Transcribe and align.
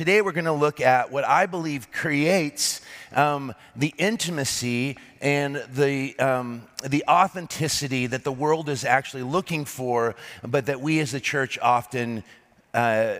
today 0.00 0.22
we're 0.22 0.32
going 0.32 0.46
to 0.46 0.52
look 0.52 0.80
at 0.80 1.12
what 1.12 1.24
I 1.24 1.44
believe 1.44 1.92
creates 1.92 2.80
um, 3.14 3.52
the 3.76 3.92
intimacy 3.98 4.96
and 5.20 5.62
the, 5.74 6.18
um, 6.18 6.62
the 6.82 7.04
authenticity 7.06 8.06
that 8.06 8.24
the 8.24 8.32
world 8.32 8.70
is 8.70 8.82
actually 8.82 9.24
looking 9.24 9.66
for, 9.66 10.14
but 10.42 10.64
that 10.64 10.80
we 10.80 11.00
as 11.00 11.12
the 11.12 11.20
church 11.20 11.58
often, 11.58 12.24
uh, 12.72 13.16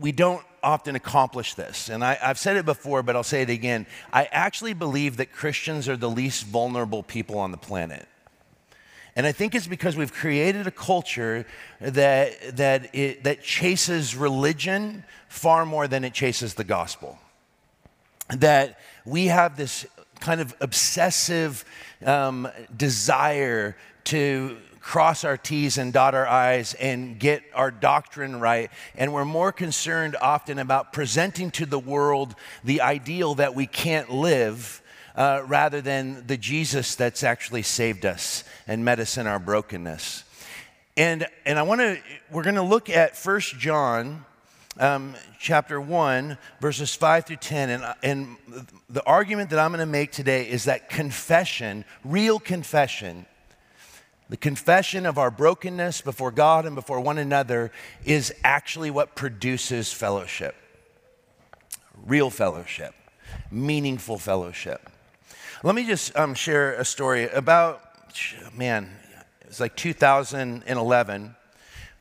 we 0.00 0.10
don't 0.10 0.42
often 0.62 0.96
accomplish 0.96 1.52
this. 1.52 1.90
And 1.90 2.02
I, 2.02 2.14
have 2.14 2.38
said 2.38 2.56
it 2.56 2.64
before, 2.64 3.02
but 3.02 3.14
I'll 3.14 3.22
say 3.22 3.42
it 3.42 3.50
again. 3.50 3.86
I 4.10 4.24
actually 4.32 4.72
believe 4.72 5.18
that 5.18 5.32
Christians 5.32 5.86
are 5.86 5.98
the 5.98 6.08
least 6.08 6.46
vulnerable 6.46 7.02
people 7.02 7.36
on 7.38 7.50
the 7.50 7.58
planet. 7.58 8.08
And 9.16 9.26
I 9.26 9.32
think 9.32 9.54
it's 9.54 9.66
because 9.68 9.96
we've 9.96 10.12
created 10.12 10.66
a 10.66 10.72
culture 10.72 11.46
that, 11.80 12.56
that, 12.56 12.94
it, 12.94 13.24
that 13.24 13.42
chases 13.42 14.16
religion 14.16 15.04
far 15.28 15.64
more 15.64 15.86
than 15.86 16.04
it 16.04 16.12
chases 16.12 16.54
the 16.54 16.64
gospel. 16.64 17.18
That 18.30 18.80
we 19.04 19.26
have 19.26 19.56
this 19.56 19.86
kind 20.18 20.40
of 20.40 20.54
obsessive 20.60 21.64
um, 22.04 22.48
desire 22.76 23.76
to 24.04 24.56
cross 24.80 25.24
our 25.24 25.36
T's 25.36 25.78
and 25.78 25.92
dot 25.92 26.14
our 26.14 26.26
I's 26.26 26.74
and 26.74 27.18
get 27.18 27.42
our 27.54 27.70
doctrine 27.70 28.38
right. 28.40 28.70
And 28.96 29.14
we're 29.14 29.24
more 29.24 29.52
concerned 29.52 30.16
often 30.20 30.58
about 30.58 30.92
presenting 30.92 31.50
to 31.52 31.66
the 31.66 31.78
world 31.78 32.34
the 32.64 32.82
ideal 32.82 33.34
that 33.36 33.54
we 33.54 33.66
can't 33.66 34.10
live 34.10 34.82
uh, 35.14 35.42
rather 35.46 35.80
than 35.80 36.26
the 36.26 36.36
Jesus 36.36 36.94
that's 36.94 37.22
actually 37.22 37.62
saved 37.62 38.04
us 38.04 38.44
and 38.66 38.84
met 38.84 38.98
us 38.98 39.16
in 39.16 39.26
our 39.26 39.38
brokenness. 39.38 40.24
And, 40.96 41.26
and 41.44 41.58
I 41.58 41.62
want 41.62 41.80
to, 41.80 41.98
we're 42.30 42.42
going 42.42 42.54
to 42.54 42.62
look 42.62 42.88
at 42.88 43.16
First 43.16 43.58
John 43.58 44.24
um, 44.78 45.14
chapter 45.38 45.80
1, 45.80 46.38
verses 46.60 46.94
5 46.94 47.26
through 47.26 47.36
10. 47.36 47.70
And, 47.70 47.94
and 48.02 48.36
the 48.88 49.04
argument 49.04 49.50
that 49.50 49.58
I'm 49.58 49.70
going 49.70 49.80
to 49.80 49.86
make 49.86 50.12
today 50.12 50.48
is 50.48 50.64
that 50.64 50.88
confession, 50.88 51.84
real 52.04 52.38
confession, 52.38 53.26
the 54.28 54.36
confession 54.36 55.06
of 55.06 55.18
our 55.18 55.30
brokenness 55.30 56.00
before 56.00 56.30
God 56.30 56.64
and 56.64 56.74
before 56.74 57.00
one 57.00 57.18
another 57.18 57.70
is 58.04 58.32
actually 58.42 58.90
what 58.90 59.14
produces 59.14 59.92
fellowship. 59.92 60.56
Real 62.04 62.30
fellowship, 62.30 62.94
meaningful 63.50 64.18
fellowship. 64.18 64.90
Let 65.64 65.74
me 65.74 65.86
just 65.86 66.14
um, 66.14 66.34
share 66.34 66.74
a 66.74 66.84
story 66.84 67.26
about, 67.26 67.80
man, 68.54 68.90
it 69.40 69.48
was 69.48 69.60
like 69.60 69.74
2011. 69.74 71.36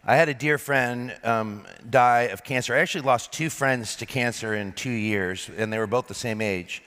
I 0.04 0.16
had 0.18 0.28
a 0.28 0.34
dear 0.34 0.58
friend 0.58 1.16
um, 1.24 1.64
die 1.90 2.24
of 2.24 2.44
cancer. 2.44 2.76
I 2.76 2.80
actually 2.80 3.06
lost 3.06 3.32
two 3.32 3.50
friends 3.50 3.96
to 3.96 4.06
cancer 4.06 4.54
in 4.54 4.74
two 4.74 4.90
years, 4.90 5.50
and 5.56 5.72
they 5.72 5.78
were 5.78 5.88
both 5.88 6.10
the 6.10 6.14
same 6.14 6.42
age. 6.42 6.84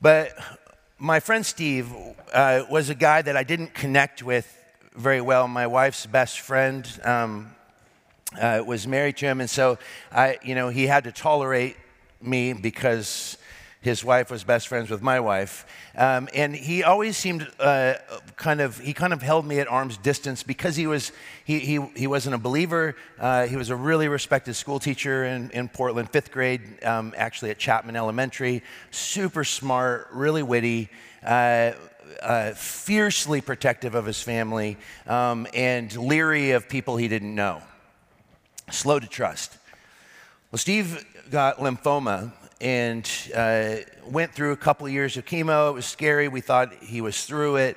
But 0.00 0.38
my 1.00 1.18
friend 1.18 1.44
Steve 1.44 1.92
uh, 2.32 2.62
was 2.70 2.88
a 2.88 2.94
guy 2.94 3.20
that 3.20 3.36
I 3.36 3.42
didn't 3.42 3.74
connect 3.74 4.22
with 4.22 4.56
very 4.94 5.20
well. 5.20 5.48
My 5.48 5.66
wife's 5.66 6.06
best 6.06 6.38
friend 6.38 6.88
um, 7.02 7.56
uh, 8.40 8.62
was 8.64 8.86
married 8.86 9.16
to 9.16 9.26
him, 9.26 9.40
and 9.40 9.50
so 9.50 9.80
I, 10.12 10.38
you 10.44 10.54
know, 10.54 10.68
he 10.68 10.86
had 10.86 11.02
to 11.02 11.10
tolerate 11.10 11.76
me 12.20 12.52
because 12.52 13.36
his 13.82 14.04
wife 14.04 14.30
was 14.30 14.44
best 14.44 14.68
friends 14.68 14.90
with 14.90 15.02
my 15.02 15.18
wife. 15.18 15.66
Um, 15.96 16.28
and 16.32 16.54
he 16.54 16.84
always 16.84 17.16
seemed 17.16 17.50
uh, 17.58 17.94
kind 18.36 18.60
of, 18.60 18.78
he 18.78 18.94
kind 18.94 19.12
of 19.12 19.20
held 19.20 19.44
me 19.44 19.58
at 19.58 19.66
arm's 19.66 19.96
distance 19.96 20.44
because 20.44 20.76
he, 20.76 20.86
was, 20.86 21.10
he, 21.44 21.58
he, 21.58 21.80
he 21.96 22.06
wasn't 22.06 22.36
a 22.36 22.38
believer. 22.38 22.94
Uh, 23.18 23.46
he 23.46 23.56
was 23.56 23.70
a 23.70 23.76
really 23.76 24.06
respected 24.06 24.54
school 24.54 24.78
teacher 24.78 25.24
in, 25.24 25.50
in 25.50 25.68
Portland, 25.68 26.10
fifth 26.10 26.30
grade, 26.30 26.62
um, 26.84 27.12
actually 27.16 27.50
at 27.50 27.58
Chapman 27.58 27.96
Elementary. 27.96 28.62
Super 28.92 29.42
smart, 29.42 30.08
really 30.12 30.44
witty. 30.44 30.88
Uh, 31.24 31.72
uh, 32.22 32.52
fiercely 32.52 33.40
protective 33.40 33.94
of 33.94 34.06
his 34.06 34.22
family 34.22 34.76
um, 35.06 35.46
and 35.54 35.96
leery 35.96 36.52
of 36.52 36.68
people 36.68 36.96
he 36.96 37.08
didn't 37.08 37.34
know. 37.34 37.62
Slow 38.70 39.00
to 39.00 39.08
trust. 39.08 39.56
Well, 40.50 40.58
Steve 40.58 41.04
got 41.30 41.58
lymphoma 41.58 42.32
and 42.62 43.10
uh, 43.34 43.74
went 44.06 44.32
through 44.32 44.52
a 44.52 44.56
couple 44.56 44.86
of 44.86 44.92
years 44.92 45.16
of 45.16 45.26
chemo. 45.26 45.70
It 45.70 45.74
was 45.74 45.84
scary. 45.84 46.28
We 46.28 46.40
thought 46.40 46.72
he 46.74 47.00
was 47.00 47.26
through 47.26 47.56
it. 47.56 47.76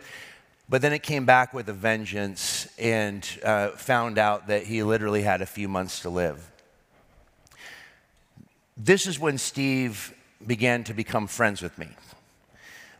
But 0.69 0.83
then 0.83 0.93
it 0.93 1.01
came 1.01 1.25
back 1.25 1.53
with 1.53 1.67
a 1.69 1.73
vengeance 1.73 2.67
and 2.77 3.27
uh, 3.43 3.69
found 3.69 4.19
out 4.19 4.47
that 4.47 4.63
he 4.63 4.83
literally 4.83 5.23
had 5.23 5.41
a 5.41 5.45
few 5.45 5.67
months 5.67 6.01
to 6.01 6.09
live. 6.09 6.51
This 8.77 9.07
is 9.07 9.19
when 9.19 9.39
Steve 9.39 10.13
began 10.45 10.83
to 10.83 10.93
become 10.93 11.25
friends 11.25 11.63
with 11.63 11.77
me. 11.79 11.89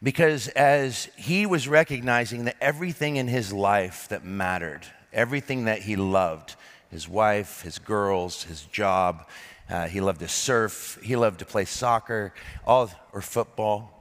Because 0.01 0.47
as 0.49 1.05
he 1.15 1.45
was 1.45 1.67
recognizing 1.67 2.45
that 2.45 2.55
everything 2.59 3.15
in 3.15 3.27
his 3.27 3.53
life 3.53 4.07
that 4.09 4.23
mattered, 4.23 4.81
everything 5.13 5.65
that 5.65 5.83
he 5.83 5.95
loved, 5.95 6.55
his 6.89 7.07
wife, 7.07 7.61
his 7.61 7.77
girls, 7.77 8.43
his 8.43 8.61
job, 8.63 9.27
uh, 9.69 9.87
he 9.87 9.99
loved 10.01 10.19
to 10.19 10.27
surf. 10.27 10.99
He 11.01 11.15
loved 11.15 11.39
to 11.39 11.45
play 11.45 11.65
soccer, 11.65 12.33
all 12.65 12.91
or 13.13 13.21
football. 13.21 13.91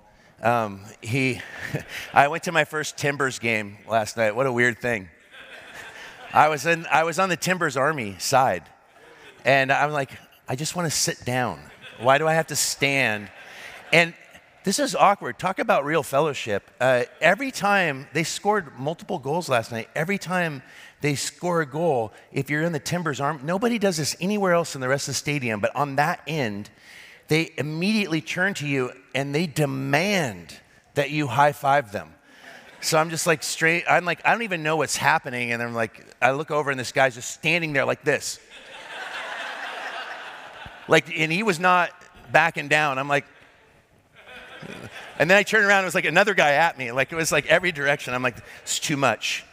Um, 0.42 0.80
he, 1.00 1.40
I 2.12 2.28
went 2.28 2.42
to 2.44 2.52
my 2.52 2.64
first 2.64 2.98
Timbers 2.98 3.38
game 3.38 3.78
last 3.88 4.16
night. 4.16 4.36
What 4.36 4.46
a 4.46 4.52
weird 4.52 4.78
thing. 4.78 5.08
I 6.32 6.48
was 6.48 6.66
in, 6.66 6.86
I 6.90 7.04
was 7.04 7.18
on 7.18 7.28
the 7.28 7.36
Timbers 7.36 7.76
Army 7.76 8.16
side, 8.18 8.64
and 9.44 9.72
I'm 9.72 9.92
like, 9.92 10.10
I 10.48 10.56
just 10.56 10.76
want 10.76 10.90
to 10.90 10.96
sit 10.96 11.24
down. 11.24 11.60
Why 12.00 12.18
do 12.18 12.26
I 12.26 12.34
have 12.34 12.48
to 12.48 12.56
stand? 12.56 13.30
And 13.92 14.12
this 14.64 14.78
is 14.78 14.94
awkward. 14.94 15.38
Talk 15.38 15.58
about 15.58 15.84
real 15.84 16.02
fellowship. 16.02 16.70
Uh, 16.80 17.04
every 17.20 17.50
time 17.50 18.08
they 18.12 18.24
scored 18.24 18.78
multiple 18.78 19.18
goals 19.18 19.48
last 19.48 19.70
night, 19.70 19.88
every 19.94 20.18
time 20.18 20.62
they 21.04 21.14
score 21.14 21.60
a 21.60 21.66
goal, 21.66 22.14
if 22.32 22.48
you're 22.48 22.62
in 22.62 22.72
the 22.72 22.78
Timbers 22.78 23.20
arm, 23.20 23.38
nobody 23.44 23.78
does 23.78 23.98
this 23.98 24.16
anywhere 24.22 24.54
else 24.54 24.74
in 24.74 24.80
the 24.80 24.88
rest 24.88 25.06
of 25.06 25.12
the 25.12 25.18
stadium, 25.18 25.60
but 25.60 25.76
on 25.76 25.96
that 25.96 26.22
end, 26.26 26.70
they 27.28 27.52
immediately 27.58 28.22
turn 28.22 28.54
to 28.54 28.66
you 28.66 28.90
and 29.14 29.34
they 29.34 29.46
demand 29.46 30.58
that 30.94 31.10
you 31.10 31.26
high 31.26 31.52
five 31.52 31.92
them. 31.92 32.14
So 32.80 32.96
I'm 32.96 33.10
just 33.10 33.26
like 33.26 33.42
straight, 33.42 33.84
I'm 33.86 34.06
like, 34.06 34.20
I 34.24 34.32
don't 34.32 34.44
even 34.44 34.62
know 34.62 34.76
what's 34.76 34.96
happening. 34.96 35.52
And 35.52 35.62
I'm 35.62 35.74
like, 35.74 36.06
I 36.22 36.30
look 36.30 36.50
over 36.50 36.70
and 36.70 36.80
this 36.80 36.90
guy's 36.90 37.14
just 37.14 37.32
standing 37.32 37.74
there 37.74 37.84
like 37.84 38.02
this. 38.02 38.40
like, 40.88 41.14
and 41.14 41.30
he 41.30 41.42
was 41.42 41.60
not 41.60 41.90
backing 42.32 42.68
down. 42.68 42.98
I'm 42.98 43.08
like, 43.08 43.26
and 45.18 45.30
then 45.30 45.36
I 45.36 45.42
turned 45.42 45.66
around, 45.66 45.84
it 45.84 45.86
was 45.86 45.94
like 45.94 46.06
another 46.06 46.32
guy 46.32 46.52
at 46.52 46.78
me. 46.78 46.92
Like, 46.92 47.12
it 47.12 47.16
was 47.16 47.30
like 47.30 47.44
every 47.44 47.72
direction. 47.72 48.14
I'm 48.14 48.22
like, 48.22 48.38
it's 48.62 48.78
too 48.78 48.96
much. 48.96 49.44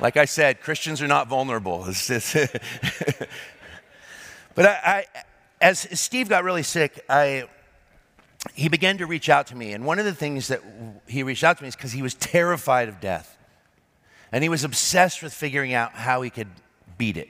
Like 0.00 0.16
I 0.16 0.24
said, 0.24 0.60
Christians 0.60 1.00
are 1.02 1.08
not 1.08 1.28
vulnerable. 1.28 1.84
but 4.54 4.66
I, 4.66 4.72
I, 4.84 5.06
as 5.60 5.80
Steve 5.98 6.28
got 6.28 6.44
really 6.44 6.62
sick, 6.62 7.04
I, 7.08 7.44
he 8.54 8.68
began 8.68 8.98
to 8.98 9.06
reach 9.06 9.28
out 9.28 9.46
to 9.48 9.56
me. 9.56 9.72
And 9.72 9.84
one 9.84 9.98
of 9.98 10.04
the 10.04 10.14
things 10.14 10.48
that 10.48 10.62
he 11.06 11.22
reached 11.22 11.44
out 11.44 11.58
to 11.58 11.62
me 11.62 11.68
is 11.68 11.76
because 11.76 11.92
he 11.92 12.02
was 12.02 12.14
terrified 12.14 12.88
of 12.88 13.00
death. 13.00 13.38
And 14.32 14.42
he 14.42 14.48
was 14.48 14.64
obsessed 14.64 15.22
with 15.22 15.32
figuring 15.32 15.74
out 15.74 15.92
how 15.92 16.22
he 16.22 16.30
could 16.30 16.48
beat 16.98 17.16
it. 17.16 17.28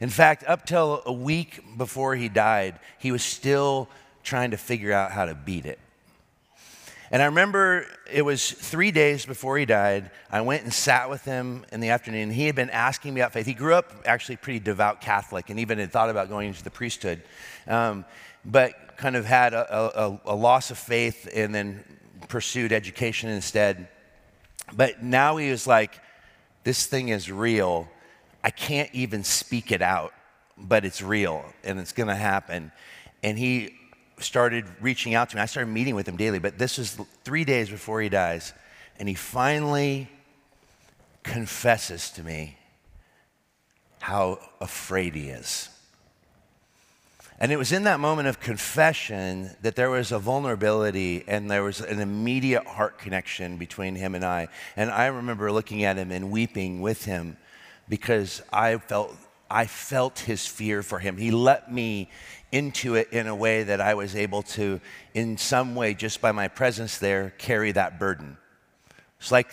In 0.00 0.08
fact, 0.08 0.44
up 0.44 0.66
till 0.66 1.02
a 1.06 1.12
week 1.12 1.62
before 1.78 2.16
he 2.16 2.28
died, 2.28 2.78
he 2.98 3.12
was 3.12 3.22
still 3.22 3.88
trying 4.22 4.50
to 4.50 4.56
figure 4.56 4.92
out 4.92 5.12
how 5.12 5.24
to 5.26 5.34
beat 5.34 5.64
it. 5.64 5.78
And 7.12 7.20
I 7.20 7.26
remember 7.26 7.84
it 8.10 8.22
was 8.22 8.50
three 8.50 8.90
days 8.90 9.26
before 9.26 9.58
he 9.58 9.66
died. 9.66 10.10
I 10.30 10.40
went 10.40 10.62
and 10.62 10.72
sat 10.72 11.10
with 11.10 11.26
him 11.26 11.66
in 11.70 11.80
the 11.80 11.90
afternoon. 11.90 12.30
He 12.30 12.46
had 12.46 12.54
been 12.54 12.70
asking 12.70 13.12
me 13.12 13.20
about 13.20 13.34
faith. 13.34 13.44
He 13.44 13.52
grew 13.52 13.74
up 13.74 13.92
actually 14.06 14.36
pretty 14.36 14.60
devout 14.60 15.02
Catholic 15.02 15.50
and 15.50 15.60
even 15.60 15.78
had 15.78 15.92
thought 15.92 16.08
about 16.08 16.30
going 16.30 16.48
into 16.48 16.64
the 16.64 16.70
priesthood, 16.70 17.22
um, 17.68 18.06
but 18.46 18.96
kind 18.96 19.14
of 19.14 19.26
had 19.26 19.52
a, 19.52 20.02
a, 20.02 20.20
a 20.24 20.34
loss 20.34 20.70
of 20.70 20.78
faith 20.78 21.28
and 21.34 21.54
then 21.54 21.84
pursued 22.28 22.72
education 22.72 23.28
instead. 23.28 23.88
But 24.72 25.02
now 25.02 25.36
he 25.36 25.50
was 25.50 25.66
like, 25.66 26.00
this 26.64 26.86
thing 26.86 27.10
is 27.10 27.30
real. 27.30 27.90
I 28.42 28.48
can't 28.48 28.88
even 28.94 29.22
speak 29.22 29.70
it 29.70 29.82
out, 29.82 30.14
but 30.56 30.86
it's 30.86 31.02
real 31.02 31.44
and 31.62 31.78
it's 31.78 31.92
going 31.92 32.08
to 32.08 32.14
happen. 32.14 32.72
And 33.22 33.38
he 33.38 33.76
started 34.22 34.64
reaching 34.80 35.14
out 35.14 35.30
to 35.30 35.36
me. 35.36 35.42
I 35.42 35.46
started 35.46 35.70
meeting 35.70 35.94
with 35.94 36.08
him 36.08 36.16
daily, 36.16 36.38
but 36.38 36.58
this 36.58 36.78
was 36.78 36.98
three 37.24 37.44
days 37.44 37.68
before 37.68 38.00
he 38.00 38.08
dies. 38.08 38.52
And 38.98 39.08
he 39.08 39.14
finally 39.14 40.08
confesses 41.22 42.10
to 42.12 42.22
me 42.22 42.56
how 44.00 44.38
afraid 44.60 45.14
he 45.14 45.28
is. 45.28 45.68
And 47.38 47.50
it 47.50 47.58
was 47.58 47.72
in 47.72 47.84
that 47.84 47.98
moment 47.98 48.28
of 48.28 48.38
confession 48.38 49.50
that 49.62 49.74
there 49.74 49.90
was 49.90 50.12
a 50.12 50.18
vulnerability 50.20 51.24
and 51.26 51.50
there 51.50 51.64
was 51.64 51.80
an 51.80 51.98
immediate 51.98 52.64
heart 52.64 52.98
connection 52.98 53.56
between 53.56 53.96
him 53.96 54.14
and 54.14 54.24
I. 54.24 54.46
And 54.76 54.90
I 54.90 55.06
remember 55.06 55.50
looking 55.50 55.82
at 55.82 55.96
him 55.96 56.12
and 56.12 56.30
weeping 56.30 56.80
with 56.80 57.04
him 57.04 57.36
because 57.88 58.42
I 58.52 58.76
felt 58.76 59.16
I 59.52 59.66
felt 59.66 60.20
his 60.20 60.46
fear 60.46 60.82
for 60.82 60.98
him. 60.98 61.16
He 61.16 61.30
let 61.30 61.70
me 61.70 62.08
into 62.50 62.94
it 62.94 63.12
in 63.12 63.26
a 63.26 63.34
way 63.34 63.62
that 63.62 63.80
I 63.80 63.94
was 63.94 64.16
able 64.16 64.42
to, 64.42 64.80
in 65.14 65.36
some 65.36 65.74
way, 65.74 65.94
just 65.94 66.20
by 66.20 66.32
my 66.32 66.48
presence 66.48 66.98
there, 66.98 67.34
carry 67.38 67.72
that 67.72 67.98
burden. 67.98 68.36
It's 69.20 69.30
like 69.30 69.50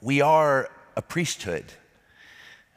we 0.00 0.20
are 0.20 0.70
a 0.96 1.02
priesthood. 1.02 1.64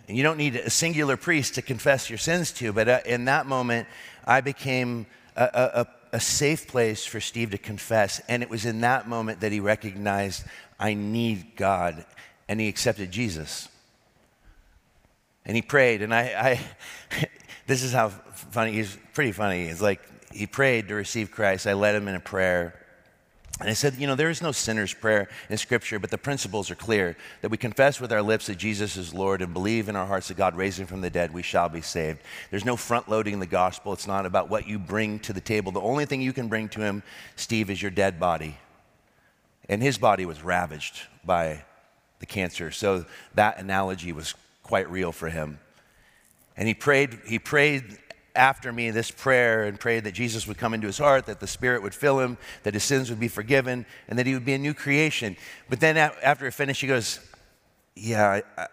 You 0.07 0.23
don't 0.23 0.37
need 0.37 0.55
a 0.55 0.69
singular 0.69 1.17
priest 1.17 1.55
to 1.55 1.61
confess 1.61 2.09
your 2.09 2.17
sins 2.17 2.51
to, 2.53 2.71
but 2.71 2.87
uh, 2.87 2.99
in 3.05 3.25
that 3.25 3.45
moment, 3.45 3.87
I 4.25 4.41
became 4.41 5.05
a, 5.35 5.49
a, 5.53 5.87
a 6.13 6.19
safe 6.19 6.67
place 6.67 7.05
for 7.05 7.19
Steve 7.19 7.51
to 7.51 7.57
confess. 7.57 8.21
And 8.29 8.41
it 8.41 8.49
was 8.49 8.65
in 8.65 8.81
that 8.81 9.07
moment 9.07 9.41
that 9.41 9.51
he 9.51 9.59
recognized, 9.59 10.45
I 10.79 10.93
need 10.93 11.57
God, 11.57 12.05
and 12.47 12.59
he 12.59 12.69
accepted 12.69 13.11
Jesus. 13.11 13.67
And 15.47 15.55
he 15.55 15.61
prayed, 15.61 16.01
and 16.01 16.13
I, 16.13 16.59
I 17.11 17.25
this 17.67 17.81
is 17.81 17.93
how 17.93 18.09
funny, 18.09 18.73
he's 18.73 18.97
pretty 19.13 19.31
funny. 19.31 19.65
It's 19.65 19.81
like 19.81 20.01
he 20.31 20.45
prayed 20.45 20.89
to 20.89 20.95
receive 20.95 21.31
Christ. 21.31 21.65
I 21.65 21.73
led 21.73 21.95
him 21.95 22.07
in 22.07 22.15
a 22.15 22.19
prayer. 22.19 22.79
And 23.59 23.67
I 23.67 23.73
said, 23.73 23.95
you 23.95 24.05
know, 24.05 24.13
there 24.13 24.29
is 24.29 24.41
no 24.41 24.51
sinner's 24.51 24.93
prayer 24.93 25.29
in 25.49 25.57
Scripture, 25.57 25.97
but 25.97 26.11
the 26.11 26.17
principles 26.17 26.69
are 26.69 26.75
clear 26.75 27.17
that 27.41 27.49
we 27.49 27.57
confess 27.57 27.99
with 27.99 28.11
our 28.11 28.21
lips 28.21 28.45
that 28.47 28.57
Jesus 28.57 28.97
is 28.97 29.15
Lord 29.15 29.41
and 29.41 29.51
believe 29.51 29.89
in 29.89 29.95
our 29.95 30.05
hearts 30.05 30.27
that 30.27 30.37
God 30.37 30.55
raised 30.55 30.79
him 30.79 30.85
from 30.85 31.01
the 31.01 31.09
dead, 31.09 31.33
we 31.33 31.41
shall 31.41 31.67
be 31.67 31.81
saved. 31.81 32.19
There's 32.51 32.65
no 32.65 32.75
front 32.75 33.09
loading 33.09 33.39
the 33.39 33.47
gospel. 33.47 33.93
It's 33.93 34.05
not 34.05 34.27
about 34.27 34.49
what 34.49 34.67
you 34.67 34.77
bring 34.77 35.17
to 35.21 35.33
the 35.33 35.41
table. 35.41 35.71
The 35.71 35.81
only 35.81 36.05
thing 36.05 36.21
you 36.21 36.33
can 36.33 36.49
bring 36.49 36.69
to 36.69 36.81
him, 36.81 37.01
Steve, 37.35 37.71
is 37.71 37.81
your 37.81 37.89
dead 37.89 38.19
body. 38.19 38.57
And 39.67 39.81
his 39.81 39.97
body 39.97 40.25
was 40.27 40.43
ravaged 40.43 41.01
by 41.25 41.63
the 42.19 42.27
cancer. 42.27 42.69
So 42.69 43.05
that 43.33 43.57
analogy 43.57 44.11
was 44.11 44.35
quite 44.67 44.89
real 44.91 45.11
for 45.11 45.29
him. 45.29 45.59
And 46.57 46.67
he 46.67 46.73
prayed, 46.73 47.19
he 47.25 47.39
prayed 47.39 47.97
after 48.35 48.71
me 48.71 48.91
this 48.91 49.09
prayer 49.09 49.63
and 49.63 49.79
prayed 49.79 50.03
that 50.03 50.13
Jesus 50.13 50.47
would 50.47 50.57
come 50.57 50.73
into 50.73 50.87
his 50.87 50.97
heart, 50.97 51.25
that 51.25 51.39
the 51.39 51.47
Spirit 51.47 51.81
would 51.81 51.95
fill 51.95 52.19
him, 52.19 52.37
that 52.63 52.73
his 52.73 52.83
sins 52.83 53.09
would 53.09 53.19
be 53.19 53.27
forgiven, 53.27 53.85
and 54.07 54.19
that 54.19 54.27
he 54.27 54.33
would 54.33 54.45
be 54.45 54.53
a 54.53 54.57
new 54.57 54.73
creation. 54.73 55.35
But 55.69 55.79
then 55.79 55.97
after 55.97 56.45
it 56.45 56.51
finished, 56.51 56.81
he 56.81 56.87
goes, 56.87 57.19
Yeah, 57.95 58.41
I, 58.57 58.67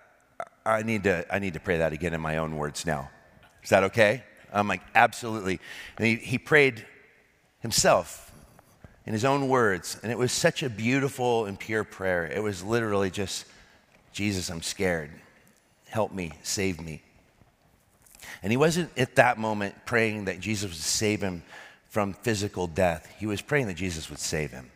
I, 0.66 0.82
need, 0.82 1.04
to, 1.04 1.24
I 1.34 1.38
need 1.38 1.54
to 1.54 1.60
pray 1.60 1.78
that 1.78 1.92
again 1.92 2.12
in 2.12 2.20
my 2.20 2.38
own 2.38 2.56
words 2.56 2.84
now. 2.84 3.10
Is 3.62 3.70
that 3.70 3.84
okay? 3.84 4.24
I'm 4.52 4.68
like, 4.68 4.82
Absolutely. 4.94 5.60
And 5.96 6.06
he, 6.06 6.16
he 6.16 6.38
prayed 6.38 6.84
himself 7.60 8.32
in 9.06 9.12
his 9.12 9.24
own 9.24 9.48
words, 9.48 9.98
and 10.02 10.10
it 10.10 10.18
was 10.18 10.32
such 10.32 10.62
a 10.62 10.70
beautiful 10.70 11.46
and 11.46 11.58
pure 11.58 11.84
prayer. 11.84 12.26
It 12.26 12.42
was 12.42 12.62
literally 12.62 13.10
just, 13.10 13.46
Jesus, 14.12 14.50
I'm 14.50 14.62
scared. 14.62 15.10
Help 15.94 16.10
me, 16.10 16.32
save 16.42 16.80
me. 16.80 17.00
And 18.42 18.50
he 18.50 18.56
wasn't 18.56 18.90
at 18.98 19.14
that 19.14 19.38
moment 19.38 19.76
praying 19.86 20.24
that 20.24 20.40
Jesus 20.40 20.68
would 20.68 20.74
save 20.76 21.22
him 21.22 21.44
from 21.88 22.14
physical 22.14 22.66
death. 22.66 23.14
He 23.20 23.26
was 23.26 23.40
praying 23.40 23.68
that 23.68 23.76
Jesus 23.76 24.10
would 24.10 24.18
save 24.18 24.50
him. 24.50 24.72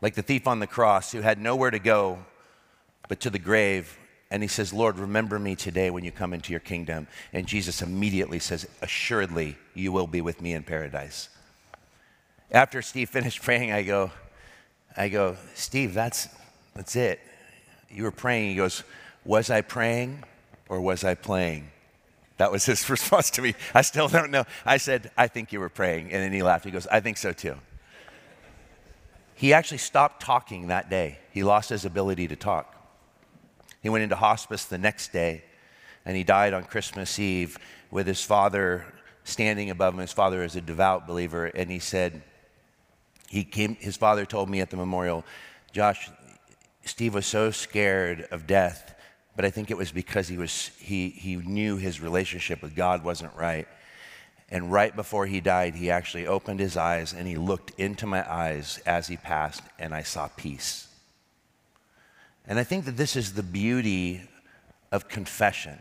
Like 0.00 0.14
the 0.14 0.22
thief 0.22 0.46
on 0.46 0.60
the 0.60 0.68
cross 0.68 1.10
who 1.10 1.20
had 1.20 1.40
nowhere 1.40 1.72
to 1.72 1.80
go 1.80 2.24
but 3.08 3.18
to 3.22 3.30
the 3.30 3.40
grave. 3.40 3.98
And 4.30 4.40
he 4.40 4.48
says, 4.48 4.72
Lord, 4.72 5.00
remember 5.00 5.40
me 5.40 5.56
today 5.56 5.90
when 5.90 6.04
you 6.04 6.12
come 6.12 6.32
into 6.32 6.52
your 6.52 6.60
kingdom. 6.60 7.08
And 7.32 7.44
Jesus 7.44 7.82
immediately 7.82 8.38
says, 8.38 8.68
Assuredly, 8.82 9.56
you 9.74 9.90
will 9.90 10.06
be 10.06 10.20
with 10.20 10.40
me 10.40 10.52
in 10.52 10.62
paradise. 10.62 11.28
After 12.52 12.82
Steve 12.82 13.10
finished 13.10 13.42
praying, 13.42 13.72
I 13.72 13.82
go, 13.82 14.12
I 14.96 15.08
go, 15.08 15.36
Steve, 15.56 15.92
that's, 15.92 16.28
that's 16.72 16.94
it. 16.94 17.18
You 17.90 18.04
were 18.04 18.12
praying. 18.12 18.50
He 18.50 18.54
goes, 18.54 18.84
Was 19.24 19.50
I 19.50 19.60
praying 19.62 20.24
or 20.68 20.80
was 20.80 21.04
I 21.04 21.14
playing? 21.14 21.70
That 22.36 22.50
was 22.50 22.64
his 22.66 22.88
response 22.90 23.30
to 23.30 23.42
me. 23.42 23.54
I 23.74 23.82
still 23.82 24.08
don't 24.08 24.30
know. 24.30 24.44
I 24.64 24.76
said, 24.76 25.10
I 25.16 25.28
think 25.28 25.52
you 25.52 25.60
were 25.60 25.68
praying. 25.68 26.12
And 26.12 26.22
then 26.22 26.32
he 26.32 26.42
laughed. 26.42 26.64
He 26.64 26.70
goes, 26.70 26.86
I 26.86 27.00
think 27.00 27.16
so 27.16 27.32
too. 27.32 27.56
He 29.34 29.52
actually 29.52 29.78
stopped 29.78 30.22
talking 30.22 30.68
that 30.68 30.88
day. 30.88 31.18
He 31.32 31.42
lost 31.42 31.70
his 31.70 31.84
ability 31.84 32.28
to 32.28 32.36
talk. 32.36 32.70
He 33.82 33.88
went 33.88 34.04
into 34.04 34.16
hospice 34.16 34.64
the 34.64 34.78
next 34.78 35.12
day 35.12 35.44
and 36.04 36.16
he 36.16 36.24
died 36.24 36.54
on 36.54 36.64
Christmas 36.64 37.18
Eve 37.18 37.58
with 37.90 38.06
his 38.06 38.22
father 38.22 38.84
standing 39.24 39.70
above 39.70 39.94
him. 39.94 40.00
His 40.00 40.12
father 40.12 40.42
is 40.42 40.54
a 40.54 40.60
devout 40.60 41.06
believer. 41.06 41.46
And 41.46 41.70
he 41.70 41.78
said, 41.78 42.22
he 43.28 43.42
came, 43.42 43.74
his 43.76 43.96
father 43.96 44.24
told 44.24 44.48
me 44.48 44.60
at 44.60 44.70
the 44.70 44.76
memorial, 44.76 45.24
Josh, 45.72 46.10
Steve 46.84 47.14
was 47.14 47.26
so 47.26 47.50
scared 47.50 48.28
of 48.30 48.46
death 48.46 48.93
but 49.36 49.44
I 49.44 49.50
think 49.50 49.70
it 49.70 49.76
was 49.76 49.90
because 49.90 50.28
he, 50.28 50.38
was, 50.38 50.70
he, 50.78 51.08
he 51.10 51.36
knew 51.36 51.76
his 51.76 52.00
relationship 52.00 52.62
with 52.62 52.74
God 52.74 53.02
wasn't 53.04 53.34
right. 53.34 53.66
And 54.50 54.70
right 54.70 54.94
before 54.94 55.26
he 55.26 55.40
died, 55.40 55.74
he 55.74 55.90
actually 55.90 56.26
opened 56.26 56.60
his 56.60 56.76
eyes 56.76 57.12
and 57.12 57.26
he 57.26 57.36
looked 57.36 57.72
into 57.78 58.06
my 58.06 58.30
eyes 58.30 58.80
as 58.86 59.08
he 59.08 59.16
passed, 59.16 59.62
and 59.78 59.94
I 59.94 60.02
saw 60.02 60.28
peace. 60.36 60.88
And 62.46 62.58
I 62.58 62.64
think 62.64 62.84
that 62.84 62.96
this 62.96 63.16
is 63.16 63.32
the 63.32 63.42
beauty 63.42 64.22
of 64.92 65.08
confession. 65.08 65.78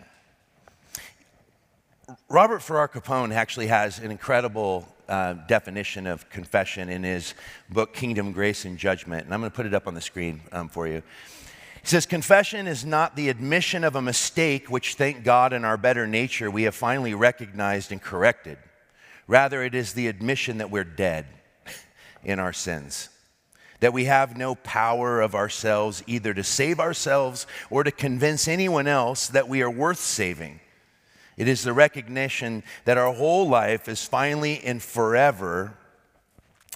Robert 2.29 2.61
Farrar 2.61 2.87
Capon 2.87 3.31
actually 3.31 3.67
has 3.67 3.99
an 3.99 4.11
incredible 4.11 4.87
uh, 5.07 5.33
definition 5.47 6.07
of 6.07 6.29
confession 6.29 6.89
in 6.89 7.03
his 7.03 7.33
book, 7.69 7.93
Kingdom, 7.93 8.31
Grace, 8.31 8.65
and 8.65 8.77
Judgment. 8.77 9.25
And 9.25 9.33
I'm 9.33 9.41
going 9.41 9.51
to 9.51 9.55
put 9.55 9.65
it 9.65 9.73
up 9.73 9.87
on 9.87 9.93
the 9.93 10.01
screen 10.01 10.41
um, 10.51 10.69
for 10.69 10.87
you. 10.87 11.03
He 11.83 11.89
says, 11.89 12.05
Confession 12.05 12.65
is 12.65 12.85
not 12.85 13.17
the 13.17 13.27
admission 13.27 13.83
of 13.83 13.97
a 13.97 14.01
mistake, 14.01 14.71
which, 14.71 14.95
thank 14.95 15.25
God, 15.25 15.51
in 15.51 15.65
our 15.65 15.75
better 15.75 16.07
nature, 16.07 16.49
we 16.49 16.63
have 16.63 16.73
finally 16.73 17.13
recognized 17.13 17.91
and 17.91 18.01
corrected. 18.01 18.57
Rather, 19.27 19.61
it 19.61 19.75
is 19.75 19.91
the 19.91 20.07
admission 20.07 20.59
that 20.59 20.71
we're 20.71 20.85
dead 20.85 21.25
in 22.23 22.39
our 22.39 22.53
sins, 22.53 23.09
that 23.81 23.91
we 23.91 24.05
have 24.05 24.37
no 24.37 24.55
power 24.55 25.19
of 25.19 25.35
ourselves 25.35 26.01
either 26.07 26.33
to 26.33 26.43
save 26.43 26.79
ourselves 26.79 27.45
or 27.69 27.83
to 27.83 27.91
convince 27.91 28.47
anyone 28.47 28.87
else 28.87 29.27
that 29.27 29.49
we 29.49 29.61
are 29.61 29.69
worth 29.69 29.99
saving. 29.99 30.61
It 31.35 31.49
is 31.49 31.63
the 31.63 31.73
recognition 31.73 32.63
that 32.85 32.97
our 32.97 33.13
whole 33.13 33.49
life 33.49 33.89
is 33.89 34.05
finally 34.05 34.61
and 34.63 34.81
forever, 34.81 35.73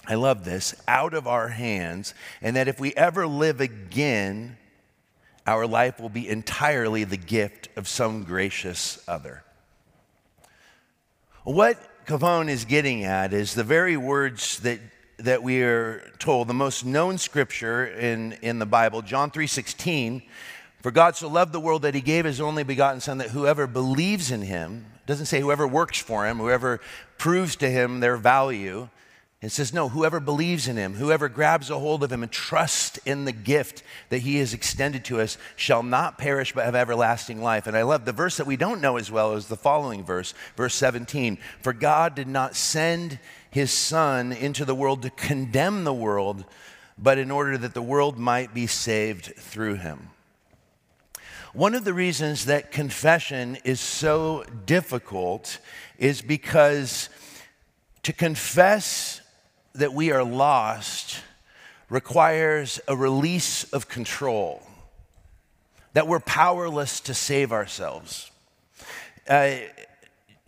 I 0.06 0.16
love 0.16 0.44
this, 0.44 0.74
out 0.86 1.14
of 1.14 1.26
our 1.26 1.48
hands, 1.48 2.12
and 2.42 2.56
that 2.56 2.68
if 2.68 2.78
we 2.78 2.92
ever 2.94 3.26
live 3.26 3.62
again, 3.62 4.58
our 5.48 5.66
life 5.66 5.98
will 5.98 6.10
be 6.10 6.28
entirely 6.28 7.04
the 7.04 7.16
gift 7.16 7.70
of 7.74 7.88
some 7.88 8.22
gracious 8.22 9.02
other. 9.08 9.42
What 11.42 11.78
Capon 12.04 12.50
is 12.50 12.66
getting 12.66 13.04
at 13.04 13.32
is 13.32 13.54
the 13.54 13.64
very 13.64 13.96
words 13.96 14.60
that, 14.60 14.78
that 15.16 15.42
we 15.42 15.62
are 15.62 16.02
told, 16.18 16.48
the 16.48 16.54
most 16.54 16.84
known 16.84 17.16
scripture 17.16 17.86
in, 17.86 18.34
in 18.42 18.58
the 18.58 18.66
Bible, 18.66 19.00
John 19.00 19.30
3.16, 19.30 20.22
for 20.82 20.90
God 20.90 21.16
so 21.16 21.28
loved 21.28 21.54
the 21.54 21.60
world 21.60 21.80
that 21.80 21.94
he 21.94 22.02
gave 22.02 22.26
his 22.26 22.42
only 22.42 22.62
begotten 22.62 23.00
son 23.00 23.16
that 23.16 23.30
whoever 23.30 23.66
believes 23.66 24.30
in 24.30 24.42
him, 24.42 24.84
doesn't 25.06 25.26
say 25.26 25.40
whoever 25.40 25.66
works 25.66 25.98
for 25.98 26.26
him, 26.26 26.36
whoever 26.36 26.78
proves 27.16 27.56
to 27.56 27.70
him 27.70 28.00
their 28.00 28.18
value, 28.18 28.90
it 29.40 29.50
says, 29.50 29.72
no, 29.72 29.88
whoever 29.88 30.18
believes 30.18 30.66
in 30.66 30.76
him, 30.76 30.94
whoever 30.94 31.28
grabs 31.28 31.70
a 31.70 31.78
hold 31.78 32.02
of 32.02 32.10
him 32.10 32.24
and 32.24 32.32
trusts 32.32 32.98
in 33.04 33.24
the 33.24 33.32
gift 33.32 33.84
that 34.08 34.18
he 34.18 34.38
has 34.38 34.52
extended 34.52 35.04
to 35.04 35.20
us 35.20 35.38
shall 35.54 35.84
not 35.84 36.18
perish 36.18 36.52
but 36.52 36.64
have 36.64 36.74
everlasting 36.74 37.40
life. 37.40 37.68
And 37.68 37.76
I 37.76 37.82
love 37.82 38.04
the 38.04 38.12
verse 38.12 38.38
that 38.38 38.48
we 38.48 38.56
don't 38.56 38.80
know 38.80 38.96
as 38.96 39.12
well 39.12 39.34
as 39.34 39.46
the 39.46 39.56
following 39.56 40.02
verse, 40.02 40.34
verse 40.56 40.74
17. 40.74 41.38
For 41.62 41.72
God 41.72 42.16
did 42.16 42.26
not 42.26 42.56
send 42.56 43.20
his 43.48 43.70
son 43.70 44.32
into 44.32 44.64
the 44.64 44.74
world 44.74 45.02
to 45.02 45.10
condemn 45.10 45.84
the 45.84 45.94
world, 45.94 46.44
but 46.98 47.16
in 47.16 47.30
order 47.30 47.56
that 47.58 47.74
the 47.74 47.82
world 47.82 48.18
might 48.18 48.52
be 48.52 48.66
saved 48.66 49.26
through 49.36 49.74
him. 49.74 50.10
One 51.52 51.76
of 51.76 51.84
the 51.84 51.94
reasons 51.94 52.46
that 52.46 52.72
confession 52.72 53.56
is 53.64 53.78
so 53.78 54.44
difficult 54.66 55.60
is 55.96 56.22
because 56.22 57.08
to 58.02 58.12
confess 58.12 59.17
that 59.78 59.94
we 59.94 60.10
are 60.10 60.24
lost 60.24 61.20
requires 61.88 62.80
a 62.86 62.96
release 62.96 63.64
of 63.72 63.88
control, 63.88 64.62
that 65.94 66.06
we're 66.06 66.20
powerless 66.20 67.00
to 67.00 67.14
save 67.14 67.52
ourselves. 67.52 68.30
Uh, 69.28 69.56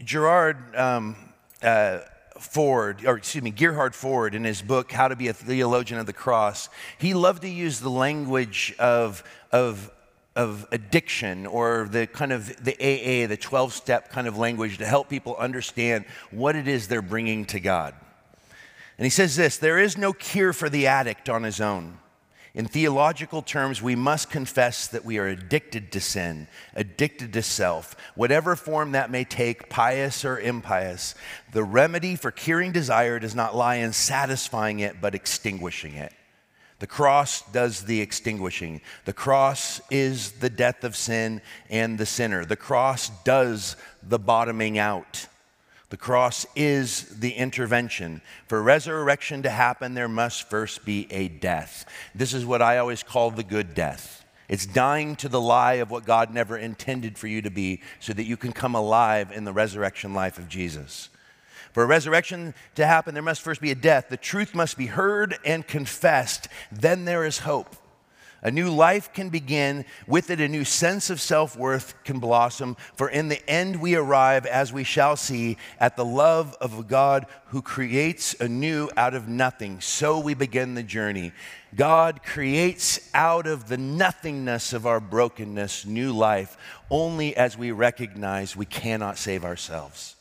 Gerard 0.03 0.77
um, 0.77 1.17
uh, 1.63 2.01
Forde, 2.39 3.07
or 3.07 3.17
excuse 3.17 3.45
me, 3.45 3.51
Gerhard 3.51 3.95
Forde, 3.95 4.35
in 4.35 4.45
his 4.45 4.63
book, 4.63 4.91
How 4.91 5.09
to 5.09 5.17
Be 5.17 5.29
a 5.29 5.35
Theologian 5.35 6.01
of 6.01 6.07
the 6.07 6.13
Cross, 6.13 6.69
he 6.99 7.15
loved 7.15 7.43
to 7.43 7.49
use 7.49 7.81
the 7.81 7.91
language 7.91 8.75
of, 8.79 9.23
of, 9.53 9.91
of 10.35 10.67
addiction 10.73 11.47
or 11.47 11.87
the 11.91 12.07
kind 12.07 12.33
of 12.33 12.65
the 12.65 12.75
AA, 12.75 13.29
the 13.29 13.37
12 13.37 13.73
step 13.75 14.11
kind 14.11 14.27
of 14.27 14.37
language 14.39 14.79
to 14.79 14.87
help 14.87 15.09
people 15.09 15.37
understand 15.37 16.05
what 16.31 16.57
it 16.57 16.67
is 16.67 16.89
they're 16.89 17.03
bringing 17.03 17.45
to 17.47 17.61
God. 17.61 17.95
And 19.01 19.07
he 19.07 19.11
says 19.11 19.35
this 19.35 19.57
there 19.57 19.79
is 19.79 19.97
no 19.97 20.13
cure 20.13 20.53
for 20.53 20.69
the 20.69 20.87
addict 20.87 21.31
on 21.31 21.43
his 21.43 21.59
own. 21.59 21.97
In 22.53 22.67
theological 22.67 23.41
terms, 23.41 23.81
we 23.81 23.97
must 23.97 24.29
confess 24.29 24.89
that 24.89 25.07
we 25.07 25.17
are 25.17 25.27
addicted 25.27 25.91
to 25.93 26.03
sin, 26.03 26.49
addicted 26.75 27.33
to 27.33 27.43
self, 27.43 27.97
whatever 28.15 28.55
form 28.57 28.93
that 28.93 29.11
may 29.11 29.25
take, 29.25 29.71
pious 29.71 30.23
or 30.23 30.39
impious. 30.39 31.15
The 31.53 31.65
remedy 31.65 32.15
for 32.15 32.31
curing 32.31 32.73
desire 32.73 33.19
does 33.19 33.35
not 33.35 33.57
lie 33.57 33.77
in 33.77 33.95
satisfying 33.95 34.81
it, 34.81 35.01
but 35.01 35.15
extinguishing 35.15 35.95
it. 35.95 36.13
The 36.81 36.87
cross 36.87 37.41
does 37.53 37.85
the 37.85 38.03
extinguishing. 38.03 38.83
The 39.07 39.15
cross 39.15 39.81
is 39.91 40.33
the 40.33 40.51
death 40.51 40.85
of 40.85 40.95
sin 40.95 41.41
and 41.71 41.97
the 41.97 42.05
sinner. 42.05 42.45
The 42.45 42.55
cross 42.55 43.11
does 43.25 43.77
the 44.03 44.19
bottoming 44.19 44.77
out. 44.77 45.27
The 45.91 45.97
cross 45.97 46.47
is 46.55 47.03
the 47.19 47.33
intervention. 47.33 48.23
For 48.47 48.63
resurrection 48.63 49.43
to 49.43 49.51
happen, 49.51 49.95
there 49.95 50.09
must 50.09 50.49
first 50.49 50.85
be 50.85 51.07
a 51.11 51.29
death. 51.29 51.85
This 52.15 52.33
is 52.33 52.47
what 52.47 52.63
I 52.63 52.79
always 52.79 53.03
call 53.03 53.31
the 53.33 53.43
good 53.43 53.75
death. 53.75 54.25
It's 54.49 54.67
dying 54.67 55.17
to 55.17 55.29
the 55.29 55.41
lie 55.41 55.75
of 55.75 55.91
what 55.91 56.05
God 56.05 56.33
never 56.33 56.57
intended 56.57 57.19
for 57.19 57.27
you 57.27 57.43
to 57.43 57.51
be 57.51 57.81
so 57.99 58.13
that 58.13 58.25
you 58.25 58.37
can 58.37 58.53
come 58.53 58.75
alive 58.75 59.33
in 59.33 59.45
the 59.45 59.53
resurrection 59.53 60.15
life 60.15 60.39
of 60.39 60.49
Jesus. 60.49 61.09
For 61.73 61.83
a 61.83 61.87
resurrection 61.87 62.55
to 62.75 62.87
happen, 62.87 63.15
there 63.15 63.23
must 63.23 63.43
first 63.43 63.61
be 63.61 63.71
a 63.71 63.77
death. 63.77 64.09
The 64.09 64.17
truth 64.17 64.55
must 64.55 64.77
be 64.77 64.87
heard 64.87 65.39
and 65.45 65.67
confessed. 65.67 66.49
Then 66.73 67.05
there 67.05 67.25
is 67.25 67.39
hope. 67.39 67.77
A 68.43 68.51
new 68.51 68.71
life 68.71 69.13
can 69.13 69.29
begin. 69.29 69.85
With 70.07 70.31
it, 70.31 70.41
a 70.41 70.49
new 70.49 70.65
sense 70.65 71.11
of 71.11 71.21
self 71.21 71.57
worth 71.57 71.95
can 72.05 72.21
blossom. 72.21 72.77
For 72.95 73.09
in 73.09 73.29
the 73.29 73.49
end, 73.49 73.81
we 73.81 73.95
arrive, 73.95 74.47
as 74.47 74.73
we 74.73 74.85
shall 74.85 75.17
see, 75.17 75.59
at 75.79 75.97
the 75.97 76.05
love 76.05 76.57
of 76.61 76.79
a 76.79 76.83
God 76.83 77.27
who 77.47 77.61
creates 77.63 78.35
anew 78.41 78.89
out 78.97 79.15
of 79.15 79.29
nothing. 79.29 79.81
So 79.81 80.19
we 80.19 80.35
begin 80.35 80.75
the 80.75 80.83
journey. 80.83 81.33
God 81.75 82.23
creates 82.23 83.11
out 83.15 83.47
of 83.47 83.69
the 83.69 83.79
nothingness 83.79 84.73
of 84.73 84.87
our 84.87 85.01
brokenness 85.01 85.85
new 85.85 86.13
life 86.13 86.57
only 86.91 87.37
as 87.37 87.57
we 87.57 87.71
recognize 87.71 88.57
we 88.57 88.67
cannot 88.67 89.19
save 89.19 89.45
ourselves. 89.45 90.17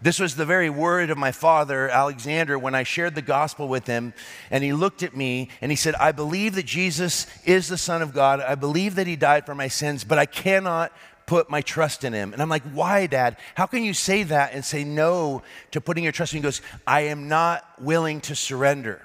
This 0.00 0.20
was 0.20 0.36
the 0.36 0.44
very 0.44 0.70
word 0.70 1.10
of 1.10 1.18
my 1.18 1.32
father, 1.32 1.88
Alexander, 1.88 2.56
when 2.56 2.74
I 2.74 2.84
shared 2.84 3.16
the 3.16 3.22
gospel 3.22 3.66
with 3.66 3.86
him. 3.86 4.14
And 4.50 4.62
he 4.62 4.72
looked 4.72 5.02
at 5.02 5.16
me 5.16 5.48
and 5.60 5.72
he 5.72 5.76
said, 5.76 5.96
I 5.96 6.12
believe 6.12 6.54
that 6.54 6.66
Jesus 6.66 7.26
is 7.44 7.68
the 7.68 7.76
Son 7.78 8.00
of 8.00 8.14
God. 8.14 8.40
I 8.40 8.54
believe 8.54 8.94
that 8.94 9.08
he 9.08 9.16
died 9.16 9.44
for 9.44 9.56
my 9.56 9.66
sins, 9.66 10.04
but 10.04 10.18
I 10.18 10.26
cannot 10.26 10.92
put 11.26 11.50
my 11.50 11.60
trust 11.62 12.04
in 12.04 12.12
him. 12.12 12.32
And 12.32 12.40
I'm 12.40 12.48
like, 12.48 12.62
why, 12.72 13.06
Dad? 13.06 13.36
How 13.54 13.66
can 13.66 13.82
you 13.82 13.92
say 13.92 14.22
that 14.22 14.54
and 14.54 14.64
say 14.64 14.84
no 14.84 15.42
to 15.72 15.80
putting 15.80 16.04
your 16.04 16.12
trust 16.12 16.32
in 16.32 16.38
him? 16.38 16.42
He 16.42 16.46
goes, 16.46 16.62
I 16.86 17.02
am 17.02 17.28
not 17.28 17.64
willing 17.80 18.20
to 18.22 18.36
surrender. 18.36 19.02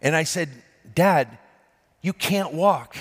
And 0.00 0.16
I 0.16 0.24
said, 0.24 0.48
Dad, 0.94 1.38
you 2.00 2.12
can't 2.12 2.52
walk. 2.54 2.96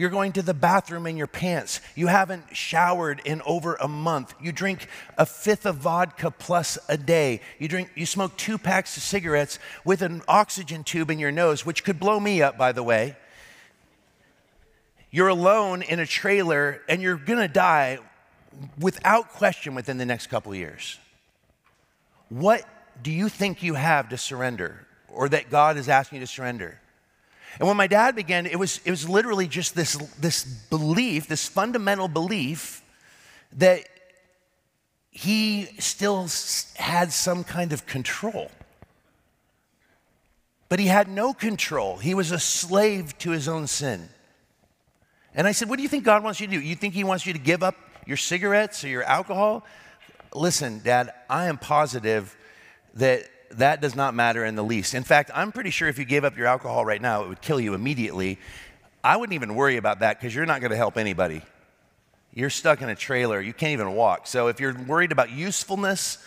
You're 0.00 0.08
going 0.08 0.32
to 0.32 0.42
the 0.42 0.54
bathroom 0.54 1.06
in 1.06 1.18
your 1.18 1.26
pants. 1.26 1.82
You 1.94 2.06
haven't 2.06 2.56
showered 2.56 3.20
in 3.26 3.42
over 3.42 3.74
a 3.74 3.86
month. 3.86 4.32
You 4.40 4.50
drink 4.50 4.88
a 5.18 5.26
fifth 5.26 5.66
of 5.66 5.76
vodka 5.76 6.30
plus 6.30 6.78
a 6.88 6.96
day. 6.96 7.42
You 7.58 7.68
drink 7.68 7.90
you 7.94 8.06
smoke 8.06 8.34
two 8.38 8.56
packs 8.56 8.96
of 8.96 9.02
cigarettes 9.02 9.58
with 9.84 10.00
an 10.00 10.22
oxygen 10.26 10.84
tube 10.84 11.10
in 11.10 11.18
your 11.18 11.30
nose, 11.30 11.66
which 11.66 11.84
could 11.84 12.00
blow 12.00 12.18
me 12.18 12.40
up 12.40 12.56
by 12.56 12.72
the 12.72 12.82
way. 12.82 13.14
You're 15.10 15.28
alone 15.28 15.82
in 15.82 16.00
a 16.00 16.06
trailer 16.06 16.80
and 16.88 17.02
you're 17.02 17.18
going 17.18 17.40
to 17.40 17.46
die 17.46 17.98
without 18.78 19.28
question 19.28 19.74
within 19.74 19.98
the 19.98 20.06
next 20.06 20.28
couple 20.28 20.54
years. 20.54 20.98
What 22.30 22.64
do 23.02 23.10
you 23.10 23.28
think 23.28 23.62
you 23.62 23.74
have 23.74 24.08
to 24.08 24.16
surrender 24.16 24.86
or 25.10 25.28
that 25.28 25.50
God 25.50 25.76
is 25.76 25.90
asking 25.90 26.20
you 26.20 26.26
to 26.26 26.32
surrender? 26.32 26.80
And 27.58 27.66
when 27.66 27.76
my 27.76 27.86
dad 27.86 28.14
began, 28.14 28.46
it 28.46 28.58
was, 28.58 28.80
it 28.84 28.90
was 28.90 29.08
literally 29.08 29.48
just 29.48 29.74
this, 29.74 29.96
this 30.18 30.44
belief, 30.44 31.26
this 31.26 31.46
fundamental 31.46 32.08
belief 32.08 32.82
that 33.52 33.84
he 35.10 35.68
still 35.78 36.28
had 36.76 37.12
some 37.12 37.44
kind 37.44 37.72
of 37.72 37.86
control. 37.86 38.50
But 40.68 40.78
he 40.78 40.86
had 40.86 41.08
no 41.08 41.34
control. 41.34 41.96
He 41.96 42.14
was 42.14 42.30
a 42.30 42.38
slave 42.38 43.18
to 43.18 43.30
his 43.32 43.48
own 43.48 43.66
sin. 43.66 44.08
And 45.34 45.46
I 45.46 45.52
said, 45.52 45.68
What 45.68 45.76
do 45.76 45.82
you 45.82 45.88
think 45.88 46.04
God 46.04 46.22
wants 46.22 46.40
you 46.40 46.46
to 46.46 46.52
do? 46.52 46.60
You 46.60 46.76
think 46.76 46.94
he 46.94 47.04
wants 47.04 47.26
you 47.26 47.32
to 47.32 47.38
give 47.38 47.62
up 47.62 47.74
your 48.06 48.16
cigarettes 48.16 48.84
or 48.84 48.88
your 48.88 49.02
alcohol? 49.02 49.64
Listen, 50.32 50.80
Dad, 50.84 51.12
I 51.28 51.46
am 51.46 51.58
positive 51.58 52.36
that 52.94 53.24
that 53.52 53.80
does 53.80 53.94
not 53.96 54.14
matter 54.14 54.44
in 54.44 54.54
the 54.54 54.64
least. 54.64 54.94
In 54.94 55.02
fact, 55.02 55.30
I'm 55.34 55.52
pretty 55.52 55.70
sure 55.70 55.88
if 55.88 55.98
you 55.98 56.04
gave 56.04 56.24
up 56.24 56.36
your 56.36 56.46
alcohol 56.46 56.84
right 56.84 57.00
now, 57.00 57.24
it 57.24 57.28
would 57.28 57.40
kill 57.40 57.60
you 57.60 57.74
immediately. 57.74 58.38
I 59.02 59.16
wouldn't 59.16 59.34
even 59.34 59.54
worry 59.54 59.76
about 59.76 60.00
that 60.00 60.18
because 60.18 60.34
you're 60.34 60.46
not 60.46 60.60
going 60.60 60.70
to 60.70 60.76
help 60.76 60.96
anybody. 60.96 61.42
You're 62.32 62.50
stuck 62.50 62.80
in 62.80 62.88
a 62.88 62.94
trailer, 62.94 63.40
you 63.40 63.52
can't 63.52 63.72
even 63.72 63.94
walk. 63.94 64.26
So 64.26 64.46
if 64.48 64.60
you're 64.60 64.74
worried 64.74 65.10
about 65.10 65.30
usefulness, 65.30 66.18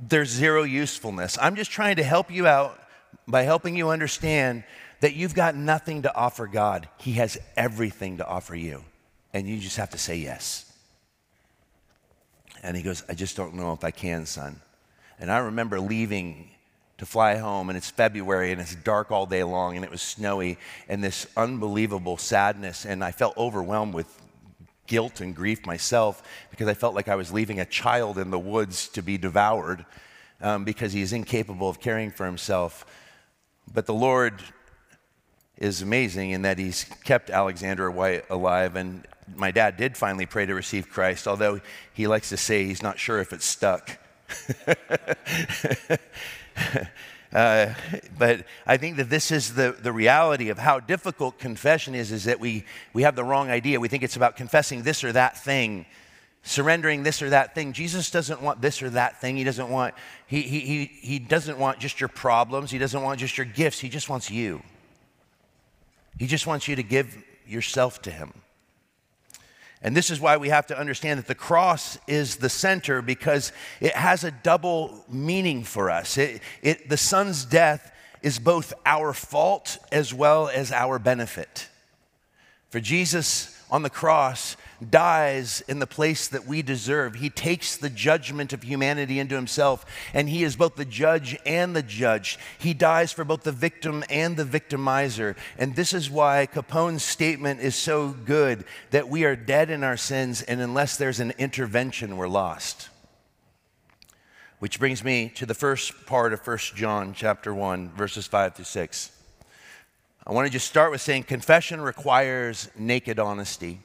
there's 0.00 0.28
zero 0.28 0.62
usefulness. 0.62 1.36
I'm 1.40 1.56
just 1.56 1.70
trying 1.70 1.96
to 1.96 2.04
help 2.04 2.30
you 2.30 2.46
out 2.46 2.80
by 3.26 3.42
helping 3.42 3.76
you 3.76 3.88
understand 3.88 4.64
that 5.00 5.14
you've 5.14 5.34
got 5.34 5.56
nothing 5.56 6.02
to 6.02 6.14
offer 6.14 6.46
God. 6.46 6.88
He 6.98 7.14
has 7.14 7.38
everything 7.56 8.18
to 8.18 8.26
offer 8.26 8.54
you, 8.54 8.84
and 9.32 9.48
you 9.48 9.58
just 9.58 9.76
have 9.76 9.90
to 9.90 9.98
say 9.98 10.16
yes. 10.16 10.72
And 12.62 12.76
he 12.76 12.82
goes, 12.82 13.02
I 13.08 13.14
just 13.14 13.36
don't 13.36 13.54
know 13.54 13.72
if 13.72 13.84
I 13.84 13.90
can, 13.90 14.26
son. 14.26 14.60
And 15.18 15.30
I 15.30 15.38
remember 15.38 15.80
leaving 15.80 16.50
to 16.98 17.06
fly 17.06 17.36
home, 17.36 17.68
and 17.68 17.76
it's 17.76 17.90
February, 17.90 18.52
and 18.52 18.60
it's 18.60 18.74
dark 18.74 19.10
all 19.10 19.26
day 19.26 19.42
long, 19.42 19.76
and 19.76 19.84
it 19.84 19.90
was 19.90 20.02
snowy, 20.02 20.58
and 20.88 21.02
this 21.02 21.26
unbelievable 21.36 22.16
sadness. 22.16 22.86
And 22.86 23.02
I 23.02 23.10
felt 23.10 23.36
overwhelmed 23.36 23.94
with 23.94 24.20
guilt 24.86 25.20
and 25.20 25.34
grief 25.34 25.66
myself 25.66 26.22
because 26.50 26.68
I 26.68 26.74
felt 26.74 26.94
like 26.94 27.08
I 27.08 27.16
was 27.16 27.32
leaving 27.32 27.58
a 27.58 27.64
child 27.64 28.18
in 28.18 28.30
the 28.30 28.38
woods 28.38 28.88
to 28.88 29.02
be 29.02 29.16
devoured 29.16 29.84
um, 30.40 30.64
because 30.64 30.92
he 30.92 31.00
is 31.00 31.12
incapable 31.12 31.68
of 31.68 31.80
caring 31.80 32.10
for 32.10 32.26
himself. 32.26 32.84
But 33.72 33.86
the 33.86 33.94
Lord 33.94 34.42
is 35.56 35.82
amazing 35.82 36.30
in 36.30 36.42
that 36.42 36.58
he's 36.58 36.84
kept 37.04 37.30
Alexander 37.30 37.90
White 37.90 38.24
alive. 38.28 38.76
And 38.76 39.06
my 39.34 39.50
dad 39.50 39.76
did 39.76 39.96
finally 39.96 40.26
pray 40.26 40.46
to 40.46 40.54
receive 40.54 40.88
Christ, 40.88 41.26
although 41.26 41.60
he 41.92 42.06
likes 42.06 42.28
to 42.28 42.36
say 42.36 42.64
he's 42.64 42.82
not 42.82 42.98
sure 42.98 43.20
if 43.20 43.32
it's 43.32 43.46
stuck. 43.46 43.98
uh, 47.32 47.74
but 48.18 48.44
I 48.66 48.76
think 48.76 48.96
that 48.96 49.10
this 49.10 49.30
is 49.30 49.54
the, 49.54 49.76
the 49.80 49.92
reality 49.92 50.48
of 50.48 50.58
how 50.58 50.80
difficult 50.80 51.38
confession 51.38 51.94
is, 51.94 52.12
is 52.12 52.24
that 52.24 52.40
we, 52.40 52.64
we 52.92 53.02
have 53.02 53.16
the 53.16 53.24
wrong 53.24 53.50
idea. 53.50 53.80
We 53.80 53.88
think 53.88 54.02
it's 54.02 54.16
about 54.16 54.36
confessing 54.36 54.82
this 54.82 55.04
or 55.04 55.12
that 55.12 55.38
thing, 55.38 55.86
surrendering 56.42 57.02
this 57.02 57.22
or 57.22 57.30
that 57.30 57.54
thing. 57.54 57.72
Jesus 57.72 58.10
doesn't 58.10 58.42
want 58.42 58.60
this 58.60 58.82
or 58.82 58.90
that 58.90 59.20
thing. 59.20 59.36
He 59.36 59.44
doesn't 59.44 59.68
want, 59.68 59.94
he, 60.26 60.42
he, 60.42 60.60
he, 60.60 60.84
he 60.84 61.18
doesn't 61.18 61.58
want 61.58 61.78
just 61.78 62.00
your 62.00 62.08
problems. 62.08 62.70
He 62.70 62.78
doesn't 62.78 63.02
want 63.02 63.20
just 63.20 63.38
your 63.38 63.46
gifts. 63.46 63.80
He 63.80 63.88
just 63.88 64.08
wants 64.08 64.30
you. 64.30 64.62
He 66.18 66.26
just 66.26 66.46
wants 66.46 66.68
you 66.68 66.76
to 66.76 66.82
give 66.82 67.16
yourself 67.46 68.00
to 68.02 68.10
him. 68.10 68.32
And 69.84 69.94
this 69.94 70.10
is 70.10 70.18
why 70.18 70.38
we 70.38 70.48
have 70.48 70.66
to 70.68 70.78
understand 70.78 71.18
that 71.18 71.26
the 71.26 71.34
cross 71.34 71.98
is 72.08 72.36
the 72.36 72.48
center 72.48 73.02
because 73.02 73.52
it 73.80 73.92
has 73.92 74.24
a 74.24 74.30
double 74.30 75.04
meaning 75.10 75.62
for 75.62 75.90
us. 75.90 76.16
It, 76.16 76.40
it, 76.62 76.88
the 76.88 76.96
Son's 76.96 77.44
death 77.44 77.92
is 78.22 78.38
both 78.38 78.72
our 78.86 79.12
fault 79.12 79.76
as 79.92 80.14
well 80.14 80.48
as 80.48 80.72
our 80.72 80.98
benefit. 80.98 81.68
For 82.70 82.80
Jesus 82.80 83.62
on 83.70 83.82
the 83.82 83.90
cross 83.90 84.56
dies 84.90 85.62
in 85.68 85.78
the 85.78 85.86
place 85.86 86.28
that 86.28 86.46
we 86.46 86.62
deserve. 86.62 87.16
He 87.16 87.30
takes 87.30 87.76
the 87.76 87.90
judgment 87.90 88.52
of 88.52 88.62
humanity 88.62 89.18
into 89.18 89.34
himself, 89.34 89.84
and 90.12 90.28
he 90.28 90.44
is 90.44 90.56
both 90.56 90.76
the 90.76 90.84
judge 90.84 91.38
and 91.46 91.74
the 91.74 91.82
judge. 91.82 92.38
He 92.58 92.74
dies 92.74 93.12
for 93.12 93.24
both 93.24 93.42
the 93.42 93.52
victim 93.52 94.04
and 94.10 94.36
the 94.36 94.44
victimizer. 94.44 95.36
And 95.58 95.76
this 95.76 95.92
is 95.92 96.10
why 96.10 96.46
Capon's 96.46 97.02
statement 97.02 97.60
is 97.60 97.76
so 97.76 98.10
good 98.10 98.64
that 98.90 99.08
we 99.08 99.24
are 99.24 99.36
dead 99.36 99.70
in 99.70 99.84
our 99.84 99.96
sins, 99.96 100.42
and 100.42 100.60
unless 100.60 100.96
there's 100.96 101.20
an 101.20 101.32
intervention, 101.38 102.16
we're 102.16 102.28
lost. 102.28 102.88
Which 104.58 104.78
brings 104.78 105.04
me 105.04 105.30
to 105.34 105.46
the 105.46 105.54
first 105.54 106.06
part 106.06 106.32
of 106.32 106.46
1 106.46 106.58
John 106.74 107.12
chapter 107.14 107.52
1, 107.52 107.90
verses 107.90 108.26
5 108.26 108.54
to 108.54 108.64
6. 108.64 109.10
I 110.26 110.32
want 110.32 110.46
to 110.46 110.50
just 110.52 110.66
start 110.66 110.90
with 110.90 111.02
saying 111.02 111.24
confession 111.24 111.82
requires 111.82 112.70
naked 112.78 113.18
honesty. 113.18 113.80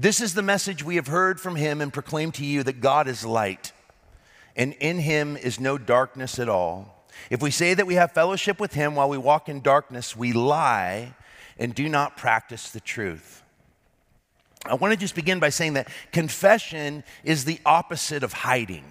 This 0.00 0.20
is 0.20 0.34
the 0.34 0.42
message 0.42 0.84
we 0.84 0.94
have 0.94 1.08
heard 1.08 1.40
from 1.40 1.56
him 1.56 1.80
and 1.80 1.92
proclaim 1.92 2.30
to 2.32 2.44
you 2.44 2.62
that 2.62 2.80
God 2.80 3.08
is 3.08 3.24
light, 3.24 3.72
and 4.54 4.72
in 4.74 5.00
him 5.00 5.36
is 5.36 5.58
no 5.58 5.76
darkness 5.76 6.38
at 6.38 6.48
all. 6.48 7.04
If 7.30 7.42
we 7.42 7.50
say 7.50 7.74
that 7.74 7.84
we 7.84 7.96
have 7.96 8.12
fellowship 8.12 8.60
with 8.60 8.74
him 8.74 8.94
while 8.94 9.08
we 9.08 9.18
walk 9.18 9.48
in 9.48 9.60
darkness, 9.60 10.16
we 10.16 10.32
lie 10.32 11.16
and 11.58 11.74
do 11.74 11.88
not 11.88 12.16
practice 12.16 12.70
the 12.70 12.78
truth. 12.78 13.42
I 14.64 14.74
want 14.74 14.92
to 14.92 14.96
just 14.96 15.16
begin 15.16 15.40
by 15.40 15.48
saying 15.48 15.72
that 15.72 15.88
confession 16.12 17.02
is 17.24 17.44
the 17.44 17.58
opposite 17.66 18.22
of 18.22 18.32
hiding. 18.32 18.84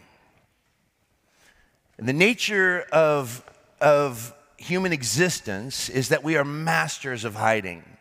And 1.97 2.05
the 2.05 2.11
nature 2.11 2.85
of, 2.91 3.45
of 3.79 4.33
human 4.57 4.91
existence 4.91 5.87
is 5.87 6.09
that 6.09 6.25
we 6.25 6.35
are 6.35 6.43
masters 6.43 7.23
of 7.23 7.35
hiding. 7.35 7.96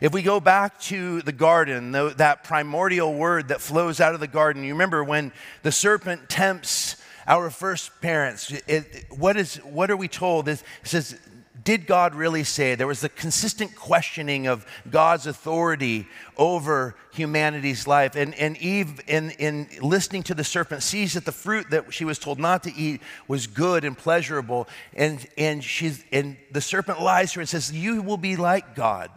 If 0.00 0.12
we 0.12 0.22
go 0.22 0.38
back 0.38 0.80
to 0.82 1.22
the 1.22 1.32
garden, 1.32 1.92
that 1.92 2.44
primordial 2.44 3.14
word 3.14 3.48
that 3.48 3.60
flows 3.60 4.00
out 4.00 4.14
of 4.14 4.20
the 4.20 4.28
garden, 4.28 4.62
you 4.62 4.72
remember 4.72 5.02
when 5.02 5.32
the 5.62 5.72
serpent 5.72 6.28
tempts 6.28 6.96
our 7.26 7.50
first 7.50 8.00
parents, 8.00 8.50
it, 8.66 9.06
what, 9.10 9.36
is, 9.36 9.56
what 9.56 9.90
are 9.90 9.96
we 9.96 10.08
told? 10.08 10.48
It 10.48 10.62
says, 10.82 11.18
did 11.62 11.86
God 11.86 12.14
really 12.14 12.44
say? 12.44 12.74
There 12.74 12.86
was 12.86 13.02
the 13.02 13.10
consistent 13.10 13.76
questioning 13.76 14.46
of 14.46 14.64
God's 14.88 15.26
authority 15.26 16.06
over 16.38 16.94
humanity's 17.12 17.86
life. 17.86 18.16
And, 18.16 18.34
and 18.36 18.56
Eve, 18.56 19.00
in, 19.06 19.32
in 19.32 19.68
listening 19.82 20.22
to 20.24 20.34
the 20.34 20.44
serpent, 20.44 20.82
sees 20.82 21.12
that 21.12 21.26
the 21.26 21.32
fruit 21.32 21.68
that 21.68 21.92
she 21.92 22.06
was 22.06 22.18
told 22.18 22.38
not 22.38 22.62
to 22.62 22.74
eat 22.74 23.02
was 23.26 23.46
good 23.46 23.84
and 23.84 23.98
pleasurable. 23.98 24.66
And, 24.94 25.26
and, 25.36 25.62
she's, 25.62 26.02
and 26.10 26.38
the 26.50 26.62
serpent 26.62 27.02
lies 27.02 27.32
to 27.32 27.40
her 27.40 27.40
and 27.42 27.48
says, 27.48 27.70
You 27.70 28.00
will 28.00 28.16
be 28.16 28.36
like 28.36 28.74
God. 28.74 29.10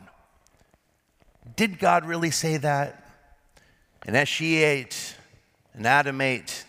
Did 1.55 1.79
God 1.79 2.05
really 2.05 2.31
say 2.31 2.57
that? 2.57 2.97
And 4.05 4.17
as 4.17 4.27
she 4.27 4.57
ate, 4.57 5.15
and 5.73 5.85
Adam 5.85 6.21
ate, 6.21 6.65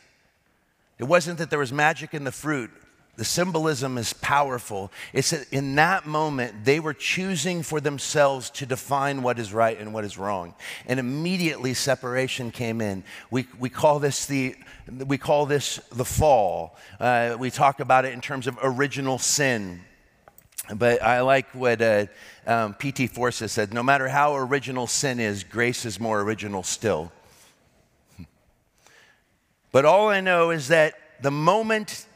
it 0.98 1.04
wasn't 1.04 1.38
that 1.38 1.50
there 1.50 1.58
was 1.58 1.72
magic 1.72 2.14
in 2.14 2.24
the 2.24 2.32
fruit. 2.32 2.70
The 3.16 3.24
symbolism 3.24 3.98
is 3.98 4.14
powerful. 4.14 4.90
It's 5.12 5.30
that 5.30 5.52
in 5.52 5.74
that 5.74 6.06
moment, 6.06 6.64
they 6.64 6.80
were 6.80 6.94
choosing 6.94 7.62
for 7.62 7.78
themselves 7.78 8.48
to 8.50 8.66
define 8.66 9.22
what 9.22 9.38
is 9.38 9.52
right 9.52 9.78
and 9.78 9.92
what 9.92 10.04
is 10.04 10.16
wrong. 10.16 10.54
And 10.86 10.98
immediately 10.98 11.74
separation 11.74 12.50
came 12.50 12.80
in. 12.80 13.04
We, 13.30 13.46
we, 13.58 13.68
call, 13.68 13.98
this 13.98 14.24
the, 14.24 14.56
we 14.88 15.18
call 15.18 15.44
this 15.44 15.76
the 15.92 16.06
fall. 16.06 16.76
Uh, 16.98 17.36
we 17.38 17.50
talk 17.50 17.80
about 17.80 18.06
it 18.06 18.14
in 18.14 18.22
terms 18.22 18.46
of 18.46 18.58
original 18.62 19.18
sin. 19.18 19.82
But 20.74 21.02
I 21.02 21.20
like 21.20 21.54
what 21.54 21.82
uh, 21.82 22.06
um, 22.46 22.74
P.T. 22.74 23.08
Forsyth 23.08 23.50
said 23.50 23.74
no 23.74 23.82
matter 23.82 24.08
how 24.08 24.36
original 24.36 24.86
sin 24.86 25.20
is, 25.20 25.44
grace 25.44 25.84
is 25.84 26.00
more 26.00 26.20
original 26.20 26.62
still. 26.62 27.12
But 29.70 29.84
all 29.84 30.08
I 30.08 30.20
know 30.20 30.50
is 30.50 30.68
that 30.68 30.94
the 31.20 31.30
moment 31.30 32.06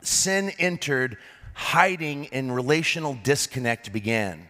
sin 0.00 0.50
entered, 0.58 1.18
hiding 1.54 2.28
and 2.28 2.54
relational 2.54 3.18
disconnect 3.22 3.92
began. 3.92 4.48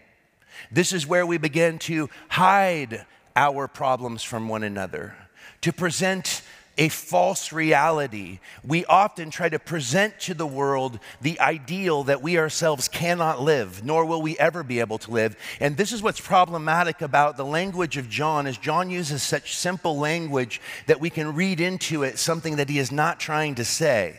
This 0.71 0.93
is 0.93 1.07
where 1.07 1.27
we 1.27 1.37
begin 1.37 1.79
to 1.81 2.09
hide 2.29 3.07
our 3.37 3.67
problems 3.69 4.23
from 4.23 4.49
one 4.49 4.63
another, 4.63 5.17
to 5.63 5.73
present 5.73 6.43
a 6.77 6.89
false 6.89 7.53
reality. 7.53 8.41
We 8.65 8.85
often 8.87 9.31
try 9.31 9.49
to 9.49 9.59
present 9.59 10.19
to 10.21 10.35
the 10.35 10.47
world 10.47 10.99
the 11.21 11.39
ideal 11.41 12.05
that 12.05 12.23
we 12.23 12.39
ourselves 12.39 12.89
cannot 12.89 13.41
live, 13.41 13.85
nor 13.85 14.05
will 14.05 14.23
we 14.23 14.39
ever 14.39 14.63
be 14.63 14.81
able 14.81 14.99
to 14.99 15.11
live. 15.11 15.37
And 15.61 15.77
this 15.77 15.93
is 15.93 16.03
what's 16.03 16.21
problematic 16.21 17.01
about 17.03 17.37
the 17.37 17.45
language 17.45 17.97
of 17.97 18.09
John 18.09 18.47
is 18.47 18.59
John 18.59 18.91
uses 18.91 19.23
such 19.23 19.57
simple 19.57 19.99
language 19.99 20.61
that 20.87 21.01
we 21.01 21.11
can 21.11 21.35
read 21.35 21.61
into 21.61 22.03
it 22.03 22.19
something 22.19 22.57
that 22.57 22.69
he 22.69 22.79
is 22.79 22.91
not 22.91 23.21
trying 23.21 23.55
to 23.57 23.65
say. 23.65 24.17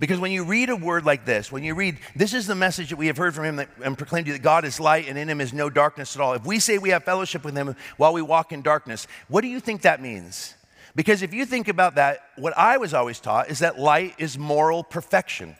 Because 0.00 0.18
when 0.18 0.32
you 0.32 0.42
read 0.42 0.68
a 0.68 0.74
word 0.74 1.04
like 1.04 1.24
this, 1.24 1.52
when 1.52 1.62
you 1.62 1.76
read, 1.76 1.96
this 2.16 2.34
is 2.34 2.48
the 2.48 2.56
message 2.56 2.90
that 2.90 2.96
we 2.96 3.06
have 3.06 3.16
heard 3.16 3.36
from 3.36 3.44
him 3.44 3.56
that, 3.56 3.68
and 3.84 3.96
proclaimed 3.96 4.26
to 4.26 4.32
you 4.32 4.36
that 4.36 4.42
God 4.42 4.64
is 4.64 4.80
light 4.80 5.06
and 5.08 5.16
in 5.16 5.30
him 5.30 5.40
is 5.40 5.52
no 5.52 5.70
darkness 5.70 6.16
at 6.16 6.20
all. 6.20 6.32
If 6.32 6.44
we 6.44 6.58
say 6.58 6.78
we 6.78 6.90
have 6.90 7.04
fellowship 7.04 7.44
with 7.44 7.54
him 7.54 7.76
while 7.98 8.12
we 8.12 8.20
walk 8.20 8.50
in 8.50 8.62
darkness, 8.62 9.06
what 9.28 9.42
do 9.42 9.46
you 9.46 9.60
think 9.60 9.82
that 9.82 10.02
means? 10.02 10.54
Because 10.94 11.22
if 11.22 11.32
you 11.32 11.46
think 11.46 11.68
about 11.68 11.94
that, 11.94 12.20
what 12.36 12.56
I 12.56 12.76
was 12.76 12.92
always 12.92 13.18
taught 13.18 13.50
is 13.50 13.60
that 13.60 13.78
light 13.78 14.14
is 14.18 14.38
moral 14.38 14.84
perfection. 14.84 15.56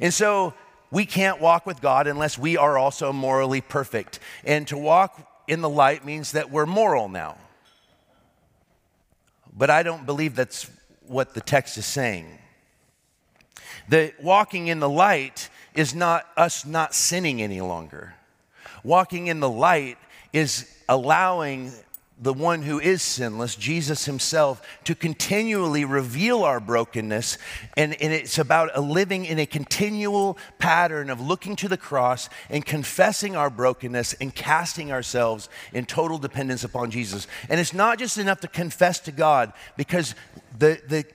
And 0.00 0.12
so 0.12 0.54
we 0.90 1.04
can't 1.04 1.40
walk 1.40 1.66
with 1.66 1.80
God 1.80 2.06
unless 2.06 2.38
we 2.38 2.56
are 2.56 2.78
also 2.78 3.12
morally 3.12 3.60
perfect. 3.60 4.18
And 4.44 4.66
to 4.68 4.78
walk 4.78 5.26
in 5.46 5.60
the 5.60 5.68
light 5.68 6.04
means 6.04 6.32
that 6.32 6.50
we're 6.50 6.66
moral 6.66 7.08
now. 7.08 7.36
But 9.52 9.68
I 9.68 9.82
don't 9.82 10.06
believe 10.06 10.34
that's 10.34 10.70
what 11.06 11.34
the 11.34 11.40
text 11.40 11.76
is 11.76 11.86
saying. 11.86 12.38
The 13.88 14.14
walking 14.20 14.68
in 14.68 14.80
the 14.80 14.88
light 14.88 15.48
is 15.74 15.94
not 15.94 16.26
us 16.36 16.64
not 16.64 16.94
sinning 16.94 17.42
any 17.42 17.60
longer. 17.60 18.14
Walking 18.82 19.26
in 19.26 19.40
the 19.40 19.50
light 19.50 19.98
is 20.32 20.72
allowing 20.88 21.72
the 22.22 22.34
one 22.34 22.62
who 22.62 22.78
is 22.78 23.00
sinless, 23.00 23.56
Jesus 23.56 24.04
himself, 24.04 24.60
to 24.84 24.94
continually 24.94 25.86
reveal 25.86 26.44
our 26.44 26.60
brokenness. 26.60 27.38
And, 27.78 28.00
and, 28.00 28.12
it's 28.12 28.38
about 28.38 28.70
a 28.74 28.80
living 28.82 29.24
in 29.24 29.38
a 29.38 29.46
continual 29.46 30.36
pattern 30.58 31.08
of 31.08 31.20
looking 31.20 31.56
to 31.56 31.68
the 31.68 31.78
cross 31.78 32.28
and 32.50 32.64
confessing 32.64 33.36
our 33.36 33.48
brokenness 33.48 34.12
and 34.14 34.34
casting 34.34 34.92
ourselves 34.92 35.48
in 35.72 35.86
total 35.86 36.18
dependence 36.18 36.62
upon 36.62 36.90
Jesus. 36.90 37.26
And 37.48 37.58
it's 37.58 37.72
not 37.72 37.98
just 37.98 38.18
enough 38.18 38.40
to 38.40 38.48
confess 38.48 39.00
to 39.00 39.12
God, 39.12 39.54
because 39.78 40.14
the, 40.58 40.78
the, 40.86 41.06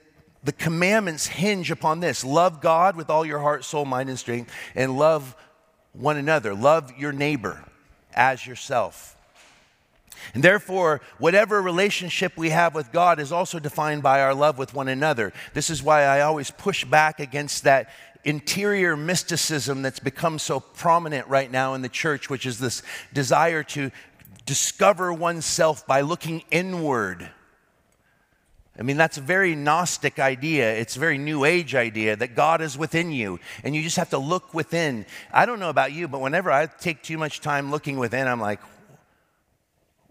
the 0.44 0.54
commandments 0.54 1.28
hinge 1.28 1.70
upon 1.70 2.00
this 2.00 2.24
love 2.24 2.62
God 2.62 2.96
with 2.96 3.12
all 3.12 3.26
your 3.26 3.40
heart, 3.40 3.64
soul, 3.64 3.86
mind, 3.86 4.10
and 4.10 4.18
strength, 4.18 4.52
and 4.74 4.98
love 4.98 5.36
one 5.94 6.18
another. 6.18 6.56
Love 6.56 6.92
your 6.98 7.12
neighbor 7.12 7.64
as 8.16 8.48
yourself. 8.48 9.15
And 10.34 10.44
therefore, 10.44 11.02
whatever 11.18 11.62
relationship 11.62 12.38
we 12.38 12.50
have 12.50 12.76
with 12.76 12.92
God 12.92 13.20
is 13.20 13.32
also 13.32 13.60
defined 13.60 14.04
by 14.04 14.22
our 14.22 14.34
love 14.34 14.58
with 14.58 14.74
one 14.74 14.88
another. 14.88 15.34
This 15.54 15.70
is 15.70 15.84
why 15.84 16.04
I 16.04 16.22
always 16.22 16.52
push 16.52 16.86
back 16.86 17.20
against 17.20 17.64
that 17.64 17.90
interior 18.24 18.98
mysticism 18.98 19.82
that's 19.82 20.00
become 20.00 20.40
so 20.40 20.60
prominent 20.60 21.28
right 21.28 21.52
now 21.52 21.76
in 21.76 21.82
the 21.82 21.90
church, 21.90 22.30
which 22.30 22.46
is 22.46 22.60
this 22.60 22.82
desire 23.14 23.64
to 23.64 23.92
discover 24.46 25.14
oneself 25.14 25.86
by 25.88 26.02
looking 26.02 26.44
inward. 26.52 27.30
I 28.78 28.82
mean, 28.82 28.98
that's 28.98 29.18
a 29.18 29.22
very 29.22 29.56
Gnostic 29.56 30.20
idea. 30.20 30.76
It's 30.76 30.98
a 30.98 31.00
very 31.00 31.18
New 31.18 31.46
Age 31.46 31.76
idea 31.76 32.16
that 32.18 32.36
God 32.36 32.62
is 32.62 32.78
within 32.78 33.12
you 33.12 33.40
and 33.64 33.74
you 33.74 33.82
just 33.82 33.96
have 33.96 34.10
to 34.10 34.18
look 34.18 34.54
within. 34.54 35.06
I 35.32 35.46
don't 35.46 35.60
know 35.60 35.70
about 35.70 35.94
you, 35.94 36.08
but 36.10 36.20
whenever 36.20 36.52
I 36.52 36.66
take 36.66 37.02
too 37.02 37.18
much 37.18 37.40
time 37.40 37.72
looking 37.72 37.98
within, 37.98 38.28
I'm 38.28 38.42
like, 38.42 38.60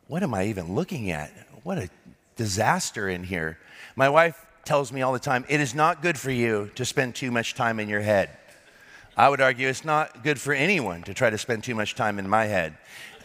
what 0.09 0.23
am 0.23 0.35
I 0.35 0.47
even 0.47 0.75
looking 0.75 1.11
at? 1.11 1.31
What 1.62 1.79
a 1.79 1.88
disaster 2.37 3.09
in 3.09 3.25
here. 3.25 3.59
My 3.97 4.09
wife 4.09 4.45
tells 4.64 4.93
me 4.93 5.03
all 5.03 5.12
the 5.12 5.19
time, 5.19 5.45
it 5.49 5.61
is 5.61 5.75
not 5.75 6.03
good 6.03 6.19
for 6.19 6.31
you 6.31 6.71
to 6.75 6.85
spend 6.85 7.14
too 7.14 7.31
much 7.31 7.55
time 7.55 7.79
in 7.81 7.88
your 7.88 8.01
head. 8.01 8.31
I 9.17 9.29
would 9.29 9.40
argue 9.40 9.69
it's 9.69 9.85
not 9.85 10.25
good 10.25 10.40
for 10.40 10.53
anyone 10.53 11.03
to 11.05 11.14
try 11.14 11.31
to 11.31 11.38
spend 11.38 11.64
too 11.64 11.75
much 11.75 11.95
time 11.95 12.19
in 12.19 12.29
my 12.29 12.47
head. 12.47 12.77